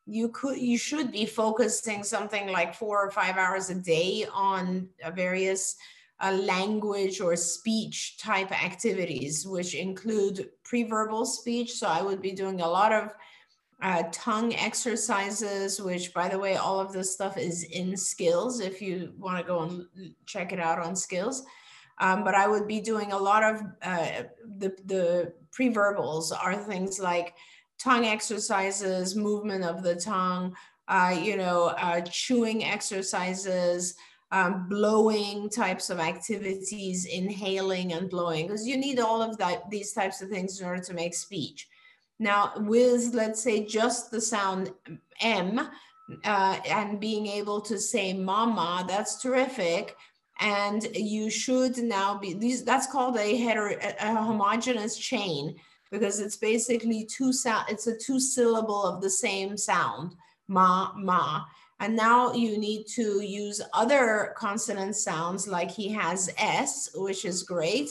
you 0.06 0.30
could 0.30 0.58
you 0.58 0.78
should 0.78 1.12
be 1.12 1.26
focusing 1.26 2.04
something 2.04 2.52
like 2.52 2.74
four 2.74 3.06
or 3.06 3.12
five 3.12 3.38
hours 3.38 3.70
a 3.70 3.76
day 3.76 4.26
on 4.34 4.90
uh, 5.06 5.12
various 5.12 5.78
uh, 6.22 6.32
language 6.32 7.20
or 7.20 7.36
speech 7.36 8.18
type 8.18 8.52
activities 8.52 9.46
which 9.48 9.74
include 9.76 10.50
pre-verbal 10.64 11.26
speech. 11.26 11.74
So 11.74 11.88
i 11.88 12.02
would 12.02 12.22
be 12.22 12.32
doing 12.32 12.62
a 12.62 12.68
lot 12.68 12.92
of 12.92 13.10
uh, 13.82 14.04
tongue 14.12 14.54
exercises 14.56 15.82
which 15.82 16.14
by 16.14 16.30
the 16.30 16.38
way 16.38 16.56
all 16.56 16.80
of 16.80 16.94
this 16.94 17.14
stuff 17.14 17.38
is 17.38 17.64
in 17.64 17.98
skills 17.98 18.60
if 18.60 18.82
you 18.82 19.14
want 19.18 19.40
to 19.40 19.44
go 19.44 19.62
and 19.62 20.14
check 20.26 20.54
it 20.54 20.60
out 20.60 20.80
on 20.80 20.96
skills. 20.96 21.44
Um, 22.00 22.24
but 22.24 22.36
i 22.36 22.48
would 22.48 22.68
be 22.68 22.82
doing 22.82 23.12
a 23.12 23.18
lot 23.18 23.44
of 23.44 23.62
uh, 23.82 24.24
the, 24.58 24.76
the 24.86 25.34
pre-verbals 25.52 26.32
are 26.32 26.56
things 26.56 27.00
like 27.00 27.34
tongue 27.82 28.06
exercises, 28.06 29.16
movement 29.16 29.64
of 29.64 29.82
the 29.82 29.96
tongue, 29.96 30.56
uh, 30.88 31.16
you 31.20 31.38
know, 31.38 31.74
uh, 31.78 32.02
chewing 32.02 32.64
exercises, 32.64 33.96
um, 34.32 34.68
blowing 34.70 35.50
types 35.50 35.90
of 35.90 36.00
activities, 36.00 37.06
inhaling 37.06 37.94
and 37.94 38.10
blowing, 38.10 38.48
because 38.48 38.66
you 38.66 38.78
need 38.78 39.00
all 39.00 39.22
of 39.22 39.38
that, 39.38 39.70
these 39.70 39.92
types 39.92 40.22
of 40.22 40.30
things 40.30 40.60
in 40.60 40.66
order 40.66 40.82
to 40.84 40.94
make 40.94 41.14
speech. 41.14 41.68
Now, 42.20 42.54
with 42.56 43.14
let's 43.14 43.42
say 43.42 43.66
just 43.66 44.12
the 44.12 44.22
sound 44.22 44.72
M 45.22 45.60
uh, 46.24 46.58
and 46.68 47.00
being 47.00 47.28
able 47.28 47.62
to 47.62 47.80
say 47.80 48.14
mama, 48.14 48.86
that's 48.88 49.22
terrific. 49.22 49.96
And 50.40 50.88
you 50.96 51.30
should 51.30 51.78
now 51.78 52.18
be 52.18 52.34
these. 52.34 52.64
That's 52.64 52.92
called 52.92 53.18
a, 53.18 53.38
heter- 53.38 53.96
a 54.00 54.16
homogeneous 54.16 54.98
chain 54.98 55.56
because 55.92 56.20
it's 56.20 56.38
basically 56.38 57.06
two 57.06 57.34
sound, 57.34 57.66
it's 57.70 57.88
a 57.88 57.98
two 57.98 58.20
syllable 58.20 58.84
of 58.84 59.02
the 59.02 59.10
same 59.10 59.58
sound, 59.58 60.16
ma, 60.48 60.94
ma. 60.96 61.44
And 61.82 61.96
now 61.96 62.32
you 62.34 62.60
need 62.60 62.86
to 62.96 63.22
use 63.22 63.60
other 63.74 64.36
consonant 64.38 64.96
sounds 64.96 65.48
like 65.48 65.72
he 65.72 65.90
has 65.90 66.30
S, 66.38 66.92
which 66.94 67.26
is 67.26 67.42
great. 67.42 67.90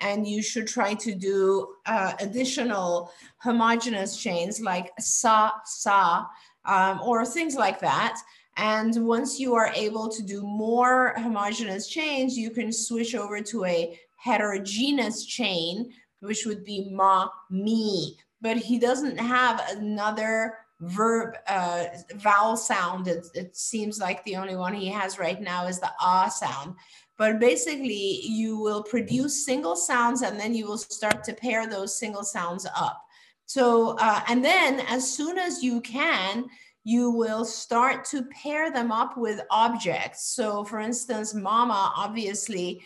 And 0.00 0.24
you 0.26 0.42
should 0.42 0.68
try 0.68 0.94
to 0.94 1.12
do 1.12 1.74
uh, 1.86 2.12
additional 2.20 3.10
homogenous 3.38 4.16
chains 4.16 4.60
like 4.60 4.92
sa, 5.00 5.50
sa, 5.64 6.26
um, 6.66 7.00
or 7.02 7.26
things 7.26 7.56
like 7.56 7.80
that. 7.80 8.16
And 8.56 9.04
once 9.04 9.40
you 9.40 9.54
are 9.54 9.72
able 9.74 10.08
to 10.08 10.22
do 10.22 10.42
more 10.42 11.14
homogeneous 11.16 11.88
chains, 11.88 12.38
you 12.38 12.50
can 12.50 12.72
switch 12.72 13.16
over 13.16 13.40
to 13.40 13.64
a 13.64 13.98
heterogeneous 14.18 15.26
chain, 15.26 15.92
which 16.20 16.46
would 16.46 16.64
be 16.64 16.90
ma, 16.92 17.28
me, 17.50 18.18
but 18.40 18.56
he 18.56 18.78
doesn't 18.78 19.18
have 19.18 19.60
another 19.70 20.58
verb 20.82 21.36
uh, 21.46 21.84
vowel 22.16 22.56
sound. 22.56 23.08
It, 23.08 23.26
it 23.34 23.56
seems 23.56 23.98
like 24.00 24.22
the 24.24 24.36
only 24.36 24.56
one 24.56 24.74
he 24.74 24.88
has 24.88 25.18
right 25.18 25.40
now 25.40 25.66
is 25.66 25.80
the 25.80 25.90
ah 26.00 26.28
sound. 26.28 26.74
But 27.18 27.38
basically, 27.38 28.20
you 28.22 28.58
will 28.58 28.82
produce 28.82 29.44
single 29.44 29.76
sounds 29.76 30.22
and 30.22 30.38
then 30.40 30.54
you 30.54 30.66
will 30.66 30.78
start 30.78 31.22
to 31.24 31.32
pair 31.32 31.68
those 31.68 31.96
single 31.96 32.24
sounds 32.24 32.66
up. 32.76 33.04
So, 33.46 33.96
uh, 33.98 34.22
and 34.28 34.44
then 34.44 34.80
as 34.88 35.08
soon 35.08 35.38
as 35.38 35.62
you 35.62 35.80
can, 35.82 36.46
you 36.84 37.10
will 37.10 37.44
start 37.44 38.04
to 38.06 38.24
pair 38.24 38.72
them 38.72 38.90
up 38.90 39.16
with 39.16 39.40
objects. 39.50 40.34
So, 40.34 40.64
for 40.64 40.80
instance, 40.80 41.32
mama 41.32 41.92
obviously 41.96 42.82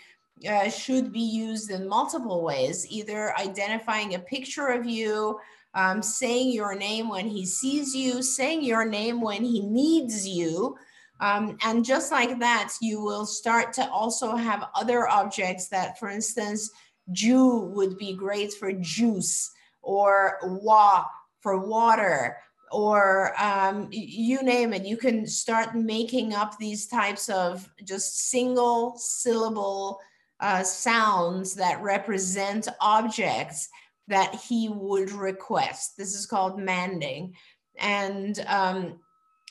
uh, 0.46 0.68
should 0.68 1.12
be 1.12 1.20
used 1.20 1.70
in 1.70 1.88
multiple 1.88 2.42
ways, 2.42 2.86
either 2.90 3.34
identifying 3.38 4.14
a 4.14 4.18
picture 4.18 4.66
of 4.66 4.84
you, 4.84 5.38
um, 5.76 6.02
saying 6.02 6.52
your 6.52 6.74
name 6.74 7.08
when 7.08 7.28
he 7.28 7.44
sees 7.44 7.94
you, 7.94 8.22
saying 8.22 8.64
your 8.64 8.86
name 8.86 9.20
when 9.20 9.44
he 9.44 9.60
needs 9.60 10.26
you. 10.26 10.76
Um, 11.20 11.58
and 11.62 11.84
just 11.84 12.10
like 12.10 12.38
that, 12.40 12.72
you 12.80 13.02
will 13.02 13.26
start 13.26 13.74
to 13.74 13.88
also 13.90 14.36
have 14.36 14.68
other 14.74 15.06
objects 15.06 15.68
that, 15.68 15.98
for 15.98 16.08
instance, 16.08 16.70
Jew 17.12 17.70
would 17.74 17.98
be 17.98 18.14
great 18.14 18.54
for 18.54 18.72
juice 18.72 19.52
or 19.82 20.38
wa 20.42 21.04
for 21.40 21.58
water 21.58 22.38
or 22.72 23.40
um, 23.40 23.88
you 23.92 24.42
name 24.42 24.72
it. 24.72 24.84
You 24.84 24.96
can 24.96 25.26
start 25.26 25.76
making 25.76 26.34
up 26.34 26.58
these 26.58 26.86
types 26.86 27.28
of 27.28 27.70
just 27.84 28.30
single 28.30 28.96
syllable 28.96 30.00
uh, 30.40 30.62
sounds 30.62 31.54
that 31.54 31.80
represent 31.82 32.66
objects 32.80 33.68
that 34.08 34.34
he 34.34 34.68
would 34.68 35.10
request. 35.10 35.96
This 35.96 36.14
is 36.14 36.26
called 36.26 36.58
manding. 36.58 37.34
And 37.78 38.38
um, 38.46 39.00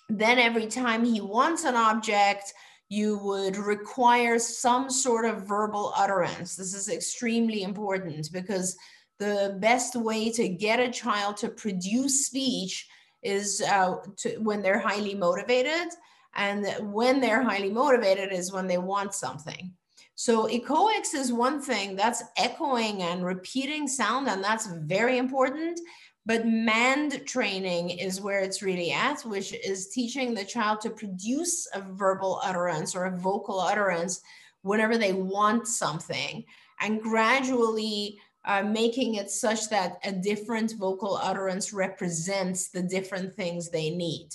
then 0.09 0.39
every 0.39 0.67
time 0.67 1.03
he 1.03 1.21
wants 1.21 1.63
an 1.63 1.75
object, 1.75 2.53
you 2.89 3.17
would 3.19 3.57
require 3.57 4.39
some 4.39 4.89
sort 4.89 5.25
of 5.25 5.47
verbal 5.47 5.93
utterance. 5.97 6.55
This 6.55 6.73
is 6.73 6.89
extremely 6.89 7.63
important 7.63 8.29
because 8.31 8.77
the 9.19 9.57
best 9.59 9.95
way 9.95 10.31
to 10.31 10.47
get 10.47 10.79
a 10.79 10.91
child 10.91 11.37
to 11.37 11.49
produce 11.49 12.27
speech 12.27 12.87
is 13.23 13.61
uh, 13.69 13.95
to, 14.17 14.37
when 14.37 14.61
they're 14.61 14.79
highly 14.79 15.15
motivated. 15.15 15.91
And 16.35 16.67
when 16.93 17.21
they're 17.21 17.43
highly 17.43 17.71
motivated 17.71 18.31
is 18.31 18.51
when 18.51 18.67
they 18.67 18.77
want 18.77 19.13
something. 19.13 19.73
So 20.15 20.47
echoics 20.47 21.13
is 21.13 21.33
one 21.33 21.61
thing 21.61 21.95
that's 21.95 22.23
echoing 22.37 23.03
and 23.03 23.25
repeating 23.25 23.87
sound, 23.87 24.27
and 24.29 24.43
that's 24.43 24.67
very 24.67 25.17
important. 25.17 25.79
But 26.25 26.47
mand 26.47 27.21
training 27.27 27.91
is 27.91 28.21
where 28.21 28.39
it's 28.39 28.63
really 28.63 28.91
at, 28.91 29.21
which 29.21 29.53
is 29.53 29.89
teaching 29.89 30.33
the 30.33 30.45
child 30.45 30.81
to 30.81 30.89
produce 30.89 31.67
a 31.73 31.81
verbal 31.81 32.39
utterance 32.43 32.95
or 32.95 33.05
a 33.05 33.17
vocal 33.17 33.59
utterance 33.59 34.21
whenever 34.63 34.97
they 34.97 35.13
want 35.13 35.67
something, 35.67 36.43
and 36.81 37.01
gradually 37.01 38.17
uh, 38.45 38.63
making 38.63 39.15
it 39.15 39.29
such 39.29 39.69
that 39.69 39.97
a 40.03 40.11
different 40.11 40.73
vocal 40.79 41.17
utterance 41.17 41.73
represents 41.73 42.69
the 42.69 42.81
different 42.81 43.33
things 43.33 43.69
they 43.69 43.89
need. 43.89 44.29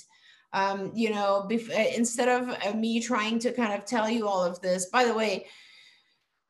Um, 0.53 0.91
you 0.93 1.09
know, 1.09 1.49
instead 1.95 2.29
of 2.29 2.49
uh, 2.49 2.73
me 2.73 3.01
trying 3.01 3.39
to 3.39 3.51
kind 3.51 3.73
of 3.73 3.85
tell 3.85 4.09
you 4.09 4.27
all 4.27 4.43
of 4.43 4.61
this, 4.61 4.87
by 4.87 5.05
the 5.05 5.13
way, 5.13 5.47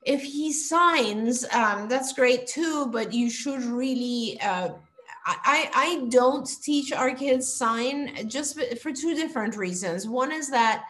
if 0.04 0.22
he 0.22 0.52
signs, 0.52 1.44
um, 1.52 1.88
that's 1.88 2.12
great 2.12 2.46
too, 2.46 2.86
but 2.86 3.12
you 3.12 3.30
should 3.30 3.62
really. 3.62 4.38
Uh, 4.40 4.70
I, 5.24 5.70
I 5.72 6.06
don't 6.08 6.48
teach 6.62 6.92
our 6.92 7.14
kids 7.14 7.54
sign 7.54 8.28
just 8.28 8.60
for 8.80 8.90
two 8.92 9.14
different 9.14 9.56
reasons. 9.56 10.08
One 10.08 10.32
is 10.32 10.50
that 10.50 10.82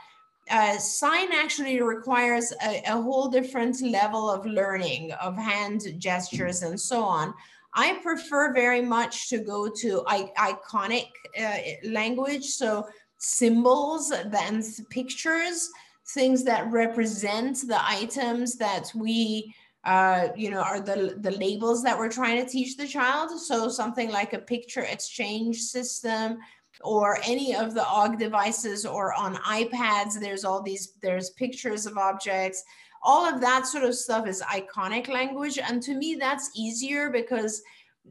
uh, 0.50 0.78
sign 0.78 1.28
actually 1.32 1.82
requires 1.82 2.50
a, 2.64 2.82
a, 2.86 3.00
whole 3.00 3.28
different 3.28 3.82
level 3.82 4.30
of 4.30 4.46
learning 4.46 5.12
of 5.20 5.36
hand 5.36 5.82
gestures 5.98 6.62
and 6.62 6.80
so 6.80 7.02
on. 7.02 7.34
I 7.74 7.98
prefer 8.02 8.54
very 8.54 8.80
much 8.80 9.28
to 9.28 9.38
go 9.38 9.68
to 9.68 10.02
I, 10.06 10.30
iconic 10.38 11.08
uh, 11.38 11.58
language, 11.84 12.44
so 12.44 12.86
symbols 13.18 14.10
and 14.10 14.64
pictures 14.90 15.70
things 16.14 16.44
that 16.44 16.70
represent 16.70 17.66
the 17.66 17.88
items 17.88 18.56
that 18.56 18.90
we 18.94 19.54
uh, 19.84 20.28
you 20.36 20.50
know 20.50 20.60
are 20.60 20.80
the 20.80 21.16
the 21.20 21.32
labels 21.32 21.82
that 21.82 21.98
we're 21.98 22.10
trying 22.10 22.42
to 22.42 22.50
teach 22.50 22.76
the 22.76 22.86
child. 22.86 23.30
So 23.40 23.68
something 23.68 24.10
like 24.10 24.32
a 24.32 24.38
picture 24.38 24.82
exchange 24.82 25.60
system 25.60 26.38
or 26.82 27.18
any 27.24 27.54
of 27.54 27.74
the 27.74 27.86
og 27.86 28.18
devices 28.18 28.86
or 28.86 29.12
on 29.14 29.36
ipads 29.36 30.18
there's 30.18 30.44
all 30.44 30.62
these 30.62 30.94
there's 31.02 31.30
pictures 31.30 31.86
of 31.86 31.98
objects. 31.98 32.62
All 33.02 33.24
of 33.24 33.40
that 33.40 33.66
sort 33.66 33.82
of 33.82 33.96
stuff 33.96 34.28
is 34.28 34.42
iconic 34.42 35.08
language. 35.08 35.58
And 35.58 35.82
to 35.82 35.94
me 35.94 36.14
that's 36.14 36.50
easier 36.54 37.10
because 37.10 37.62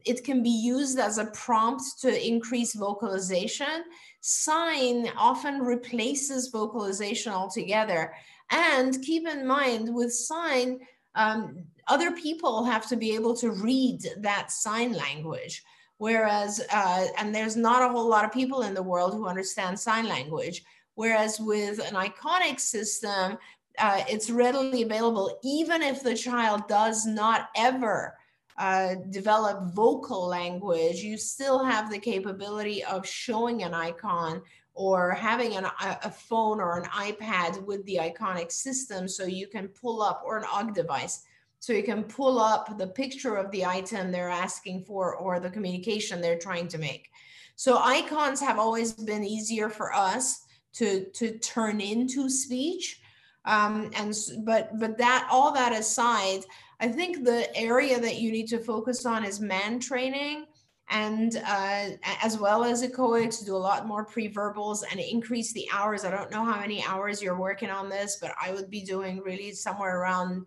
it 0.04 0.24
can 0.24 0.42
be 0.42 0.50
used 0.50 0.98
as 0.98 1.18
a 1.18 1.26
prompt 1.26 1.82
to 2.00 2.26
increase 2.26 2.74
vocalization 2.74 3.84
sign 4.22 5.08
often 5.18 5.60
replaces 5.60 6.48
vocalization 6.48 7.32
altogether. 7.32 8.14
And 8.50 9.02
keep 9.02 9.26
in 9.26 9.46
mind 9.46 9.92
with 9.92 10.14
sign, 10.14 10.80
um, 11.14 11.64
other 11.88 12.12
people 12.12 12.64
have 12.64 12.88
to 12.88 12.96
be 12.96 13.14
able 13.14 13.36
to 13.36 13.50
read 13.50 14.00
that 14.18 14.50
sign 14.50 14.92
language. 14.92 15.62
Whereas, 15.98 16.60
uh, 16.72 17.06
and 17.18 17.34
there's 17.34 17.56
not 17.56 17.82
a 17.82 17.92
whole 17.92 18.08
lot 18.08 18.24
of 18.24 18.32
people 18.32 18.62
in 18.62 18.74
the 18.74 18.82
world 18.82 19.12
who 19.12 19.26
understand 19.26 19.78
sign 19.78 20.08
language. 20.08 20.64
Whereas 20.94 21.40
with 21.40 21.78
an 21.80 21.94
iconic 21.94 22.60
system, 22.60 23.38
uh, 23.78 24.02
it's 24.08 24.30
readily 24.30 24.82
available, 24.82 25.38
even 25.42 25.82
if 25.82 26.02
the 26.02 26.16
child 26.16 26.68
does 26.68 27.06
not 27.06 27.48
ever 27.56 28.16
uh, 28.58 28.96
develop 29.10 29.74
vocal 29.74 30.26
language, 30.26 30.96
you 30.96 31.16
still 31.16 31.64
have 31.64 31.90
the 31.90 31.98
capability 31.98 32.84
of 32.84 33.06
showing 33.06 33.62
an 33.62 33.74
icon 33.74 34.42
or 34.74 35.12
having 35.12 35.56
an, 35.56 35.66
a 35.82 36.10
phone 36.10 36.60
or 36.60 36.78
an 36.78 36.88
iPad 36.90 37.62
with 37.64 37.84
the 37.84 37.98
iconic 38.00 38.50
system 38.50 39.06
so 39.06 39.24
you 39.24 39.46
can 39.46 39.68
pull 39.68 40.02
up 40.02 40.22
or 40.24 40.38
an 40.38 40.44
OGG 40.50 40.74
device 40.74 41.22
so 41.58 41.72
you 41.72 41.84
can 41.84 42.02
pull 42.02 42.40
up 42.40 42.76
the 42.76 42.86
picture 42.88 43.36
of 43.36 43.50
the 43.52 43.64
item 43.64 44.10
they're 44.10 44.28
asking 44.28 44.82
for 44.82 45.14
or 45.14 45.38
the 45.38 45.50
communication 45.50 46.20
they're 46.20 46.38
trying 46.38 46.66
to 46.66 46.76
make. 46.76 47.08
So 47.54 47.78
icons 47.78 48.40
have 48.40 48.58
always 48.58 48.92
been 48.92 49.22
easier 49.22 49.68
for 49.68 49.94
us 49.94 50.42
to, 50.74 51.04
to 51.14 51.38
turn 51.38 51.80
into 51.80 52.28
speech. 52.28 53.00
Um, 53.44 53.90
and 53.94 54.14
but 54.44 54.70
but 54.78 54.98
that 54.98 55.28
all 55.30 55.52
that 55.52 55.72
aside, 55.72 56.40
I 56.82 56.88
think 56.88 57.24
the 57.24 57.54
area 57.56 57.98
that 57.98 58.16
you 58.16 58.30
need 58.30 58.48
to 58.48 58.58
focus 58.58 59.06
on 59.06 59.24
is 59.24 59.40
mand 59.40 59.82
training 59.82 60.46
and 60.90 61.36
uh, 61.46 61.90
as 62.22 62.38
well 62.38 62.64
as 62.64 62.82
echoics, 62.82 63.46
do 63.46 63.56
a 63.56 63.56
lot 63.56 63.86
more 63.86 64.04
pre-verbals 64.04 64.82
and 64.90 65.00
increase 65.00 65.52
the 65.52 65.66
hours. 65.72 66.04
I 66.04 66.10
don't 66.10 66.30
know 66.30 66.44
how 66.44 66.60
many 66.60 66.84
hours 66.84 67.22
you're 67.22 67.38
working 67.38 67.70
on 67.70 67.88
this, 67.88 68.18
but 68.20 68.34
I 68.42 68.52
would 68.52 68.68
be 68.68 68.82
doing 68.82 69.22
really 69.24 69.52
somewhere 69.52 70.00
around 70.00 70.44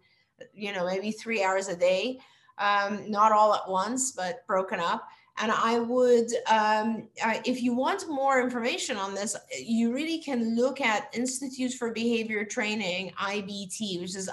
you 0.54 0.74
know, 0.74 0.86
maybe 0.86 1.12
three 1.12 1.44
hours 1.44 1.68
a 1.68 1.76
day, 1.76 2.20
um, 2.58 3.10
not 3.10 3.32
all 3.32 3.54
at 3.54 3.68
once, 3.68 4.12
but 4.12 4.46
broken 4.48 4.80
up. 4.80 5.08
And 5.38 5.52
I 5.52 5.80
would, 5.80 6.32
um, 6.50 7.10
uh, 7.24 7.40
if 7.44 7.62
you 7.62 7.74
want 7.74 8.08
more 8.08 8.42
information 8.42 8.96
on 8.96 9.14
this, 9.14 9.36
you 9.60 9.94
really 9.94 10.20
can 10.20 10.56
look 10.56 10.80
at 10.80 11.14
Institutes 11.14 11.76
for 11.76 11.92
Behavior 11.92 12.46
Training, 12.46 13.12
IBT, 13.20 14.00
which 14.00 14.16
is 14.16 14.30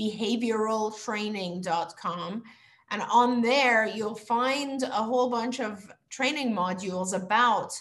ibehavioraltraining.com. 0.00 2.42
And 2.90 3.02
on 3.12 3.42
there, 3.42 3.86
you'll 3.86 4.14
find 4.14 4.82
a 4.82 5.02
whole 5.02 5.28
bunch 5.28 5.60
of 5.60 5.86
training 6.08 6.54
modules 6.54 7.14
about 7.14 7.78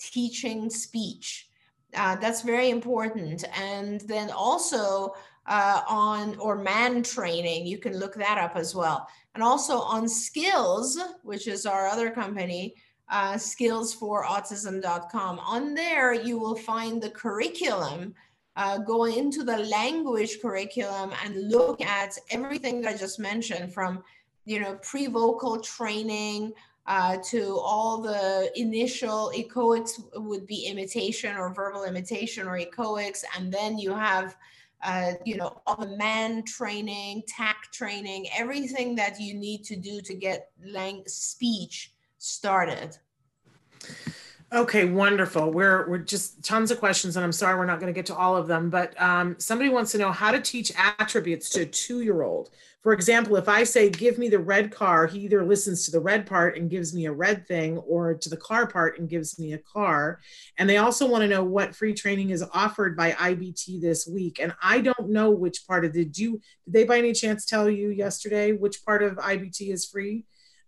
teaching 0.00 0.68
speech. 0.70 1.48
Uh, 1.94 2.16
that's 2.16 2.42
very 2.42 2.70
important. 2.70 3.44
And 3.56 4.00
then 4.02 4.30
also, 4.30 5.14
uh, 5.48 5.80
on 5.88 6.36
or 6.38 6.56
mand 6.56 7.06
training. 7.06 7.66
You 7.66 7.78
can 7.78 7.98
look 7.98 8.14
that 8.14 8.38
up 8.38 8.54
as 8.54 8.74
well. 8.74 9.08
And 9.34 9.42
also 9.42 9.78
on 9.78 10.08
skills, 10.08 10.98
which 11.22 11.48
is 11.48 11.66
our 11.66 11.88
other 11.88 12.10
company, 12.10 12.74
uh, 13.10 13.34
skillsforautism.com. 13.34 15.38
On 15.38 15.74
there, 15.74 16.12
you 16.12 16.38
will 16.38 16.56
find 16.56 17.02
the 17.02 17.10
curriculum. 17.10 18.14
Uh, 18.58 18.76
go 18.78 19.04
into 19.04 19.44
the 19.44 19.58
language 19.78 20.32
curriculum 20.42 21.12
and 21.24 21.48
look 21.48 21.80
at 21.80 22.18
everything 22.30 22.80
that 22.80 22.94
I 22.94 22.96
just 22.96 23.18
mentioned 23.20 23.72
from, 23.72 24.02
you 24.46 24.58
know, 24.60 24.74
pre-vocal 24.82 25.60
training 25.60 26.52
uh, 26.86 27.18
to 27.30 27.40
all 27.72 28.02
the 28.02 28.50
initial 28.56 29.30
echoics 29.42 29.92
would 30.14 30.44
be 30.46 30.66
imitation 30.66 31.36
or 31.36 31.54
verbal 31.54 31.84
imitation 31.84 32.48
or 32.48 32.58
echoics. 32.58 33.22
And 33.36 33.52
then 33.52 33.78
you 33.78 33.94
have 33.94 34.36
uh, 34.82 35.12
you 35.24 35.36
know, 35.36 35.60
all 35.66 35.76
the 35.76 35.96
mand 35.96 36.46
training, 36.46 37.22
tact 37.26 37.72
training, 37.72 38.26
everything 38.36 38.94
that 38.94 39.20
you 39.20 39.34
need 39.34 39.64
to 39.64 39.76
do 39.76 40.00
to 40.00 40.14
get 40.14 40.50
lang- 40.64 41.02
speech 41.06 41.92
started. 42.18 42.96
Okay, 44.50 44.86
wonderful. 44.86 45.52
We're 45.52 45.86
we're 45.90 45.98
just 45.98 46.42
tons 46.42 46.70
of 46.70 46.78
questions, 46.78 47.16
and 47.16 47.24
I'm 47.24 47.32
sorry 47.32 47.58
we're 47.58 47.66
not 47.66 47.80
going 47.80 47.92
to 47.92 47.96
get 47.96 48.06
to 48.06 48.14
all 48.14 48.34
of 48.34 48.46
them. 48.46 48.70
But 48.70 48.98
um, 49.00 49.36
somebody 49.38 49.68
wants 49.68 49.92
to 49.92 49.98
know 49.98 50.10
how 50.10 50.30
to 50.30 50.40
teach 50.40 50.72
attributes 50.98 51.50
to 51.50 51.62
a 51.62 51.66
two-year-old. 51.66 52.48
For 52.82 52.94
example, 52.94 53.36
if 53.36 53.46
I 53.46 53.64
say, 53.64 53.90
"Give 53.90 54.16
me 54.16 54.30
the 54.30 54.38
red 54.38 54.70
car," 54.72 55.06
he 55.06 55.18
either 55.20 55.44
listens 55.44 55.84
to 55.84 55.90
the 55.90 56.00
red 56.00 56.26
part 56.26 56.56
and 56.56 56.70
gives 56.70 56.94
me 56.94 57.04
a 57.04 57.12
red 57.12 57.46
thing, 57.46 57.76
or 57.76 58.14
to 58.14 58.30
the 58.30 58.38
car 58.38 58.66
part 58.66 58.98
and 58.98 59.06
gives 59.06 59.38
me 59.38 59.52
a 59.52 59.58
car. 59.58 60.18
And 60.56 60.66
they 60.66 60.78
also 60.78 61.06
want 61.06 61.22
to 61.22 61.28
know 61.28 61.44
what 61.44 61.76
free 61.76 61.92
training 61.92 62.30
is 62.30 62.42
offered 62.54 62.96
by 62.96 63.12
IBT 63.12 63.82
this 63.82 64.06
week. 64.06 64.38
And 64.40 64.54
I 64.62 64.80
don't 64.80 65.10
know 65.10 65.30
which 65.30 65.66
part 65.66 65.84
of 65.84 65.92
did 65.92 66.16
you 66.16 66.40
did 66.64 66.72
they 66.72 66.84
by 66.84 66.96
any 66.96 67.12
chance 67.12 67.44
tell 67.44 67.68
you 67.68 67.90
yesterday 67.90 68.52
which 68.52 68.82
part 68.82 69.02
of 69.02 69.16
IBT 69.16 69.70
is 69.70 69.84
free? 69.84 70.24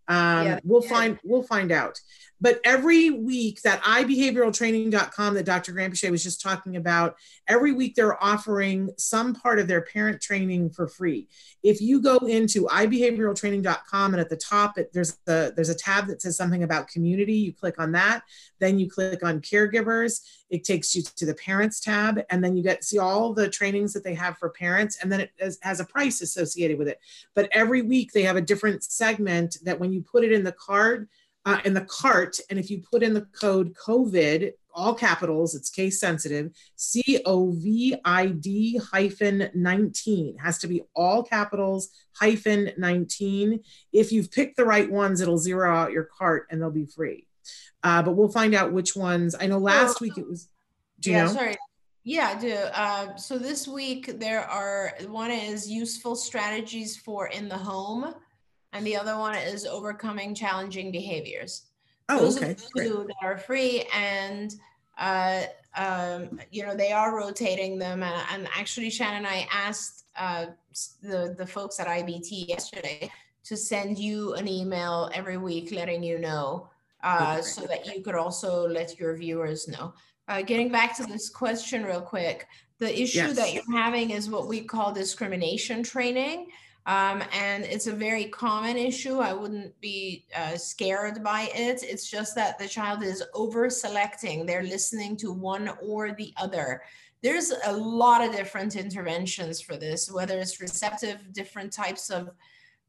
Um, 0.06 0.46
yeah. 0.46 0.60
We'll 0.64 0.82
find 0.82 1.18
we'll 1.24 1.44
find 1.44 1.72
out. 1.72 1.98
But 2.40 2.60
every 2.64 3.10
week 3.10 3.62
that 3.62 3.82
ibehavioraltraining.com 3.82 5.34
that 5.34 5.44
Dr. 5.44 5.72
Granpeesheh 5.72 6.10
was 6.10 6.22
just 6.22 6.40
talking 6.40 6.76
about, 6.76 7.16
every 7.48 7.72
week 7.72 7.94
they're 7.94 8.22
offering 8.22 8.90
some 8.96 9.34
part 9.34 9.58
of 9.58 9.68
their 9.68 9.82
parent 9.82 10.20
training 10.22 10.70
for 10.70 10.88
free. 10.88 11.28
If 11.62 11.80
you 11.80 12.00
go 12.00 12.18
into 12.18 12.64
ibehavioraltraining.com 12.66 14.14
and 14.14 14.20
at 14.20 14.30
the 14.30 14.36
top 14.36 14.78
it, 14.78 14.92
there's 14.92 15.18
a 15.26 15.52
there's 15.54 15.68
a 15.68 15.74
tab 15.74 16.06
that 16.06 16.22
says 16.22 16.36
something 16.36 16.62
about 16.62 16.88
community, 16.88 17.34
you 17.34 17.52
click 17.52 17.78
on 17.78 17.92
that, 17.92 18.22
then 18.58 18.78
you 18.78 18.88
click 18.88 19.22
on 19.22 19.40
caregivers, 19.40 20.22
it 20.48 20.64
takes 20.64 20.94
you 20.94 21.02
to 21.02 21.26
the 21.26 21.34
parents 21.34 21.80
tab, 21.80 22.20
and 22.30 22.42
then 22.42 22.56
you 22.56 22.62
get 22.62 22.84
see 22.84 22.98
all 22.98 23.34
the 23.34 23.48
trainings 23.48 23.92
that 23.92 24.04
they 24.04 24.14
have 24.14 24.38
for 24.38 24.48
parents, 24.50 24.98
and 25.02 25.12
then 25.12 25.20
it 25.20 25.30
has, 25.38 25.58
has 25.62 25.80
a 25.80 25.84
price 25.84 26.22
associated 26.22 26.78
with 26.78 26.88
it. 26.88 26.98
But 27.34 27.48
every 27.52 27.82
week 27.82 28.12
they 28.12 28.22
have 28.22 28.36
a 28.36 28.40
different 28.40 28.82
segment 28.82 29.58
that 29.64 29.78
when 29.78 29.92
you 29.92 30.02
put 30.02 30.24
it 30.24 30.32
in 30.32 30.44
the 30.44 30.52
card 30.52 31.08
uh, 31.46 31.60
in 31.64 31.74
the 31.74 31.82
cart. 31.82 32.38
And 32.50 32.58
if 32.58 32.70
you 32.70 32.82
put 32.90 33.02
in 33.02 33.14
the 33.14 33.26
code 33.38 33.74
COVID, 33.74 34.52
all 34.74 34.94
capitals, 34.94 35.54
it's 35.54 35.70
case 35.70 36.00
sensitive, 36.00 36.52
C 36.76 37.20
O 37.26 37.50
V 37.52 37.96
I 38.04 38.26
D 38.26 38.80
hyphen 38.92 39.50
19 39.54 40.38
has 40.38 40.58
to 40.58 40.68
be 40.68 40.82
all 40.94 41.22
capitals 41.22 41.90
hyphen 42.12 42.70
19. 42.78 43.60
If 43.92 44.12
you've 44.12 44.30
picked 44.30 44.56
the 44.56 44.64
right 44.64 44.90
ones, 44.90 45.20
it'll 45.20 45.38
zero 45.38 45.74
out 45.74 45.92
your 45.92 46.04
cart 46.16 46.46
and 46.50 46.60
they'll 46.60 46.70
be 46.70 46.86
free. 46.86 47.26
Uh, 47.82 48.02
but 48.02 48.12
we'll 48.12 48.28
find 48.28 48.54
out 48.54 48.72
which 48.72 48.94
ones. 48.94 49.34
I 49.38 49.46
know 49.46 49.58
last 49.58 50.00
week 50.00 50.18
it 50.18 50.28
was. 50.28 50.48
Do 51.00 51.10
you 51.10 51.16
yeah, 51.16 51.24
know? 51.24 51.32
Sorry. 51.32 51.56
Yeah, 52.04 52.34
I 52.36 52.40
do. 52.40 52.52
Uh, 52.52 53.16
so 53.16 53.38
this 53.38 53.66
week 53.66 54.18
there 54.18 54.44
are 54.44 54.94
one 55.08 55.30
is 55.30 55.70
useful 55.70 56.14
strategies 56.14 56.96
for 56.96 57.28
in 57.28 57.48
the 57.48 57.56
home 57.56 58.14
and 58.72 58.86
the 58.86 58.96
other 58.96 59.16
one 59.16 59.34
is 59.36 59.66
overcoming 59.66 60.34
challenging 60.34 60.90
behaviors. 60.90 61.66
Oh, 62.08 62.20
Those 62.20 62.36
okay. 62.38 62.52
Are 62.52 62.84
two 62.84 63.06
that 63.06 63.26
are 63.26 63.38
free, 63.38 63.84
and 63.94 64.52
uh, 64.98 65.42
um, 65.76 66.40
you 66.50 66.64
know 66.64 66.74
they 66.74 66.92
are 66.92 67.16
rotating 67.16 67.78
them. 67.78 68.02
And, 68.02 68.22
and 68.32 68.48
actually, 68.56 68.90
Shannon 68.90 69.18
and 69.18 69.26
I 69.26 69.48
asked 69.52 70.04
uh, 70.18 70.46
the 71.02 71.34
the 71.36 71.46
folks 71.46 71.78
at 71.78 71.86
IBT 71.86 72.48
yesterday 72.48 73.10
to 73.44 73.56
send 73.56 73.98
you 73.98 74.34
an 74.34 74.48
email 74.48 75.10
every 75.14 75.36
week 75.36 75.72
letting 75.72 76.02
you 76.02 76.18
know, 76.18 76.68
uh, 77.02 77.36
okay. 77.38 77.42
so 77.42 77.62
that 77.62 77.86
you 77.86 78.02
could 78.02 78.14
also 78.14 78.68
let 78.68 78.98
your 78.98 79.16
viewers 79.16 79.68
know. 79.68 79.94
Uh, 80.28 80.42
getting 80.42 80.70
back 80.70 80.96
to 80.96 81.04
this 81.04 81.28
question 81.28 81.82
real 81.84 82.00
quick, 82.00 82.46
the 82.78 83.02
issue 83.02 83.18
yes. 83.18 83.36
that 83.36 83.52
you're 83.52 83.72
having 83.72 84.10
is 84.10 84.30
what 84.30 84.46
we 84.46 84.60
call 84.60 84.92
discrimination 84.92 85.82
training. 85.82 86.48
Um, 86.90 87.22
and 87.32 87.64
it's 87.64 87.86
a 87.86 87.92
very 87.92 88.24
common 88.24 88.76
issue. 88.76 89.20
I 89.20 89.32
wouldn't 89.32 89.80
be 89.80 90.26
uh, 90.36 90.56
scared 90.56 91.22
by 91.22 91.48
it. 91.54 91.84
It's 91.84 92.10
just 92.10 92.34
that 92.34 92.58
the 92.58 92.66
child 92.66 93.04
is 93.04 93.22
over 93.32 93.70
selecting, 93.70 94.44
they're 94.44 94.64
listening 94.64 95.16
to 95.18 95.30
one 95.30 95.70
or 95.80 96.10
the 96.10 96.34
other. 96.36 96.82
There's 97.22 97.52
a 97.64 97.72
lot 97.72 98.24
of 98.24 98.34
different 98.34 98.74
interventions 98.74 99.60
for 99.60 99.76
this, 99.76 100.10
whether 100.10 100.36
it's 100.40 100.60
receptive, 100.60 101.32
different 101.32 101.72
types 101.72 102.10
of 102.10 102.30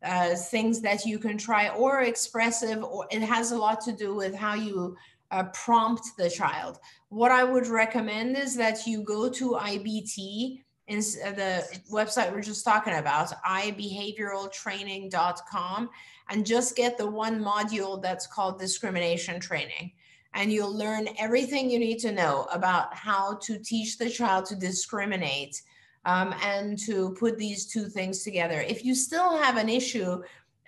uh, 0.03 0.33
things 0.33 0.81
that 0.81 1.05
you 1.05 1.19
can 1.19 1.37
try, 1.37 1.69
or 1.69 2.01
expressive, 2.01 2.83
or 2.83 3.05
it 3.11 3.21
has 3.21 3.51
a 3.51 3.57
lot 3.57 3.81
to 3.81 3.91
do 3.91 4.15
with 4.15 4.33
how 4.33 4.55
you 4.55 4.97
uh, 5.29 5.43
prompt 5.53 6.17
the 6.17 6.27
child. 6.27 6.79
What 7.09 7.29
I 7.29 7.43
would 7.43 7.67
recommend 7.67 8.35
is 8.35 8.55
that 8.55 8.87
you 8.87 9.03
go 9.03 9.29
to 9.29 9.51
IBT 9.51 10.63
in 10.91 10.99
uh, 10.99 11.31
the 11.31 11.65
website 11.89 12.31
we're 12.33 12.41
just 12.41 12.65
talking 12.65 12.95
about, 12.95 13.31
ibehavioraltraining.com, 13.45 15.89
and 16.29 16.45
just 16.45 16.75
get 16.75 16.97
the 16.97 17.07
one 17.07 17.41
module 17.41 18.01
that's 18.01 18.27
called 18.27 18.59
discrimination 18.59 19.39
training. 19.39 19.93
And 20.33 20.51
you'll 20.51 20.75
learn 20.75 21.07
everything 21.17 21.71
you 21.71 21.79
need 21.79 21.99
to 21.99 22.11
know 22.11 22.45
about 22.51 22.93
how 22.93 23.35
to 23.43 23.57
teach 23.57 23.97
the 23.97 24.09
child 24.09 24.47
to 24.47 24.55
discriminate 24.55 25.61
um, 26.03 26.35
and 26.43 26.77
to 26.79 27.15
put 27.19 27.37
these 27.37 27.67
two 27.67 27.87
things 27.87 28.23
together. 28.23 28.59
If 28.61 28.83
you 28.83 28.93
still 28.93 29.37
have 29.37 29.55
an 29.55 29.69
issue, 29.69 30.21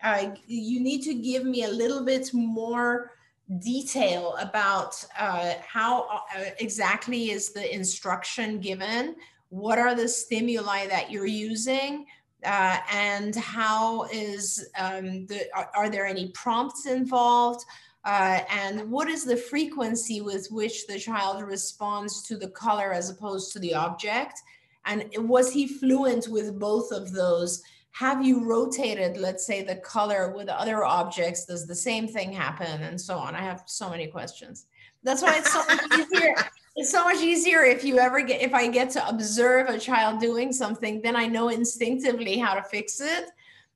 uh, 0.03 0.29
you 0.47 0.79
need 0.79 1.01
to 1.03 1.13
give 1.13 1.43
me 1.43 1.63
a 1.63 1.69
little 1.69 2.05
bit 2.05 2.33
more 2.33 3.11
detail 3.59 4.37
about 4.39 5.03
uh, 5.19 5.55
how 5.65 6.23
uh, 6.35 6.45
exactly 6.59 7.31
is 7.31 7.51
the 7.51 7.73
instruction 7.73 8.59
given 8.59 9.15
what 9.53 9.77
are 9.77 9.93
the 9.93 10.07
stimuli 10.07 10.87
that 10.87 11.11
you're 11.11 11.27
using 11.27 12.07
uh, 12.43 12.79
and 12.91 13.35
how 13.35 14.05
is 14.11 14.67
um, 14.79 15.27
the 15.27 15.45
are, 15.55 15.69
are, 15.75 15.89
there 15.89 16.07
any 16.07 16.29
prompts 16.29 16.87
involved 16.87 17.63
uh, 18.03 18.39
and 18.49 18.89
what 18.89 19.07
is 19.07 19.23
the 19.23 19.37
frequency 19.37 20.21
with 20.21 20.47
which 20.49 20.87
the 20.87 20.97
child 20.97 21.43
responds 21.43 22.23
to 22.23 22.35
the 22.35 22.47
color 22.49 22.91
as 22.91 23.11
opposed 23.11 23.53
to 23.53 23.59
the 23.59 23.75
object? 23.75 24.41
And 24.85 25.05
was 25.15 25.53
he 25.53 25.67
fluent 25.67 26.27
with 26.27 26.59
both 26.59 26.91
of 26.91 27.13
those? 27.13 27.61
Have 27.91 28.25
you 28.25 28.43
rotated 28.43 29.17
let's 29.17 29.45
say 29.45 29.61
the 29.61 29.75
color 29.77 30.33
with 30.35 30.49
other 30.49 30.83
objects? 30.83 31.45
Does 31.45 31.67
the 31.67 31.75
same 31.75 32.07
thing 32.07 32.33
happen? 32.33 32.81
And 32.81 32.99
so 32.99 33.17
on. 33.17 33.35
I 33.35 33.41
have 33.41 33.63
so 33.67 33.87
many 33.87 34.07
questions. 34.07 34.65
That's 35.03 35.21
why 35.21 35.37
it's 35.37 35.53
so 35.53 35.63
much 35.67 36.07
easier 36.11 36.33
it's 36.75 36.91
so 36.91 37.03
much 37.03 37.21
easier 37.21 37.63
if 37.63 37.83
you 37.83 37.99
ever 37.99 38.21
get 38.21 38.41
if 38.41 38.53
i 38.53 38.67
get 38.67 38.89
to 38.89 39.07
observe 39.07 39.69
a 39.69 39.77
child 39.77 40.19
doing 40.19 40.51
something 40.51 41.01
then 41.01 41.15
i 41.15 41.27
know 41.27 41.49
instinctively 41.49 42.37
how 42.37 42.53
to 42.53 42.63
fix 42.63 42.99
it. 42.99 43.29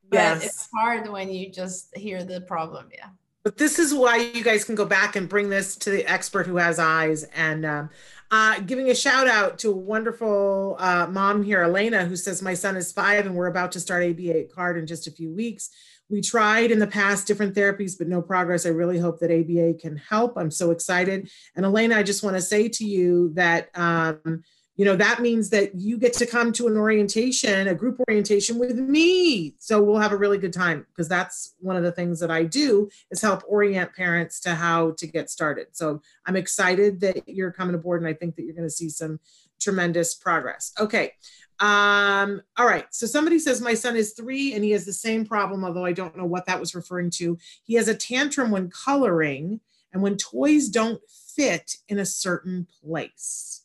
But 0.09 0.17
yes. 0.17 0.45
it's 0.45 0.69
hard 0.73 1.09
when 1.09 1.29
you 1.29 1.51
just 1.51 1.95
hear 1.97 2.23
the 2.23 2.39
problem 2.41 2.87
yeah. 2.93 3.09
But 3.43 3.57
this 3.57 3.79
is 3.79 3.93
why 3.93 4.17
you 4.17 4.43
guys 4.43 4.63
can 4.63 4.75
go 4.75 4.85
back 4.85 5.15
and 5.15 5.29
bring 5.29 5.49
this 5.49 5.75
to 5.77 5.89
the 5.89 6.05
expert 6.05 6.47
who 6.47 6.57
has 6.57 6.79
eyes 6.79 7.23
and 7.35 7.65
um, 7.65 7.89
uh, 8.29 8.59
giving 8.59 8.89
a 8.89 8.95
shout 8.95 9.27
out 9.27 9.57
to 9.59 9.69
a 9.69 9.75
wonderful 9.75 10.75
uh, 10.79 11.07
mom 11.09 11.43
here 11.43 11.61
elena 11.61 12.05
who 12.05 12.15
says 12.15 12.41
my 12.41 12.53
son 12.53 12.75
is 12.75 12.91
five 12.91 13.25
and 13.25 13.35
we're 13.35 13.47
about 13.47 13.71
to 13.73 13.79
start 13.79 14.03
aba 14.03 14.43
card 14.53 14.77
in 14.77 14.85
just 14.85 15.07
a 15.07 15.11
few 15.11 15.31
weeks 15.31 15.69
we 16.09 16.21
tried 16.21 16.71
in 16.71 16.79
the 16.79 16.87
past 16.87 17.27
different 17.27 17.55
therapies, 17.55 17.97
but 17.97 18.07
no 18.07 18.21
progress. 18.21 18.65
I 18.65 18.69
really 18.69 18.99
hope 18.99 19.19
that 19.19 19.31
ABA 19.31 19.79
can 19.79 19.97
help. 19.97 20.37
I'm 20.37 20.51
so 20.51 20.71
excited. 20.71 21.29
And 21.55 21.65
Elena, 21.65 21.97
I 21.97 22.03
just 22.03 22.23
want 22.23 22.35
to 22.35 22.41
say 22.41 22.69
to 22.69 22.85
you 22.85 23.31
that, 23.33 23.69
um, 23.75 24.43
you 24.77 24.85
know, 24.85 24.95
that 24.95 25.21
means 25.21 25.49
that 25.49 25.73
you 25.75 25.97
get 25.97 26.13
to 26.13 26.27
come 26.27 26.53
to 26.53 26.67
an 26.67 26.77
orientation, 26.77 27.67
a 27.67 27.73
group 27.73 27.99
orientation 28.07 28.59
with 28.59 28.77
me. 28.77 29.55
So 29.57 29.81
we'll 29.81 29.99
have 29.99 30.11
a 30.11 30.17
really 30.17 30.37
good 30.37 30.53
time 30.53 30.85
because 30.89 31.09
that's 31.09 31.55
one 31.59 31.75
of 31.75 31.81
the 31.81 31.91
things 31.91 32.19
that 32.19 32.29
I 32.29 32.43
do 32.43 32.87
is 33.09 33.19
help 33.19 33.41
orient 33.47 33.93
parents 33.95 34.39
to 34.41 34.53
how 34.53 34.91
to 34.99 35.07
get 35.07 35.31
started. 35.31 35.69
So 35.71 36.01
I'm 36.27 36.35
excited 36.35 36.99
that 36.99 37.27
you're 37.27 37.51
coming 37.51 37.73
aboard 37.73 38.01
and 38.01 38.07
I 38.07 38.13
think 38.13 38.35
that 38.35 38.43
you're 38.43 38.53
going 38.53 38.67
to 38.67 38.73
see 38.73 38.89
some 38.89 39.19
tremendous 39.59 40.15
progress. 40.15 40.73
Okay. 40.79 41.13
Um, 41.59 42.41
all 42.57 42.67
right. 42.67 42.85
So 42.91 43.07
somebody 43.07 43.39
says 43.39 43.61
my 43.61 43.73
son 43.73 43.95
is 43.95 44.13
three 44.13 44.53
and 44.53 44.63
he 44.63 44.71
has 44.71 44.85
the 44.85 44.93
same 44.93 45.25
problem, 45.25 45.63
although 45.63 45.85
I 45.85 45.93
don't 45.93 46.15
know 46.15 46.25
what 46.25 46.45
that 46.45 46.59
was 46.59 46.75
referring 46.75 47.09
to. 47.11 47.37
He 47.63 47.73
has 47.75 47.87
a 47.87 47.95
tantrum 47.95 48.51
when 48.51 48.69
coloring 48.69 49.59
and 49.93 50.01
when 50.01 50.17
toys 50.17 50.69
don't 50.69 51.01
fit 51.35 51.77
in 51.89 51.99
a 51.99 52.05
certain 52.05 52.67
place. 52.83 53.63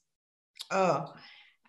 Oh, 0.71 1.13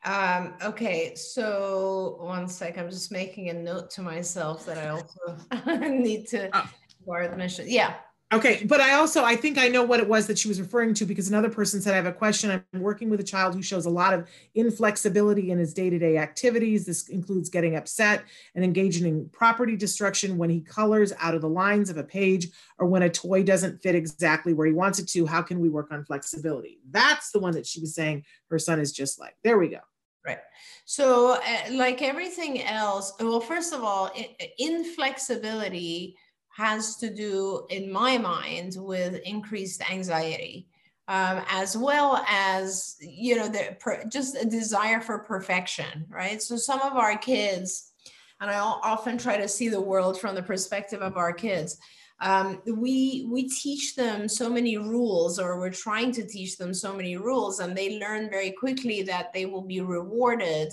um, 0.05 0.53
okay. 0.61 1.15
So 1.15 2.17
one 2.21 2.47
sec. 2.47 2.77
I'm 2.77 2.89
just 2.89 3.11
making 3.11 3.49
a 3.49 3.53
note 3.53 3.89
to 3.91 4.01
myself 4.01 4.65
that 4.65 4.77
I 4.77 4.89
also 4.89 5.89
need 5.89 6.27
to 6.29 6.49
oh. 6.53 6.69
guard 7.05 7.37
mission. 7.37 7.65
Yeah. 7.67 7.95
Okay, 8.33 8.63
but 8.65 8.81
I 8.81 8.93
also 8.93 9.23
I 9.23 9.35
think 9.35 9.59
I 9.59 9.67
know 9.67 9.83
what 9.83 9.99
it 9.99 10.07
was 10.07 10.25
that 10.25 10.39
she 10.39 10.47
was 10.47 10.59
referring 10.59 10.95
to 10.95 11.05
because 11.05 11.29
another 11.29 11.49
person 11.49 11.79
said 11.79 11.93
I 11.93 11.97
have 11.97 12.07
a 12.07 12.11
question. 12.11 12.49
I'm 12.73 12.81
working 12.81 13.11
with 13.11 13.19
a 13.19 13.23
child 13.23 13.53
who 13.53 13.61
shows 13.61 13.85
a 13.85 13.91
lot 13.91 14.11
of 14.11 14.27
inflexibility 14.55 15.51
in 15.51 15.59
his 15.59 15.71
day-to-day 15.71 16.17
activities. 16.17 16.83
This 16.83 17.09
includes 17.09 17.49
getting 17.49 17.75
upset 17.75 18.23
and 18.55 18.63
engaging 18.63 19.05
in 19.05 19.29
property 19.29 19.77
destruction 19.77 20.35
when 20.39 20.49
he 20.49 20.61
colors 20.61 21.13
out 21.19 21.35
of 21.35 21.41
the 21.41 21.49
lines 21.49 21.91
of 21.91 21.97
a 21.97 22.03
page 22.03 22.47
or 22.79 22.87
when 22.87 23.03
a 23.03 23.09
toy 23.09 23.43
doesn't 23.43 23.83
fit 23.83 23.93
exactly 23.93 24.53
where 24.53 24.65
he 24.65 24.73
wants 24.73 24.97
it 24.97 25.07
to. 25.09 25.27
How 25.27 25.43
can 25.43 25.59
we 25.59 25.69
work 25.69 25.91
on 25.91 26.03
flexibility? 26.03 26.79
That's 26.89 27.29
the 27.29 27.39
one 27.39 27.53
that 27.53 27.67
she 27.67 27.81
was 27.81 27.93
saying 27.93 28.25
her 28.49 28.57
son 28.57 28.79
is 28.79 28.91
just 28.91 29.19
like. 29.19 29.35
There 29.43 29.59
we 29.59 29.67
go. 29.67 29.79
Right. 30.25 30.39
So, 30.85 31.33
uh, 31.35 31.73
like 31.73 32.01
everything 32.01 32.63
else, 32.63 33.13
well, 33.19 33.41
first 33.41 33.73
of 33.73 33.83
all, 33.83 34.09
inflexibility 34.57 36.17
has 36.55 36.97
to 36.97 37.13
do, 37.13 37.65
in 37.69 37.91
my 37.91 38.17
mind, 38.17 38.75
with 38.77 39.15
increased 39.25 39.89
anxiety, 39.89 40.67
um, 41.07 41.41
as 41.49 41.75
well 41.75 42.23
as 42.29 42.95
you 43.01 43.35
know, 43.35 43.47
the, 43.47 43.75
per, 43.79 44.03
just 44.05 44.35
a 44.35 44.45
desire 44.45 45.01
for 45.01 45.19
perfection, 45.19 46.05
right? 46.09 46.41
So 46.41 46.55
some 46.55 46.81
of 46.81 46.93
our 46.93 47.17
kids, 47.17 47.91
and 48.39 48.51
I 48.51 48.57
often 48.59 49.17
try 49.17 49.37
to 49.37 49.47
see 49.47 49.67
the 49.67 49.81
world 49.81 50.19
from 50.19 50.35
the 50.35 50.43
perspective 50.43 51.01
of 51.01 51.17
our 51.17 51.33
kids. 51.33 51.77
Um, 52.21 52.61
we 52.67 53.27
we 53.29 53.49
teach 53.49 53.95
them 53.95 54.29
so 54.29 54.49
many 54.49 54.77
rules, 54.77 55.39
or 55.39 55.59
we're 55.59 55.71
trying 55.71 56.11
to 56.13 56.25
teach 56.25 56.57
them 56.57 56.73
so 56.73 56.93
many 56.93 57.17
rules, 57.17 57.59
and 57.59 57.75
they 57.75 57.99
learn 57.99 58.29
very 58.29 58.51
quickly 58.51 59.01
that 59.03 59.33
they 59.33 59.47
will 59.47 59.63
be 59.63 59.81
rewarded 59.81 60.71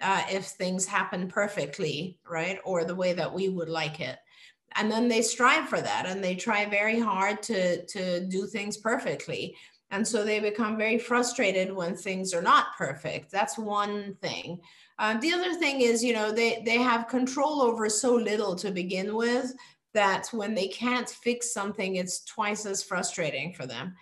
uh, 0.00 0.22
if 0.30 0.44
things 0.44 0.86
happen 0.86 1.26
perfectly, 1.26 2.18
right, 2.30 2.60
or 2.64 2.84
the 2.84 2.94
way 2.94 3.12
that 3.12 3.34
we 3.34 3.48
would 3.48 3.68
like 3.68 4.00
it 4.00 4.18
and 4.78 4.90
then 4.90 5.08
they 5.08 5.22
strive 5.22 5.68
for 5.68 5.80
that 5.80 6.06
and 6.06 6.22
they 6.22 6.34
try 6.34 6.64
very 6.66 6.98
hard 6.98 7.42
to 7.44 7.84
to 7.86 8.26
do 8.26 8.46
things 8.46 8.76
perfectly. 8.76 9.56
And 9.90 10.06
so 10.06 10.24
they 10.24 10.40
become 10.40 10.76
very 10.76 10.98
frustrated 10.98 11.72
when 11.72 11.96
things 11.96 12.34
are 12.34 12.42
not 12.42 12.76
perfect. 12.76 13.30
That's 13.30 13.56
one 13.56 14.16
thing. 14.20 14.60
Uh, 14.98 15.18
the 15.18 15.32
other 15.32 15.54
thing 15.54 15.80
is 15.80 16.02
you 16.02 16.12
know 16.12 16.32
they 16.32 16.62
they 16.64 16.78
have 16.78 17.08
control 17.08 17.62
over 17.62 17.88
so 17.88 18.14
little 18.14 18.54
to 18.56 18.70
begin 18.70 19.14
with 19.14 19.54
that 19.94 20.28
when 20.32 20.54
they 20.54 20.68
can't 20.68 21.08
fix 21.08 21.52
something 21.52 21.96
it's 21.96 22.24
twice 22.24 22.66
as 22.66 22.82
frustrating 22.82 23.52
for 23.54 23.66
them. 23.66 23.94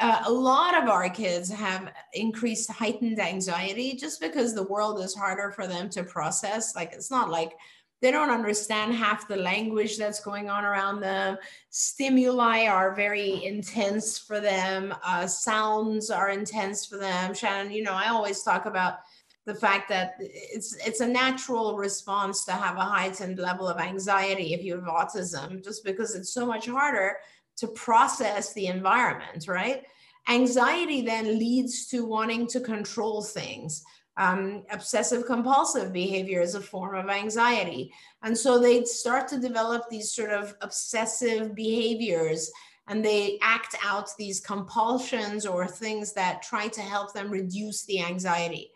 Uh, 0.00 0.22
a 0.26 0.30
lot 0.30 0.80
of 0.82 0.88
our 0.88 1.08
kids 1.08 1.50
have 1.50 1.90
increased 2.12 2.70
heightened 2.70 3.18
anxiety 3.18 3.94
just 3.94 4.20
because 4.20 4.54
the 4.54 4.68
world 4.68 5.00
is 5.00 5.14
harder 5.14 5.50
for 5.50 5.66
them 5.66 5.88
to 5.88 6.04
process. 6.04 6.76
Like 6.76 6.92
it's 6.92 7.10
not 7.10 7.30
like 7.30 7.54
they 8.00 8.10
don't 8.10 8.30
understand 8.30 8.94
half 8.94 9.26
the 9.26 9.36
language 9.36 9.96
that's 9.96 10.20
going 10.20 10.48
on 10.48 10.64
around 10.64 11.00
them. 11.00 11.36
Stimuli 11.70 12.66
are 12.66 12.94
very 12.94 13.44
intense 13.44 14.18
for 14.18 14.40
them. 14.40 14.94
Uh, 15.04 15.26
sounds 15.26 16.10
are 16.10 16.30
intense 16.30 16.86
for 16.86 16.96
them. 16.96 17.34
Shannon, 17.34 17.72
you 17.72 17.82
know, 17.82 17.94
I 17.94 18.08
always 18.08 18.42
talk 18.42 18.66
about 18.66 19.00
the 19.46 19.54
fact 19.54 19.88
that 19.88 20.14
it's 20.20 20.76
it's 20.86 21.00
a 21.00 21.08
natural 21.08 21.76
response 21.76 22.44
to 22.44 22.52
have 22.52 22.76
a 22.76 22.80
heightened 22.80 23.38
level 23.38 23.66
of 23.66 23.78
anxiety 23.78 24.52
if 24.52 24.62
you 24.62 24.74
have 24.74 24.84
autism, 24.84 25.64
just 25.64 25.84
because 25.84 26.14
it's 26.14 26.32
so 26.32 26.46
much 26.46 26.66
harder 26.66 27.16
to 27.56 27.66
process 27.68 28.52
the 28.52 28.66
environment, 28.66 29.48
right? 29.48 29.84
Anxiety 30.28 31.00
then 31.00 31.38
leads 31.38 31.86
to 31.86 32.04
wanting 32.04 32.46
to 32.48 32.60
control 32.60 33.22
things 33.22 33.82
um, 34.18 34.64
obsessive 34.70 35.24
compulsive 35.26 35.92
behavior 35.92 36.42
is 36.42 36.56
a 36.56 36.60
form 36.60 36.96
of 36.96 37.08
anxiety. 37.08 37.92
And 38.22 38.36
so 38.36 38.58
they 38.58 38.84
start 38.84 39.28
to 39.28 39.38
develop 39.38 39.88
these 39.88 40.10
sort 40.10 40.30
of 40.30 40.54
obsessive 40.60 41.54
behaviors 41.54 42.50
and 42.88 43.04
they 43.04 43.38
act 43.42 43.76
out 43.84 44.08
these 44.18 44.40
compulsions 44.40 45.46
or 45.46 45.66
things 45.66 46.12
that 46.14 46.42
try 46.42 46.68
to 46.68 46.80
help 46.80 47.12
them 47.14 47.30
reduce 47.30 47.84
the 47.84 48.02
anxiety. 48.02 48.72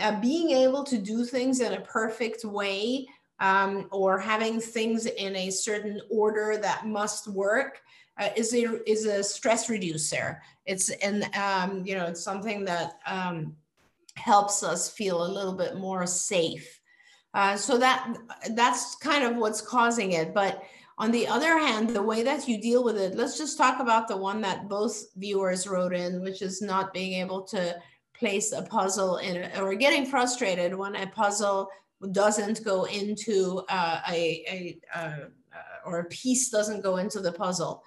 Uh, 0.00 0.20
being 0.20 0.50
able 0.50 0.84
to 0.84 0.98
do 0.98 1.24
things 1.24 1.60
in 1.60 1.72
a 1.72 1.80
perfect 1.80 2.44
way 2.44 3.06
um, 3.40 3.88
or 3.90 4.18
having 4.18 4.60
things 4.60 5.06
in 5.06 5.34
a 5.36 5.50
certain 5.50 6.00
order 6.10 6.58
that 6.60 6.86
must 6.86 7.28
work 7.28 7.80
uh, 8.18 8.28
is 8.36 8.52
a 8.54 8.90
is 8.90 9.06
a 9.06 9.22
stress 9.22 9.70
reducer. 9.70 10.42
It's 10.66 10.90
and 10.90 11.24
um, 11.34 11.84
you 11.86 11.94
know 11.94 12.06
it's 12.06 12.22
something 12.22 12.64
that 12.66 12.92
um, 13.06 13.56
helps 14.16 14.62
us 14.62 14.90
feel 14.90 15.24
a 15.24 15.32
little 15.32 15.54
bit 15.54 15.76
more 15.76 16.06
safe. 16.06 16.80
Uh, 17.34 17.56
so 17.56 17.78
that 17.78 18.14
that's 18.50 18.96
kind 18.96 19.24
of 19.24 19.36
what's 19.36 19.60
causing 19.60 20.12
it. 20.12 20.34
But 20.34 20.62
on 20.98 21.10
the 21.10 21.26
other 21.26 21.58
hand, 21.58 21.90
the 21.90 22.02
way 22.02 22.22
that 22.22 22.46
you 22.46 22.60
deal 22.60 22.84
with 22.84 22.98
it, 22.98 23.14
let's 23.14 23.38
just 23.38 23.56
talk 23.56 23.80
about 23.80 24.06
the 24.06 24.16
one 24.16 24.40
that 24.42 24.68
both 24.68 25.06
viewers 25.16 25.66
wrote 25.66 25.94
in, 25.94 26.20
which 26.20 26.42
is 26.42 26.60
not 26.60 26.92
being 26.92 27.20
able 27.20 27.42
to 27.44 27.76
place 28.14 28.52
a 28.52 28.62
puzzle 28.62 29.16
in 29.16 29.50
or 29.58 29.74
getting 29.74 30.06
frustrated 30.06 30.74
when 30.74 30.94
a 30.94 31.06
puzzle 31.08 31.68
doesn't 32.12 32.62
go 32.64 32.84
into 32.84 33.62
uh, 33.68 34.00
a, 34.10 34.44
a, 34.48 34.78
uh, 34.94 35.16
or 35.84 36.00
a 36.00 36.04
piece 36.04 36.50
doesn't 36.50 36.82
go 36.82 36.98
into 36.98 37.20
the 37.20 37.32
puzzle. 37.32 37.82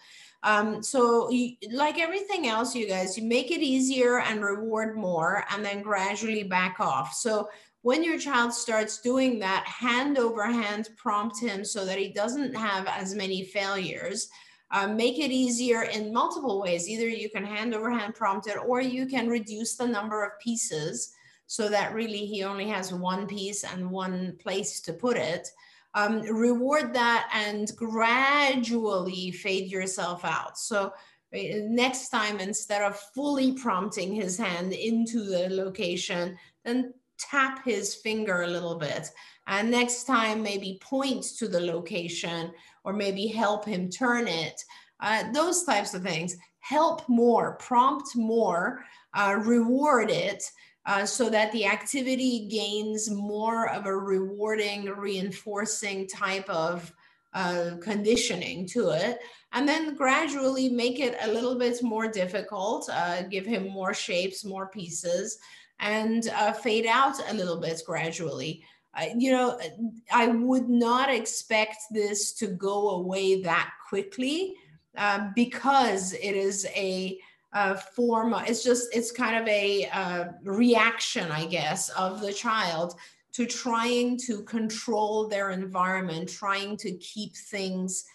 Um, 0.45 0.83
so 0.83 1.29
you, 1.31 1.55
like 1.71 1.97
everything 1.97 2.47
else, 2.47 2.75
you 2.75 2.87
guys, 2.87 3.17
you 3.17 3.23
make 3.23 3.49
it 3.49 3.61
easier 3.61 4.19
and 4.19 4.43
reward 4.43 4.95
more 4.95 5.43
and 5.49 5.65
then 5.65 5.81
gradually 5.81 6.43
back 6.43 6.79
off. 6.79 7.15
So 7.15 7.49
when 7.81 8.03
your 8.03 8.19
child 8.19 8.53
starts 8.53 9.01
doing 9.01 9.39
that, 9.39 9.65
hand 9.65 10.19
over 10.19 10.45
hand 10.45 10.89
prompt 10.97 11.41
him 11.41 11.65
so 11.65 11.83
that 11.85 11.97
he 11.97 12.09
doesn't 12.09 12.55
have 12.55 12.85
as 12.85 13.15
many 13.15 13.43
failures. 13.43 14.29
Uh, 14.69 14.87
make 14.87 15.17
it 15.17 15.31
easier 15.31 15.83
in 15.83 16.13
multiple 16.13 16.61
ways. 16.61 16.87
Either 16.87 17.07
you 17.07 17.29
can 17.29 17.43
hand 17.43 17.73
over 17.73 17.89
hand 17.89 18.13
prompt 18.13 18.47
it 18.47 18.57
or 18.57 18.81
you 18.81 19.07
can 19.07 19.27
reduce 19.27 19.75
the 19.75 19.87
number 19.87 20.23
of 20.23 20.39
pieces 20.39 21.11
so 21.47 21.69
that 21.69 21.93
really 21.93 22.25
he 22.25 22.43
only 22.43 22.67
has 22.67 22.93
one 22.93 23.25
piece 23.25 23.63
and 23.63 23.89
one 23.89 24.37
place 24.39 24.79
to 24.81 24.93
put 24.93 25.17
it 25.17 25.49
um, 25.95 26.21
reward 26.21 26.93
that 26.93 27.29
and 27.33 27.71
gradually 27.75 29.31
fade 29.31 29.71
yourself 29.71 30.23
out. 30.23 30.59
So 30.59 30.93
next 31.33 32.09
time, 32.09 32.39
instead 32.39 32.81
of 32.83 32.99
fully 33.15 33.53
prompting 33.53 34.13
his 34.13 34.37
hand 34.37 34.73
into 34.73 35.23
the 35.23 35.49
location, 35.49 36.37
then 36.63 36.93
tap 37.17 37.63
his 37.65 37.95
finger 37.95 38.43
a 38.43 38.47
little 38.47 38.75
bit. 38.75 39.09
And 39.47 39.71
next 39.71 40.03
time 40.03 40.43
maybe 40.43 40.79
point 40.81 41.23
to 41.37 41.47
the 41.47 41.61
location 41.61 42.51
or 42.83 42.93
maybe 42.93 43.27
help 43.27 43.65
him 43.65 43.89
turn 43.89 44.27
it. 44.27 44.61
Uh, 44.99 45.31
those 45.33 45.63
types 45.63 45.93
of 45.93 46.03
things. 46.03 46.35
Help 46.59 47.07
more 47.07 47.57
prompt 47.57 48.15
more 48.15 48.83
uh, 49.13 49.35
reward 49.43 50.09
it 50.09 50.43
uh, 50.85 51.05
so 51.05 51.29
that 51.29 51.51
the 51.51 51.65
activity 51.65 52.47
gains 52.49 53.09
more 53.09 53.69
of 53.69 53.85
a 53.85 53.95
rewarding 53.95 54.85
reinforcing 54.85 56.07
type 56.07 56.47
of 56.49 56.93
uh, 57.33 57.71
conditioning 57.81 58.65
to 58.65 58.89
it 58.89 59.19
and 59.53 59.67
then 59.67 59.93
gradually 59.95 60.69
make 60.69 60.99
it 60.99 61.17
a 61.21 61.31
little 61.31 61.57
bit 61.57 61.83
more 61.83 62.07
difficult 62.07 62.89
uh, 62.91 63.23
give 63.23 63.45
him 63.45 63.67
more 63.67 63.93
shapes 63.93 64.45
more 64.45 64.67
pieces 64.67 65.39
and 65.79 66.29
uh, 66.29 66.53
fade 66.53 66.85
out 66.85 67.15
a 67.29 67.33
little 67.33 67.59
bit 67.59 67.81
gradually. 67.85 68.63
You 69.15 69.31
know, 69.31 69.59
I 70.11 70.27
would 70.27 70.69
not 70.69 71.13
expect 71.13 71.77
this 71.91 72.31
to 72.33 72.47
go 72.47 72.91
away 72.91 73.41
that 73.41 73.71
quickly 73.89 74.55
uh, 74.97 75.29
because 75.35 76.13
it 76.13 76.35
is 76.35 76.65
a, 76.75 77.19
a 77.55 77.75
form, 77.75 78.35
it's 78.45 78.63
just, 78.63 78.93
it's 78.93 79.11
kind 79.11 79.37
of 79.37 79.47
a 79.47 79.87
uh, 79.87 80.25
reaction, 80.43 81.31
I 81.31 81.45
guess, 81.45 81.89
of 81.89 82.21
the 82.21 82.33
child 82.33 82.95
to 83.33 83.45
trying 83.45 84.17
to 84.27 84.43
control 84.43 85.27
their 85.27 85.49
environment, 85.49 86.29
trying 86.29 86.77
to 86.77 86.91
keep 86.97 87.35
things 87.35 88.05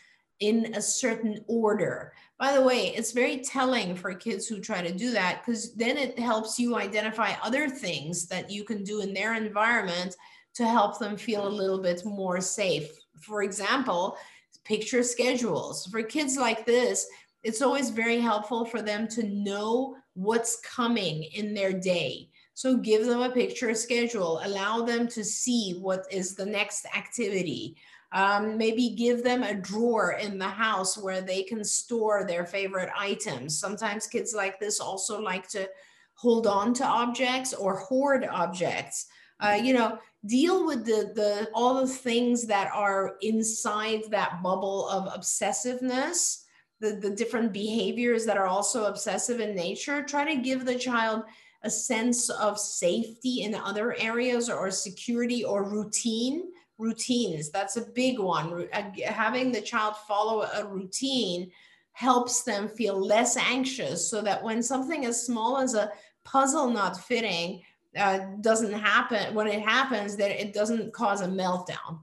in 0.40 0.74
a 0.74 0.80
certain 0.80 1.42
order. 1.46 2.12
By 2.38 2.54
the 2.54 2.62
way, 2.62 2.94
it's 2.94 3.12
very 3.12 3.38
telling 3.38 3.94
for 3.94 4.14
kids 4.14 4.46
who 4.46 4.60
try 4.60 4.82
to 4.82 4.92
do 4.92 5.10
that 5.12 5.42
because 5.44 5.74
then 5.74 5.98
it 5.98 6.18
helps 6.18 6.58
you 6.58 6.76
identify 6.76 7.32
other 7.42 7.68
things 7.68 8.26
that 8.28 8.50
you 8.50 8.64
can 8.64 8.82
do 8.82 9.00
in 9.00 9.12
their 9.12 9.34
environment 9.34 10.16
to 10.54 10.66
help 10.66 10.98
them 10.98 11.16
feel 11.16 11.46
a 11.46 11.48
little 11.48 11.80
bit 11.80 12.04
more 12.04 12.40
safe. 12.40 12.90
For 13.20 13.42
example, 13.42 14.16
picture 14.64 15.02
schedules. 15.02 15.86
For 15.86 16.02
kids 16.02 16.36
like 16.36 16.64
this, 16.64 17.06
it's 17.42 17.62
always 17.62 17.90
very 17.90 18.20
helpful 18.20 18.64
for 18.64 18.82
them 18.82 19.08
to 19.08 19.22
know 19.22 19.96
what's 20.14 20.60
coming 20.60 21.22
in 21.22 21.54
their 21.54 21.72
day. 21.72 22.28
So 22.54 22.76
give 22.76 23.06
them 23.06 23.22
a 23.22 23.30
picture 23.30 23.74
schedule, 23.74 24.40
allow 24.44 24.82
them 24.82 25.08
to 25.08 25.24
see 25.24 25.78
what 25.80 26.04
is 26.10 26.34
the 26.34 26.44
next 26.44 26.84
activity. 26.94 27.76
Um, 28.12 28.58
maybe 28.58 28.90
give 28.90 29.22
them 29.22 29.42
a 29.42 29.54
drawer 29.54 30.18
in 30.20 30.38
the 30.38 30.48
house 30.48 30.98
where 30.98 31.20
they 31.22 31.42
can 31.42 31.64
store 31.64 32.26
their 32.26 32.44
favorite 32.44 32.90
items. 32.98 33.58
Sometimes 33.58 34.06
kids 34.06 34.34
like 34.34 34.58
this 34.58 34.80
also 34.80 35.20
like 35.20 35.48
to 35.50 35.68
hold 36.16 36.46
on 36.46 36.74
to 36.74 36.84
objects 36.84 37.54
or 37.54 37.78
hoard 37.78 38.26
objects. 38.26 39.06
Uh, 39.38 39.58
you 39.62 39.72
know, 39.72 39.98
deal 40.26 40.66
with 40.66 40.84
the 40.84 41.12
the 41.14 41.48
all 41.54 41.80
the 41.80 41.86
things 41.86 42.46
that 42.46 42.70
are 42.74 43.16
inside 43.22 44.02
that 44.10 44.42
bubble 44.42 44.86
of 44.88 45.08
obsessiveness, 45.14 46.44
the, 46.80 46.92
the 46.92 47.10
different 47.10 47.52
behaviors 47.52 48.24
that 48.26 48.38
are 48.38 48.46
also 48.46 48.84
obsessive 48.84 49.40
in 49.40 49.54
nature. 49.54 50.02
Try 50.02 50.24
to 50.34 50.40
give 50.40 50.64
the 50.64 50.78
child 50.78 51.24
a 51.62 51.70
sense 51.70 52.30
of 52.30 52.58
safety 52.58 53.42
in 53.42 53.54
other 53.54 53.94
areas 53.98 54.48
or 54.48 54.70
security 54.70 55.44
or 55.44 55.68
routine 55.68 56.50
routines. 56.78 57.50
That's 57.50 57.76
a 57.76 57.82
big 57.82 58.18
one. 58.18 58.66
Uh, 58.72 58.90
having 59.04 59.52
the 59.52 59.60
child 59.60 59.96
follow 60.08 60.42
a 60.42 60.66
routine 60.66 61.50
helps 61.92 62.42
them 62.42 62.68
feel 62.68 62.98
less 62.98 63.36
anxious 63.36 64.08
so 64.08 64.22
that 64.22 64.42
when 64.42 64.62
something 64.62 65.04
as 65.04 65.26
small 65.26 65.58
as 65.58 65.74
a 65.74 65.92
puzzle 66.24 66.70
not 66.70 66.98
fitting 66.98 67.62
uh, 67.98 68.20
doesn't 68.40 68.72
happen, 68.72 69.34
when 69.34 69.46
it 69.46 69.60
happens, 69.60 70.16
that 70.16 70.30
it 70.30 70.54
doesn't 70.54 70.92
cause 70.94 71.20
a 71.20 71.26
meltdown. 71.26 71.98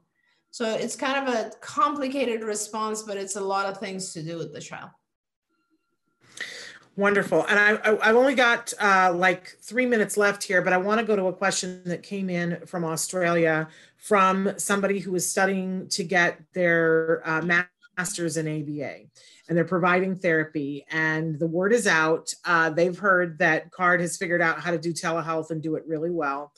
So 0.51 0.73
it's 0.73 0.95
kind 0.95 1.27
of 1.27 1.33
a 1.33 1.51
complicated 1.61 2.43
response, 2.43 3.03
but 3.03 3.17
it's 3.17 3.35
a 3.35 3.41
lot 3.41 3.65
of 3.65 3.77
things 3.77 4.13
to 4.13 4.23
do 4.23 4.37
with 4.37 4.53
the 4.53 4.61
child. 4.61 4.89
Wonderful. 6.97 7.45
And 7.47 7.59
I, 7.59 8.07
have 8.07 8.15
only 8.15 8.33
got 8.33 8.73
uh, 8.81 9.13
like 9.13 9.55
three 9.61 9.85
minutes 9.85 10.17
left 10.17 10.41
here, 10.41 10.63
but 10.63 10.73
I 10.73 10.77
want 10.77 10.99
to 10.99 11.05
go 11.05 11.15
to 11.15 11.27
a 11.27 11.33
question 11.33 11.83
that 11.85 12.01
came 12.01 12.27
in 12.27 12.65
from 12.65 12.83
Australia 12.83 13.67
from 13.97 14.57
somebody 14.57 14.97
who 14.97 15.13
is 15.13 15.29
studying 15.29 15.87
to 15.89 16.03
get 16.03 16.41
their 16.53 17.21
uh, 17.23 17.43
master's 17.97 18.37
in 18.37 18.47
ABA. 18.47 19.01
And 19.47 19.55
they're 19.55 19.63
providing 19.63 20.15
therapy. 20.15 20.87
And 20.89 21.37
the 21.37 21.45
word 21.45 21.71
is 21.71 21.85
out. 21.85 22.33
Uh, 22.45 22.71
they've 22.71 22.97
heard 22.97 23.37
that 23.37 23.69
CARD 23.69 24.01
has 24.01 24.17
figured 24.17 24.41
out 24.41 24.59
how 24.59 24.71
to 24.71 24.79
do 24.79 24.91
telehealth 24.91 25.51
and 25.51 25.61
do 25.61 25.75
it 25.75 25.83
really 25.85 26.11
well, 26.11 26.51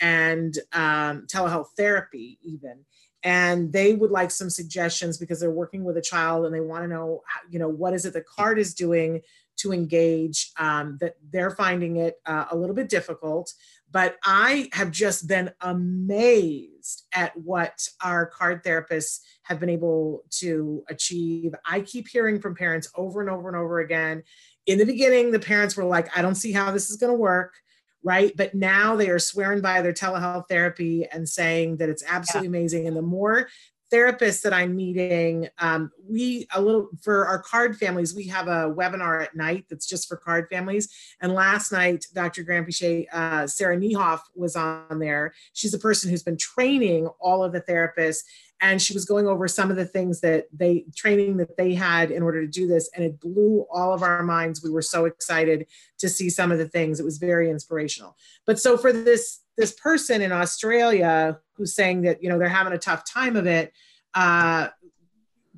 and 0.00 0.58
um, 0.72 1.26
telehealth 1.26 1.68
therapy, 1.76 2.38
even 2.42 2.78
and 3.22 3.72
they 3.72 3.94
would 3.94 4.10
like 4.10 4.30
some 4.30 4.50
suggestions 4.50 5.18
because 5.18 5.40
they're 5.40 5.50
working 5.50 5.84
with 5.84 5.96
a 5.96 6.02
child 6.02 6.44
and 6.44 6.54
they 6.54 6.60
want 6.60 6.84
to 6.84 6.88
know 6.88 7.22
you 7.50 7.58
know 7.58 7.68
what 7.68 7.94
is 7.94 8.04
it 8.04 8.12
the 8.12 8.20
card 8.20 8.58
is 8.58 8.74
doing 8.74 9.22
to 9.58 9.72
engage, 9.72 10.52
um, 10.58 10.98
that 11.00 11.16
they're 11.30 11.50
finding 11.50 11.96
it 11.96 12.20
uh, 12.26 12.46
a 12.50 12.56
little 12.56 12.74
bit 12.74 12.88
difficult. 12.88 13.52
But 13.90 14.16
I 14.24 14.70
have 14.72 14.90
just 14.90 15.28
been 15.28 15.50
amazed 15.60 17.04
at 17.12 17.36
what 17.36 17.86
our 18.02 18.26
card 18.26 18.64
therapists 18.64 19.20
have 19.42 19.60
been 19.60 19.68
able 19.68 20.24
to 20.38 20.82
achieve. 20.88 21.54
I 21.66 21.80
keep 21.80 22.08
hearing 22.08 22.40
from 22.40 22.54
parents 22.54 22.90
over 22.96 23.20
and 23.20 23.28
over 23.28 23.48
and 23.48 23.56
over 23.56 23.80
again. 23.80 24.22
In 24.66 24.78
the 24.78 24.86
beginning, 24.86 25.30
the 25.30 25.38
parents 25.38 25.76
were 25.76 25.84
like, 25.84 26.16
I 26.16 26.22
don't 26.22 26.36
see 26.36 26.52
how 26.52 26.70
this 26.70 26.88
is 26.88 26.96
going 26.96 27.12
to 27.12 27.18
work 27.18 27.54
right? 28.02 28.32
But 28.36 28.54
now 28.54 28.96
they 28.96 29.08
are 29.10 29.18
swearing 29.18 29.60
by 29.60 29.82
their 29.82 29.92
telehealth 29.92 30.48
therapy 30.48 31.06
and 31.10 31.28
saying 31.28 31.76
that 31.76 31.88
it's 31.88 32.04
absolutely 32.06 32.48
yeah. 32.48 32.58
amazing. 32.58 32.86
And 32.88 32.96
the 32.96 33.02
more 33.02 33.48
therapists 33.92 34.42
that 34.42 34.52
I'm 34.52 34.74
meeting, 34.74 35.48
um, 35.58 35.90
we 36.08 36.46
a 36.54 36.60
little 36.60 36.88
for 37.02 37.26
our 37.26 37.38
card 37.38 37.76
families, 37.76 38.14
we 38.14 38.26
have 38.28 38.48
a 38.48 38.72
webinar 38.72 39.22
at 39.22 39.36
night 39.36 39.66
that's 39.68 39.86
just 39.86 40.08
for 40.08 40.16
card 40.16 40.46
families. 40.50 40.88
And 41.20 41.34
last 41.34 41.72
night, 41.72 42.06
Dr. 42.14 42.42
Granpeesheh, 42.42 43.06
uh, 43.12 43.46
Sarah 43.46 43.76
Niehoff 43.76 44.20
was 44.34 44.56
on 44.56 44.98
there. 44.98 45.34
She's 45.52 45.74
a 45.74 45.78
person 45.78 46.10
who's 46.10 46.22
been 46.22 46.38
training 46.38 47.08
all 47.20 47.44
of 47.44 47.52
the 47.52 47.60
therapists, 47.60 48.22
and 48.62 48.80
she 48.80 48.94
was 48.94 49.04
going 49.04 49.26
over 49.26 49.46
some 49.48 49.70
of 49.70 49.76
the 49.76 49.84
things 49.84 50.20
that 50.20 50.46
they 50.52 50.86
training 50.96 51.36
that 51.36 51.56
they 51.56 51.74
had 51.74 52.10
in 52.10 52.22
order 52.22 52.40
to 52.40 52.50
do 52.50 52.66
this, 52.66 52.88
and 52.94 53.04
it 53.04 53.20
blew 53.20 53.66
all 53.70 53.92
of 53.92 54.02
our 54.02 54.22
minds. 54.22 54.62
We 54.62 54.70
were 54.70 54.82
so 54.82 55.04
excited 55.04 55.66
to 55.98 56.08
see 56.08 56.30
some 56.30 56.50
of 56.50 56.58
the 56.58 56.68
things. 56.68 56.98
It 56.98 57.04
was 57.04 57.18
very 57.18 57.50
inspirational. 57.50 58.16
But 58.46 58.58
so 58.58 58.78
for 58.78 58.92
this 58.92 59.41
this 59.56 59.72
person 59.72 60.22
in 60.22 60.32
Australia 60.32 61.38
who's 61.56 61.74
saying 61.74 62.02
that 62.02 62.22
you 62.22 62.28
know 62.28 62.38
they're 62.38 62.48
having 62.48 62.72
a 62.72 62.78
tough 62.78 63.04
time 63.04 63.36
of 63.36 63.46
it. 63.46 63.72
Uh, 64.14 64.68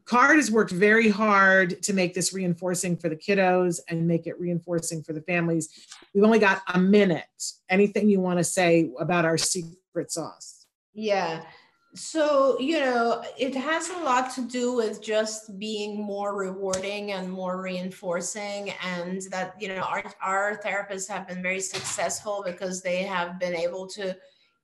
Card 0.04 0.36
has 0.36 0.50
worked 0.50 0.70
very 0.70 1.08
hard 1.08 1.82
to 1.82 1.94
make 1.94 2.12
this 2.12 2.34
reinforcing 2.34 2.96
for 2.96 3.08
the 3.08 3.16
kiddos 3.16 3.80
and 3.88 4.06
make 4.06 4.26
it 4.26 4.38
reinforcing 4.38 5.02
for 5.02 5.14
the 5.14 5.22
families. 5.22 5.70
We've 6.14 6.24
only 6.24 6.38
got 6.38 6.60
a 6.72 6.78
minute. 6.78 7.24
Anything 7.70 8.10
you 8.10 8.20
want 8.20 8.38
to 8.38 8.44
say 8.44 8.90
about 8.98 9.24
our 9.24 9.38
secret 9.38 10.12
sauce? 10.12 10.66
Yeah. 10.92 11.42
So, 11.96 12.58
you 12.58 12.80
know, 12.80 13.22
it 13.38 13.54
has 13.54 13.88
a 13.88 13.98
lot 13.98 14.34
to 14.34 14.42
do 14.42 14.72
with 14.74 15.00
just 15.00 15.56
being 15.60 16.02
more 16.02 16.34
rewarding 16.36 17.12
and 17.12 17.30
more 17.30 17.62
reinforcing. 17.62 18.72
And 18.82 19.22
that, 19.30 19.54
you 19.60 19.68
know, 19.68 19.82
our, 19.82 20.02
our 20.20 20.60
therapists 20.64 21.08
have 21.08 21.28
been 21.28 21.40
very 21.40 21.60
successful 21.60 22.42
because 22.44 22.82
they 22.82 23.04
have 23.04 23.38
been 23.38 23.54
able 23.54 23.86
to 23.88 24.16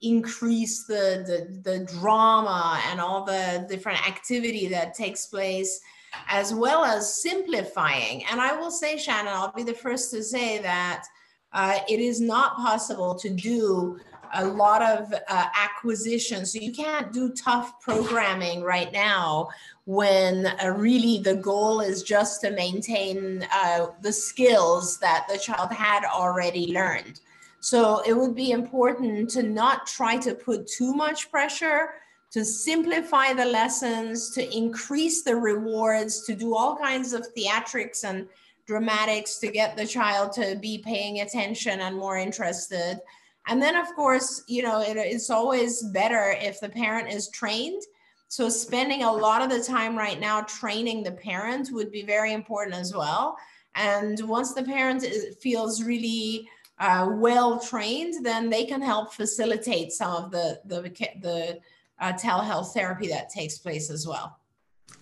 increase 0.03 0.85
the, 0.87 1.23
the, 1.63 1.71
the 1.71 1.85
drama 1.85 2.81
and 2.91 3.01
all 3.01 3.25
the 3.25 3.65
different 3.69 4.05
activity 4.09 4.67
that 4.67 4.95
takes 4.95 5.27
place, 5.27 5.81
as 6.29 6.53
well 6.53 6.85
as 6.85 7.23
simplifying. 7.23 8.25
And 8.25 8.41
I 8.41 8.59
will 8.59 8.73
say, 8.73 8.97
Shannon, 8.97 9.33
I'll 9.33 9.53
be 9.53 9.63
the 9.63 9.73
first 9.73 10.11
to 10.11 10.25
say 10.25 10.59
that 10.63 11.05
uh, 11.53 11.79
it 11.89 12.01
is 12.01 12.21
not 12.21 12.57
possible 12.57 13.15
to 13.17 13.31
do 13.31 14.01
a 14.35 14.47
lot 14.47 14.83
of 14.83 15.13
uh, 15.13 15.47
acquisition. 15.57 16.47
So 16.47 16.59
you 16.59 16.73
can't 16.73 17.13
do 17.13 17.31
tough 17.31 17.81
programming 17.81 18.63
right 18.63 18.93
now 18.93 19.49
when 19.85 20.47
uh, 20.47 20.69
really 20.77 21.19
the 21.19 21.35
goal 21.35 21.81
is 21.81 22.03
just 22.03 22.41
to 22.43 22.51
maintain 22.51 23.47
uh, 23.53 23.87
the 24.03 24.13
skills 24.13 24.99
that 24.99 25.27
the 25.29 25.39
child 25.39 25.73
had 25.73 26.05
already 26.05 26.73
learned. 26.73 27.21
So 27.61 28.03
it 28.07 28.15
would 28.15 28.35
be 28.35 28.53
important 28.53 29.31
to 29.31 29.43
not 29.43 29.87
try 29.87 30.17
to 30.19 30.35
put 30.35 30.67
too 30.67 30.95
much 30.95 31.31
pressure, 31.31 31.95
to 32.31 32.45
simplify 32.45 33.35
the 33.35 33.45
lessons, 33.45 34.31
to 34.31 34.57
increase 34.57 35.23
the 35.23 35.37
rewards, 35.37 36.25
to 36.27 36.35
do 36.35 36.55
all 36.55 36.77
kinds 36.77 37.13
of 37.13 37.27
theatrics 37.35 38.05
and 38.05 38.29
dramatics 38.71 39.39
to 39.39 39.49
get 39.49 39.77
the 39.77 39.85
child 39.85 40.33
to 40.33 40.57
be 40.61 40.79
paying 40.79 41.21
attention 41.21 41.81
and 41.81 41.97
more 41.97 42.17
interested 42.17 43.01
and 43.47 43.61
then, 43.61 43.77
of 43.77 43.87
course, 43.95 44.45
you 44.47 44.63
know, 44.63 44.81
it, 44.81 44.97
it's 44.97 45.31
always 45.31 45.83
better 45.83 46.37
if 46.41 46.61
the 46.61 46.69
parent 46.69 47.13
is 47.13 47.29
trained. 47.31 47.83
So, 48.29 48.49
spending 48.49 49.03
a 49.03 49.13
lot 49.13 49.43
of 49.43 49.51
the 49.51 49.63
time 49.63 49.97
right 49.97 50.21
now 50.21 50.43
training 50.43 51.03
the 51.03 51.13
parent 51.13 51.71
would 51.73 51.91
be 51.91 52.05
very 52.05 52.33
important 52.33 52.77
as 52.77 52.95
well. 52.95 53.37
And 53.75 54.21
once 54.29 54.55
the 54.55 54.63
parent 54.63 55.05
feels 55.41 55.83
really 55.83 56.49
uh, 56.79 57.09
well 57.13 57.59
trained, 57.59 58.25
then 58.25 58.51
they 58.51 58.65
can 58.65 58.83
help 58.83 59.15
facilitate 59.15 59.93
some 59.93 60.13
of 60.13 60.31
the 60.31 60.61
the 60.65 60.83
the 61.21 61.59
uh, 62.01 62.13
telehealth 62.13 62.73
therapy 62.73 63.09
that 63.09 63.29
takes 63.29 63.59
place 63.59 63.91
as 63.91 64.07
well. 64.07 64.39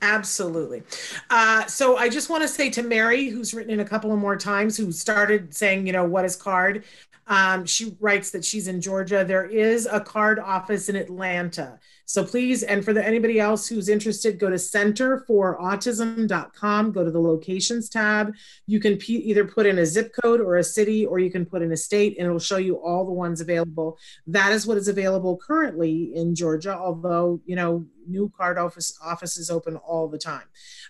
Absolutely. 0.03 0.83
Uh, 1.29 1.67
so 1.67 1.97
I 1.97 2.09
just 2.09 2.31
want 2.31 2.43
to 2.43 2.49
say 2.49 2.71
to 2.71 2.83
Mary, 2.83 3.29
who's 3.29 3.53
written 3.53 3.73
in 3.73 3.81
a 3.81 3.85
couple 3.85 4.13
of 4.13 4.19
more 4.19 4.37
times, 4.37 4.77
who 4.77 4.93
started 4.93 5.53
saying, 5.53 5.87
you 5.87 5.93
know, 5.93 6.05
what 6.05 6.25
is 6.25 6.37
card? 6.37 6.85
Um, 7.29 7.65
she 7.67 7.95
writes 8.01 8.31
that 8.31 8.43
she's 8.45 8.67
in 8.69 8.81
Georgia. 8.81 9.25
There 9.25 9.45
is 9.45 9.87
a 9.87 10.01
card 10.01 10.39
office 10.39 10.89
in 10.89 10.97
Atlanta. 10.97 11.79
So 12.07 12.25
please, 12.25 12.63
and 12.63 12.83
for 12.83 12.95
the, 12.95 13.07
anybody 13.07 13.39
else 13.39 13.69
who's 13.69 13.91
interested, 13.91 14.39
go 14.39 14.49
to 14.49 14.57
centerforautism.com, 14.57 16.93
go 16.93 17.05
to 17.05 17.11
the 17.11 17.21
locations 17.21 17.91
tab. 17.91 18.33
You 18.67 18.81
can 18.81 18.97
p- 18.97 19.17
either 19.17 19.45
put 19.45 19.67
in 19.67 19.79
a 19.79 19.85
zip 19.85 20.15
code 20.23 20.41
or 20.41 20.57
a 20.57 20.65
city, 20.65 21.05
or 21.05 21.19
you 21.19 21.31
can 21.31 21.45
put 21.45 21.61
in 21.61 21.71
a 21.71 21.77
state, 21.77 22.17
and 22.17 22.27
it'll 22.27 22.39
show 22.39 22.57
you 22.57 22.77
all 22.77 23.05
the 23.05 23.13
ones 23.13 23.43
available. 23.43 23.99
That 24.27 24.53
is 24.53 24.67
what 24.67 24.79
is 24.79 24.89
available 24.89 25.37
currently 25.37 26.13
in 26.15 26.35
Georgia, 26.35 26.75
although, 26.75 27.43
you 27.45 27.57
know, 27.57 27.85
new 28.07 28.33
card 28.35 28.57
office 28.57 28.99
offices 29.05 29.51
open 29.51 29.77
all 29.77 30.09
the 30.09 30.17
time. 30.17 30.47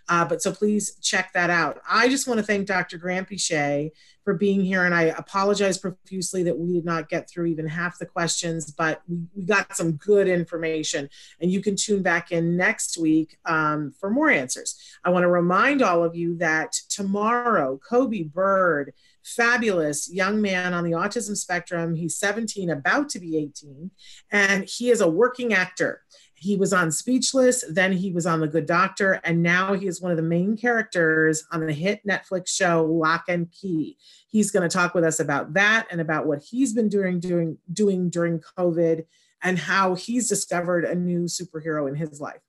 Uh, 0.08 0.24
but 0.24 0.40
so 0.40 0.52
please 0.52 0.94
check 1.02 1.32
that 1.32 1.50
out. 1.50 1.80
I 1.90 2.08
just 2.08 2.28
want 2.28 2.38
to 2.38 2.46
thank 2.46 2.68
Dr. 2.68 2.96
Granpeesheh 2.96 3.90
for 4.28 4.34
being 4.34 4.60
here. 4.60 4.84
And 4.84 4.94
I 4.94 5.04
apologize 5.04 5.78
profusely 5.78 6.42
that 6.42 6.58
we 6.58 6.74
did 6.74 6.84
not 6.84 7.08
get 7.08 7.30
through 7.30 7.46
even 7.46 7.66
half 7.66 7.98
the 7.98 8.04
questions, 8.04 8.70
but 8.70 9.00
we, 9.08 9.46
got 9.46 9.74
some 9.74 9.92
good 9.92 10.28
information. 10.28 11.08
And 11.40 11.50
you 11.50 11.62
can 11.62 11.76
tune 11.76 12.02
back 12.02 12.30
in 12.30 12.54
next 12.54 12.98
week 12.98 13.38
um, 13.46 13.94
for 13.98 14.10
more 14.10 14.28
answers. 14.28 14.78
I 15.02 15.08
want 15.08 15.22
to 15.22 15.28
remind 15.28 15.80
all 15.80 16.04
of 16.04 16.14
you 16.14 16.36
that 16.36 16.72
tomorrow, 16.90 17.80
Coby 17.90 18.30
Bird, 18.30 18.92
fabulous 19.24 20.12
young 20.12 20.42
man 20.42 20.74
on 20.74 20.84
the 20.84 20.90
autism 20.90 21.34
spectrum, 21.34 21.94
he's 21.94 22.18
17, 22.18 22.68
about 22.68 23.08
to 23.08 23.20
be 23.20 23.38
18, 23.38 23.90
and 24.30 24.64
he 24.64 24.90
is 24.90 25.00
a 25.00 25.08
working 25.08 25.54
actor 25.54 26.02
he 26.40 26.56
was 26.56 26.72
on 26.72 26.90
Speechless, 26.90 27.64
then 27.68 27.92
he 27.92 28.12
was 28.12 28.26
on 28.26 28.40
The 28.40 28.46
Good 28.46 28.66
Doctor, 28.66 29.20
and 29.24 29.42
now 29.42 29.74
he 29.74 29.86
is 29.86 30.00
one 30.00 30.10
of 30.10 30.16
the 30.16 30.22
main 30.22 30.56
characters 30.56 31.44
on 31.50 31.66
the 31.66 31.72
hit 31.72 32.00
Netflix 32.06 32.48
show 32.48 32.84
Locke 32.84 33.24
and 33.28 33.50
Key. 33.50 33.96
He's 34.28 34.50
going 34.50 34.68
to 34.68 34.72
talk 34.72 34.94
with 34.94 35.04
us 35.04 35.20
about 35.20 35.54
that 35.54 35.88
and 35.90 36.00
about 36.00 36.26
what 36.26 36.42
he's 36.42 36.72
been 36.72 36.88
doing 36.88 37.18
doing 37.18 37.58
doing 37.72 38.08
during 38.08 38.40
COVID 38.56 39.04
and 39.42 39.58
how 39.58 39.94
he's 39.94 40.28
discovered 40.28 40.84
a 40.84 40.94
new 40.94 41.24
superhero 41.24 41.88
in 41.88 41.94
his 41.94 42.20
life. 42.20 42.40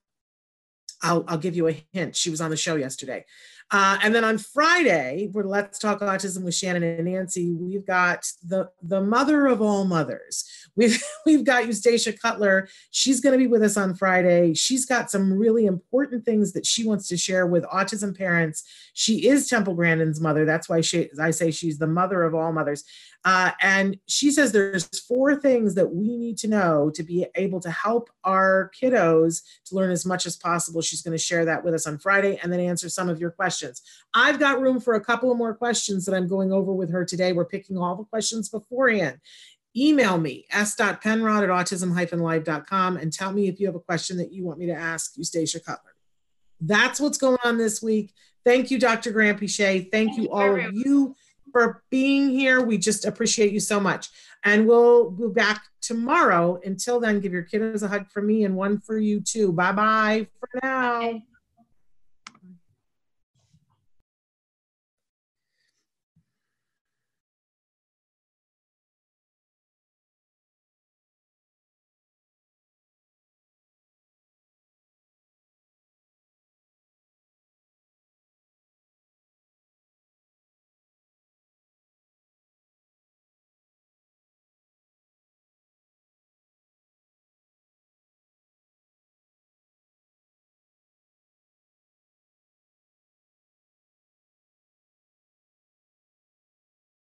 I'll, 1.02 1.24
I'll 1.26 1.38
give 1.38 1.56
you 1.56 1.68
a 1.68 1.84
hint. 1.92 2.14
She 2.14 2.30
was 2.30 2.40
on 2.40 2.50
the 2.50 2.56
show 2.56 2.76
yesterday. 2.76 3.24
Uh, 3.72 3.98
and 4.02 4.12
then 4.12 4.24
on 4.24 4.36
Friday, 4.36 5.30
for 5.32 5.44
Let's 5.44 5.78
Talk 5.78 6.00
Autism 6.00 6.42
with 6.42 6.54
Shannon 6.54 6.82
and 6.82 7.04
Nancy, 7.04 7.52
we've 7.52 7.86
got 7.86 8.26
the, 8.44 8.68
the 8.82 9.00
mother 9.00 9.46
of 9.46 9.62
all 9.62 9.84
mothers. 9.84 10.44
We've, 10.74 11.00
we've 11.26 11.44
got 11.44 11.66
Eustacia 11.66 12.12
Cutler. 12.12 12.68
She's 12.90 13.20
going 13.20 13.32
to 13.32 13.38
be 13.38 13.46
with 13.46 13.62
us 13.62 13.76
on 13.76 13.94
Friday. 13.94 14.54
She's 14.54 14.86
got 14.86 15.10
some 15.10 15.32
really 15.32 15.66
important 15.66 16.24
things 16.24 16.52
that 16.52 16.66
she 16.66 16.84
wants 16.84 17.06
to 17.08 17.16
share 17.16 17.46
with 17.46 17.64
autism 17.64 18.16
parents. 18.16 18.64
She 18.94 19.28
is 19.28 19.48
Temple 19.48 19.74
Grandin's 19.74 20.20
mother. 20.20 20.44
That's 20.44 20.68
why 20.68 20.80
she, 20.80 21.08
I 21.20 21.30
say 21.30 21.52
she's 21.52 21.78
the 21.78 21.86
mother 21.86 22.24
of 22.24 22.34
all 22.34 22.52
mothers. 22.52 22.82
Uh, 23.24 23.50
and 23.60 23.98
she 24.06 24.30
says 24.30 24.50
there's 24.50 24.86
four 25.06 25.36
things 25.36 25.74
that 25.74 25.94
we 25.94 26.16
need 26.16 26.38
to 26.38 26.48
know 26.48 26.90
to 26.94 27.02
be 27.02 27.26
able 27.34 27.60
to 27.60 27.70
help 27.70 28.08
our 28.24 28.70
kiddos 28.80 29.42
to 29.66 29.74
learn 29.74 29.90
as 29.90 30.06
much 30.06 30.24
as 30.24 30.36
possible. 30.36 30.80
She's 30.80 31.02
going 31.02 31.16
to 31.16 31.22
share 31.22 31.44
that 31.44 31.62
with 31.62 31.74
us 31.74 31.86
on 31.86 31.98
Friday 31.98 32.40
and 32.42 32.50
then 32.50 32.60
answer 32.60 32.88
some 32.88 33.10
of 33.10 33.20
your 33.20 33.30
questions. 33.30 33.59
I've 34.14 34.38
got 34.38 34.60
room 34.60 34.80
for 34.80 34.94
a 34.94 35.00
couple 35.00 35.30
of 35.30 35.38
more 35.38 35.54
questions 35.54 36.04
that 36.06 36.14
I'm 36.14 36.28
going 36.28 36.52
over 36.52 36.72
with 36.72 36.90
her 36.90 37.04
today. 37.04 37.32
We're 37.32 37.44
picking 37.44 37.78
all 37.78 37.96
the 37.96 38.04
questions 38.04 38.48
beforehand. 38.48 39.18
Email 39.76 40.18
me, 40.18 40.46
s.penrod 40.50 41.44
at 41.44 41.50
autism-live.com 41.50 42.96
and 42.96 43.12
tell 43.12 43.32
me 43.32 43.48
if 43.48 43.60
you 43.60 43.66
have 43.66 43.76
a 43.76 43.80
question 43.80 44.16
that 44.16 44.32
you 44.32 44.44
want 44.44 44.58
me 44.58 44.66
to 44.66 44.74
ask 44.74 45.16
Eustacia 45.16 45.60
Cutler. 45.60 45.94
That's 46.60 47.00
what's 47.00 47.18
going 47.18 47.38
on 47.44 47.56
this 47.56 47.80
week. 47.80 48.12
Thank 48.44 48.70
you, 48.70 48.78
Dr. 48.78 49.12
Granpeesheh. 49.12 49.90
Thank, 49.90 49.92
Thank 49.92 50.18
you, 50.18 50.30
all 50.30 50.54
of 50.54 50.74
you 50.74 51.14
for 51.52 51.82
being 51.90 52.30
here. 52.30 52.60
We 52.60 52.78
just 52.78 53.04
appreciate 53.04 53.52
you 53.52 53.60
so 53.60 53.80
much. 53.80 54.08
And 54.44 54.66
we'll 54.66 55.10
be 55.10 55.28
back 55.28 55.64
tomorrow. 55.82 56.58
Until 56.64 57.00
then, 57.00 57.20
give 57.20 57.32
your 57.32 57.44
kiddos 57.44 57.82
a 57.82 57.88
hug 57.88 58.10
for 58.10 58.22
me 58.22 58.44
and 58.44 58.56
one 58.56 58.80
for 58.80 58.98
you 58.98 59.20
too. 59.20 59.52
Bye 59.52 59.72
bye 59.72 60.26
for 60.38 60.48
now. 60.62 61.22